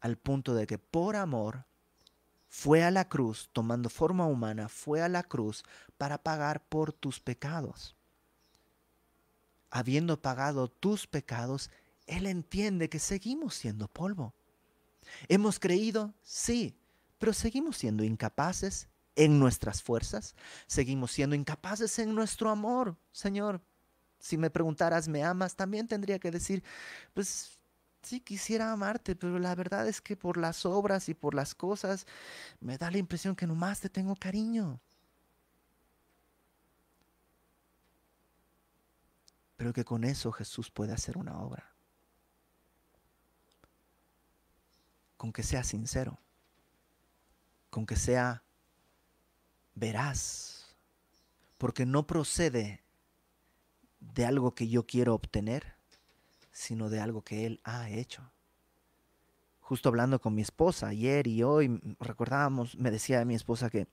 al 0.00 0.16
punto 0.16 0.54
de 0.54 0.66
que 0.66 0.78
por 0.78 1.16
amor 1.16 1.66
fue 2.48 2.82
a 2.82 2.90
la 2.90 3.08
cruz, 3.08 3.50
tomando 3.52 3.90
forma 3.90 4.26
humana, 4.26 4.68
fue 4.68 5.02
a 5.02 5.08
la 5.08 5.22
cruz 5.22 5.64
para 5.98 6.22
pagar 6.22 6.66
por 6.68 6.92
tus 6.92 7.20
pecados 7.20 7.98
habiendo 9.70 10.20
pagado 10.20 10.68
tus 10.68 11.06
pecados, 11.06 11.70
Él 12.06 12.26
entiende 12.26 12.88
que 12.88 12.98
seguimos 12.98 13.54
siendo 13.54 13.88
polvo. 13.88 14.34
¿Hemos 15.28 15.58
creído? 15.58 16.14
Sí, 16.22 16.76
pero 17.18 17.32
seguimos 17.32 17.76
siendo 17.76 18.04
incapaces 18.04 18.88
en 19.16 19.38
nuestras 19.38 19.82
fuerzas, 19.82 20.34
seguimos 20.66 21.12
siendo 21.12 21.34
incapaces 21.34 21.98
en 21.98 22.14
nuestro 22.14 22.50
amor. 22.50 22.96
Señor, 23.12 23.60
si 24.18 24.36
me 24.36 24.50
preguntaras, 24.50 25.08
¿me 25.08 25.24
amas? 25.24 25.54
También 25.56 25.88
tendría 25.88 26.18
que 26.18 26.30
decir, 26.30 26.62
pues 27.14 27.58
sí 28.02 28.20
quisiera 28.20 28.72
amarte, 28.72 29.16
pero 29.16 29.38
la 29.38 29.54
verdad 29.54 29.86
es 29.88 30.00
que 30.00 30.16
por 30.16 30.36
las 30.36 30.64
obras 30.66 31.08
y 31.08 31.14
por 31.14 31.34
las 31.34 31.54
cosas 31.54 32.06
me 32.60 32.78
da 32.78 32.90
la 32.90 32.98
impresión 32.98 33.36
que 33.36 33.46
nomás 33.46 33.80
te 33.80 33.88
tengo 33.88 34.14
cariño. 34.16 34.80
Pero 39.56 39.72
que 39.72 39.84
con 39.84 40.04
eso 40.04 40.30
Jesús 40.32 40.70
puede 40.70 40.92
hacer 40.92 41.18
una 41.18 41.40
obra. 41.40 41.74
Con 45.16 45.32
que 45.32 45.42
sea 45.42 45.64
sincero, 45.64 46.16
con 47.70 47.84
que 47.84 47.96
sea 47.96 48.44
veraz, 49.74 50.76
porque 51.58 51.84
no 51.86 52.06
procede 52.06 52.84
de 54.00 54.24
algo 54.24 54.54
que 54.54 54.68
yo 54.68 54.86
quiero 54.86 55.14
obtener, 55.14 55.74
sino 56.52 56.90
de 56.90 57.00
algo 57.00 57.22
que 57.22 57.46
Él 57.46 57.60
ha 57.64 57.90
hecho. 57.90 58.30
Justo 59.60 59.88
hablando 59.88 60.20
con 60.20 60.34
mi 60.34 60.42
esposa 60.42 60.88
ayer 60.88 61.26
y 61.26 61.42
hoy, 61.42 61.80
recordábamos, 62.00 62.76
me 62.76 62.90
decía 62.90 63.24
mi 63.24 63.34
esposa 63.34 63.70
que, 63.70 63.86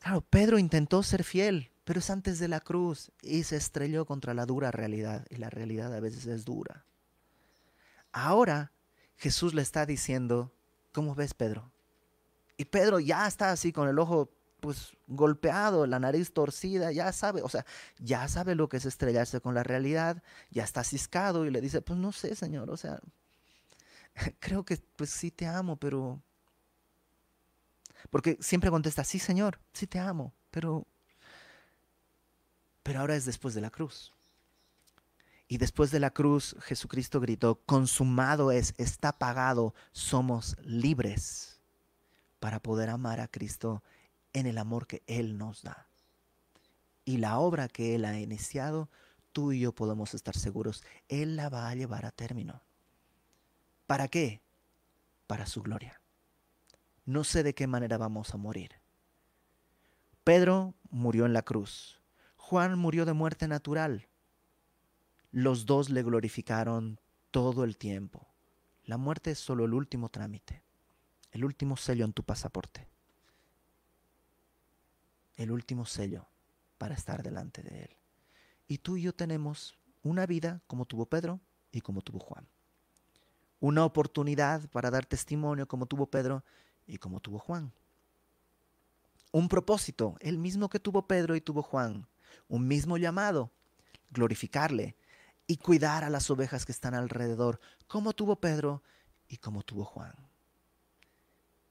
claro, 0.00 0.22
Pedro 0.22 0.58
intentó 0.58 1.02
ser 1.02 1.24
fiel, 1.24 1.70
pero 1.84 2.00
es 2.00 2.10
antes 2.10 2.38
de 2.38 2.48
la 2.48 2.60
cruz 2.60 3.12
y 3.22 3.44
se 3.44 3.56
estrelló 3.56 4.06
contra 4.06 4.34
la 4.34 4.44
dura 4.44 4.72
realidad, 4.72 5.24
y 5.30 5.36
la 5.36 5.50
realidad 5.50 5.94
a 5.94 6.00
veces 6.00 6.26
es 6.26 6.44
dura. 6.44 6.84
Ahora 8.12 8.72
Jesús 9.16 9.54
le 9.54 9.62
está 9.62 9.86
diciendo, 9.86 10.52
¿cómo 10.92 11.14
ves 11.14 11.32
Pedro? 11.32 11.70
Y 12.56 12.64
Pedro 12.64 12.98
ya 12.98 13.26
está 13.26 13.52
así 13.52 13.72
con 13.72 13.88
el 13.88 13.98
ojo 13.98 14.30
pues 14.60 14.96
golpeado, 15.06 15.86
la 15.86 15.98
nariz 15.98 16.32
torcida, 16.32 16.92
ya 16.92 17.12
sabe, 17.12 17.42
o 17.42 17.48
sea, 17.48 17.64
ya 17.98 18.26
sabe 18.28 18.54
lo 18.54 18.68
que 18.68 18.78
es 18.78 18.86
estrellarse 18.86 19.40
con 19.40 19.54
la 19.54 19.62
realidad, 19.62 20.22
ya 20.50 20.64
está 20.64 20.84
ciscado 20.84 21.46
y 21.46 21.50
le 21.50 21.60
dice, 21.60 21.82
pues 21.82 21.98
no 21.98 22.12
sé, 22.12 22.34
Señor, 22.34 22.70
o 22.70 22.76
sea, 22.76 23.00
creo 24.40 24.64
que 24.64 24.78
pues 24.96 25.10
sí 25.10 25.30
te 25.30 25.46
amo, 25.46 25.76
pero... 25.76 26.20
Porque 28.10 28.38
siempre 28.40 28.70
contesta, 28.70 29.04
sí, 29.04 29.18
Señor, 29.18 29.58
sí 29.72 29.86
te 29.86 29.98
amo, 29.98 30.32
pero... 30.50 30.86
Pero 32.82 33.00
ahora 33.00 33.16
es 33.16 33.24
después 33.24 33.54
de 33.54 33.60
la 33.60 33.70
cruz. 33.70 34.12
Y 35.48 35.58
después 35.58 35.90
de 35.90 36.00
la 36.00 36.10
cruz, 36.10 36.56
Jesucristo 36.60 37.20
gritó, 37.20 37.60
consumado 37.66 38.52
es, 38.52 38.74
está 38.78 39.18
pagado, 39.18 39.74
somos 39.92 40.56
libres 40.62 41.60
para 42.38 42.60
poder 42.60 42.90
amar 42.90 43.20
a 43.20 43.28
Cristo 43.28 43.82
en 44.36 44.44
el 44.44 44.58
amor 44.58 44.86
que 44.86 45.02
Él 45.06 45.38
nos 45.38 45.62
da. 45.62 45.88
Y 47.06 47.16
la 47.16 47.38
obra 47.38 47.68
que 47.68 47.94
Él 47.94 48.04
ha 48.04 48.20
iniciado, 48.20 48.90
tú 49.32 49.52
y 49.52 49.60
yo 49.60 49.72
podemos 49.72 50.12
estar 50.12 50.36
seguros, 50.36 50.84
Él 51.08 51.36
la 51.36 51.48
va 51.48 51.70
a 51.70 51.74
llevar 51.74 52.04
a 52.04 52.10
término. 52.10 52.62
¿Para 53.86 54.08
qué? 54.08 54.42
Para 55.26 55.46
su 55.46 55.62
gloria. 55.62 56.02
No 57.06 57.24
sé 57.24 57.44
de 57.44 57.54
qué 57.54 57.66
manera 57.66 57.96
vamos 57.96 58.34
a 58.34 58.36
morir. 58.36 58.72
Pedro 60.22 60.74
murió 60.90 61.24
en 61.24 61.32
la 61.32 61.42
cruz. 61.42 62.02
Juan 62.36 62.78
murió 62.78 63.06
de 63.06 63.14
muerte 63.14 63.48
natural. 63.48 64.06
Los 65.30 65.64
dos 65.64 65.88
le 65.88 66.02
glorificaron 66.02 67.00
todo 67.30 67.64
el 67.64 67.78
tiempo. 67.78 68.28
La 68.84 68.98
muerte 68.98 69.30
es 69.30 69.38
solo 69.38 69.64
el 69.64 69.72
último 69.72 70.10
trámite, 70.10 70.62
el 71.30 71.42
último 71.42 71.78
sello 71.78 72.04
en 72.04 72.12
tu 72.12 72.22
pasaporte 72.22 72.95
el 75.36 75.50
último 75.50 75.84
sello 75.84 76.26
para 76.78 76.94
estar 76.94 77.22
delante 77.22 77.62
de 77.62 77.82
Él. 77.82 77.96
Y 78.68 78.78
tú 78.78 78.96
y 78.96 79.02
yo 79.02 79.14
tenemos 79.14 79.78
una 80.02 80.26
vida 80.26 80.62
como 80.66 80.86
tuvo 80.86 81.06
Pedro 81.06 81.40
y 81.72 81.80
como 81.80 82.02
tuvo 82.02 82.18
Juan. 82.18 82.48
Una 83.60 83.84
oportunidad 83.84 84.68
para 84.70 84.90
dar 84.90 85.06
testimonio 85.06 85.66
como 85.66 85.86
tuvo 85.86 86.06
Pedro 86.06 86.44
y 86.86 86.98
como 86.98 87.20
tuvo 87.20 87.38
Juan. 87.38 87.72
Un 89.32 89.48
propósito, 89.48 90.16
el 90.20 90.38
mismo 90.38 90.68
que 90.68 90.80
tuvo 90.80 91.06
Pedro 91.06 91.36
y 91.36 91.40
tuvo 91.40 91.62
Juan. 91.62 92.06
Un 92.48 92.66
mismo 92.66 92.96
llamado, 92.96 93.50
glorificarle 94.10 94.96
y 95.46 95.56
cuidar 95.58 96.04
a 96.04 96.10
las 96.10 96.30
ovejas 96.30 96.64
que 96.64 96.72
están 96.72 96.94
alrededor, 96.94 97.60
como 97.86 98.12
tuvo 98.12 98.36
Pedro 98.36 98.82
y 99.28 99.36
como 99.38 99.62
tuvo 99.62 99.84
Juan. 99.84 100.14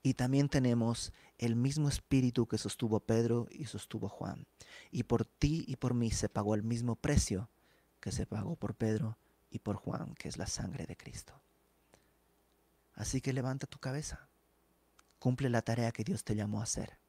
Y 0.05 0.13
también 0.13 0.49
tenemos 0.49 1.13
el 1.39 1.55
mismo 1.55 1.89
espíritu 1.89 2.45
que 2.45 2.59
sostuvo 2.59 2.99
Pedro 2.99 3.47
y 3.49 3.65
sostuvo 3.65 4.07
Juan. 4.07 4.45
Y 4.91 5.01
por 5.01 5.25
ti 5.25 5.65
y 5.67 5.77
por 5.77 5.95
mí 5.95 6.11
se 6.11 6.29
pagó 6.29 6.53
el 6.53 6.61
mismo 6.61 6.95
precio 6.95 7.49
que 7.99 8.11
se 8.11 8.27
pagó 8.27 8.55
por 8.55 8.75
Pedro 8.75 9.17
y 9.49 9.57
por 9.57 9.77
Juan, 9.77 10.13
que 10.13 10.29
es 10.29 10.37
la 10.37 10.45
sangre 10.45 10.85
de 10.85 10.95
Cristo. 10.95 11.41
Así 12.93 13.19
que 13.19 13.33
levanta 13.33 13.65
tu 13.65 13.79
cabeza, 13.79 14.29
cumple 15.17 15.49
la 15.49 15.63
tarea 15.63 15.91
que 15.91 16.03
Dios 16.03 16.23
te 16.23 16.35
llamó 16.35 16.59
a 16.59 16.65
hacer. 16.65 16.99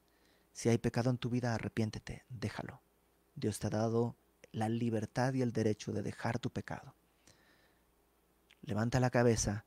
Si 0.51 0.69
hay 0.69 0.79
pecado 0.79 1.11
en 1.11 1.19
tu 1.19 1.29
vida, 1.29 1.53
arrepiéntete, 1.53 2.25
déjalo. 2.29 2.81
Dios 3.35 3.59
te 3.59 3.67
ha 3.67 3.69
dado 3.69 4.15
la 4.51 4.69
libertad 4.69 5.35
y 5.35 5.43
el 5.43 5.53
derecho 5.53 5.91
de 5.91 6.01
dejar 6.01 6.39
tu 6.39 6.49
pecado. 6.49 6.95
Levanta 8.63 8.99
la 8.99 9.11
cabeza, 9.11 9.65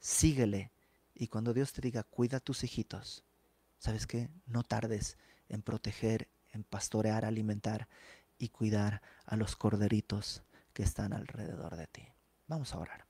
síguele 0.00 0.72
y 1.18 1.28
cuando 1.28 1.54
Dios 1.54 1.72
te 1.72 1.80
diga, 1.80 2.02
cuida 2.02 2.36
a 2.36 2.40
tus 2.40 2.62
hijitos, 2.62 3.24
¿sabes 3.78 4.06
qué? 4.06 4.28
No 4.44 4.62
tardes 4.62 5.16
en 5.48 5.62
proteger, 5.62 6.28
en 6.52 6.62
pastorear, 6.62 7.24
alimentar 7.24 7.88
y 8.38 8.50
cuidar 8.50 9.00
a 9.24 9.36
los 9.36 9.56
corderitos 9.56 10.42
que 10.74 10.82
están 10.82 11.14
alrededor 11.14 11.76
de 11.76 11.86
ti. 11.86 12.06
Vamos 12.48 12.74
a 12.74 12.78
orar. 12.78 13.06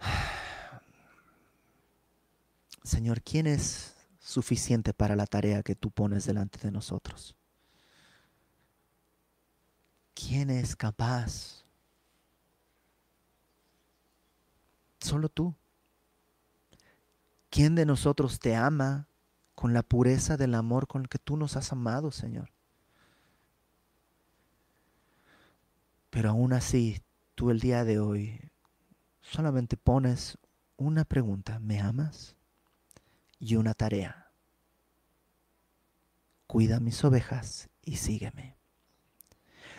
Señor, 2.82 3.22
¿quién 3.22 3.46
es 3.46 3.94
suficiente 4.18 4.94
para 4.94 5.16
la 5.16 5.26
tarea 5.26 5.62
que 5.62 5.74
tú 5.74 5.90
pones 5.90 6.24
delante 6.24 6.58
de 6.60 6.70
nosotros? 6.70 7.36
¿Quién 10.14 10.48
es 10.48 10.76
capaz? 10.76 11.62
Solo 14.98 15.28
tú. 15.28 15.54
¿Quién 17.52 17.74
de 17.74 17.84
nosotros 17.84 18.38
te 18.38 18.56
ama 18.56 19.08
con 19.54 19.74
la 19.74 19.82
pureza 19.82 20.38
del 20.38 20.54
amor 20.54 20.86
con 20.86 21.02
el 21.02 21.10
que 21.10 21.18
tú 21.18 21.36
nos 21.36 21.54
has 21.54 21.70
amado, 21.70 22.10
Señor? 22.10 22.50
Pero 26.08 26.30
aún 26.30 26.54
así, 26.54 27.02
tú 27.34 27.50
el 27.50 27.60
día 27.60 27.84
de 27.84 27.98
hoy 27.98 28.50
solamente 29.20 29.76
pones 29.76 30.38
una 30.78 31.04
pregunta, 31.04 31.58
¿me 31.58 31.78
amas? 31.78 32.36
Y 33.38 33.56
una 33.56 33.74
tarea. 33.74 34.30
Cuida 36.46 36.80
mis 36.80 37.04
ovejas 37.04 37.68
y 37.82 37.96
sígueme. 37.96 38.56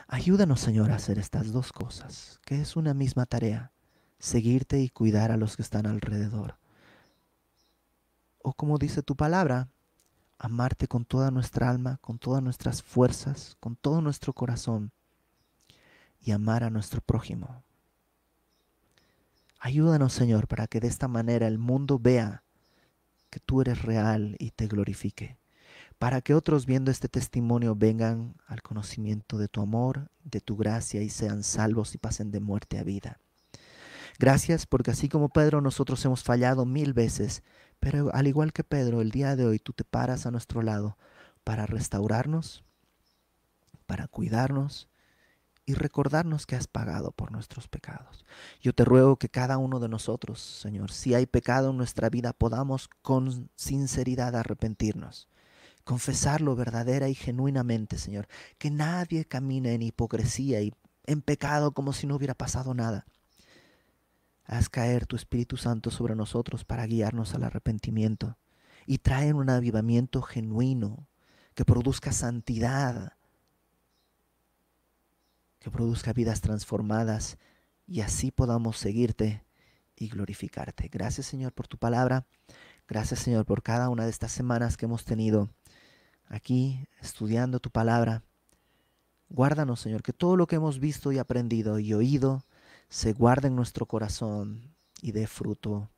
Ayúdanos, 0.08 0.60
Señor, 0.60 0.92
a 0.92 0.98
hacer 0.98 1.18
estas 1.18 1.52
dos 1.52 1.74
cosas, 1.74 2.40
que 2.46 2.62
es 2.62 2.76
una 2.76 2.94
misma 2.94 3.26
tarea, 3.26 3.72
seguirte 4.20 4.80
y 4.80 4.90
cuidar 4.90 5.32
a 5.32 5.38
los 5.38 5.56
que 5.56 5.64
están 5.64 5.88
alrededor 5.88 6.60
o 8.44 8.54
como 8.54 8.78
dice 8.78 9.02
tu 9.02 9.16
palabra, 9.16 9.70
amarte 10.38 10.88
con 10.88 11.06
toda 11.06 11.32
nuestra 11.32 11.70
alma, 11.70 11.98
con 12.02 12.20
todas 12.20 12.44
nuestras 12.44 12.84
fuerzas, 12.84 13.56
con 13.60 13.76
todo 13.76 14.02
nuestro 14.02 14.34
corazón 14.34 14.92
y 16.22 16.32
amar 16.32 16.64
a 16.64 16.70
nuestro 16.70 17.02
prójimo. 17.02 17.64
Ayúdanos, 19.60 20.12
Señor, 20.14 20.48
para 20.48 20.68
que 20.68 20.82
de 20.82 20.88
esta 20.88 21.08
manera 21.08 21.48
el 21.48 21.58
mundo 21.58 21.98
vea 21.98 22.44
que 23.30 23.40
tú 23.40 23.62
eres 23.62 23.82
real 23.82 24.36
y 24.38 24.52
te 24.52 24.68
glorifique, 24.68 25.38
para 25.98 26.22
que 26.22 26.36
otros 26.36 26.66
viendo 26.66 26.92
este 26.92 27.08
testimonio 27.08 27.74
vengan 27.76 28.36
al 28.46 28.62
conocimiento 28.62 29.38
de 29.38 29.48
tu 29.48 29.62
amor, 29.62 30.12
de 30.26 30.42
tu 30.42 30.58
gracia 30.58 31.02
y 31.02 31.10
sean 31.10 31.44
salvos 31.44 31.96
y 31.96 31.98
pasen 31.98 32.30
de 32.30 32.42
muerte 32.42 32.78
a 32.78 32.84
vida. 32.84 33.20
Gracias 34.20 34.66
porque 34.66 34.92
así 34.92 35.10
como 35.10 35.30
Pedro 35.30 35.62
nosotros 35.62 36.04
hemos 36.06 36.24
fallado 36.24 36.66
mil 36.66 36.94
veces, 36.94 37.44
pero 37.80 38.14
al 38.14 38.28
igual 38.28 38.54
que 38.54 38.64
Pedro, 38.64 39.02
el 39.02 39.12
día 39.12 39.36
de 39.36 39.46
hoy 39.46 39.60
tú 39.60 39.74
te 39.74 39.84
paras 39.84 40.26
a 40.26 40.32
nuestro 40.32 40.62
lado 40.62 40.98
para 41.44 41.66
restaurarnos, 41.66 42.64
para 43.86 44.08
cuidarnos 44.08 44.88
y 45.66 45.74
recordarnos 45.74 46.46
que 46.46 46.56
has 46.56 46.68
pagado 46.68 47.12
por 47.12 47.32
nuestros 47.32 47.68
pecados. 47.68 48.26
Yo 48.62 48.74
te 48.74 48.86
ruego 48.86 49.18
que 49.18 49.30
cada 49.30 49.58
uno 49.58 49.80
de 49.80 49.90
nosotros, 49.90 50.40
Señor, 50.42 50.92
si 50.92 51.16
hay 51.16 51.26
pecado 51.26 51.72
en 51.72 51.78
nuestra 51.78 52.10
vida, 52.10 52.34
podamos 52.34 52.90
con 53.02 53.50
sinceridad 53.56 54.36
arrepentirnos, 54.36 55.28
confesarlo 55.84 56.56
verdadera 56.56 57.10
y 57.10 57.16
genuinamente, 57.16 57.98
Señor, 57.98 58.28
que 58.58 58.72
nadie 58.72 59.26
camine 59.26 59.74
en 59.74 59.82
hipocresía 59.82 60.62
y 60.62 60.74
en 61.06 61.22
pecado 61.22 61.74
como 61.74 61.94
si 61.94 62.08
no 62.08 62.16
hubiera 62.16 62.36
pasado 62.36 62.74
nada 62.74 63.06
Haz 64.46 64.70
caer 64.70 65.06
tu 65.06 65.16
Espíritu 65.16 65.58
Santo 65.58 65.90
sobre 65.90 66.16
nosotros 66.16 66.66
para 66.66 66.86
guiarnos 66.86 67.34
al 67.34 67.44
arrepentimiento 67.44 68.38
y 68.86 68.98
trae 68.98 69.34
un 69.34 69.50
avivamiento 69.50 70.22
genuino 70.22 71.08
que 71.56 71.66
produzca 71.66 72.12
santidad, 72.12 73.14
que 75.60 75.72
produzca 75.72 76.12
vidas 76.12 76.42
transformadas 76.42 77.38
y 77.88 78.02
así 78.02 78.32
podamos 78.32 78.78
seguirte 78.78 79.46
y 79.96 80.10
glorificarte. 80.10 80.90
Gracias 80.90 81.28
Señor 81.28 81.54
por 81.54 81.68
tu 81.68 81.78
palabra. 81.78 82.26
Gracias 82.88 83.22
Señor 83.22 83.46
por 83.46 83.64
cada 83.64 83.88
una 83.90 84.04
de 84.04 84.10
estas 84.10 84.32
semanas 84.32 84.76
que 84.76 84.86
hemos 84.86 85.06
tenido 85.06 85.50
aquí 86.28 86.86
estudiando 87.02 87.60
tu 87.60 87.70
palabra. 87.70 88.24
Guárdanos 89.30 89.80
Señor, 89.80 90.04
que 90.04 90.12
todo 90.12 90.36
lo 90.36 90.48
que 90.48 90.58
hemos 90.58 90.80
visto 90.80 91.14
y 91.14 91.18
aprendido 91.18 91.80
y 91.80 91.94
oído 91.94 92.44
se 92.90 93.14
guarde 93.14 93.48
en 93.48 93.56
nuestro 93.56 93.86
corazón 93.86 94.76
y 95.02 95.12
dé 95.12 95.28
fruto 95.28 95.90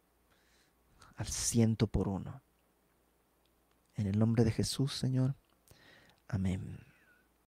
al 1.16 1.28
ciento 1.28 1.88
por 1.88 2.08
uno. 2.08 2.42
En 3.96 4.08
el 4.08 4.20
nombre 4.20 4.44
de 4.44 4.52
Jesús, 4.52 4.94
Señor. 4.94 5.36
Amén. 6.28 6.80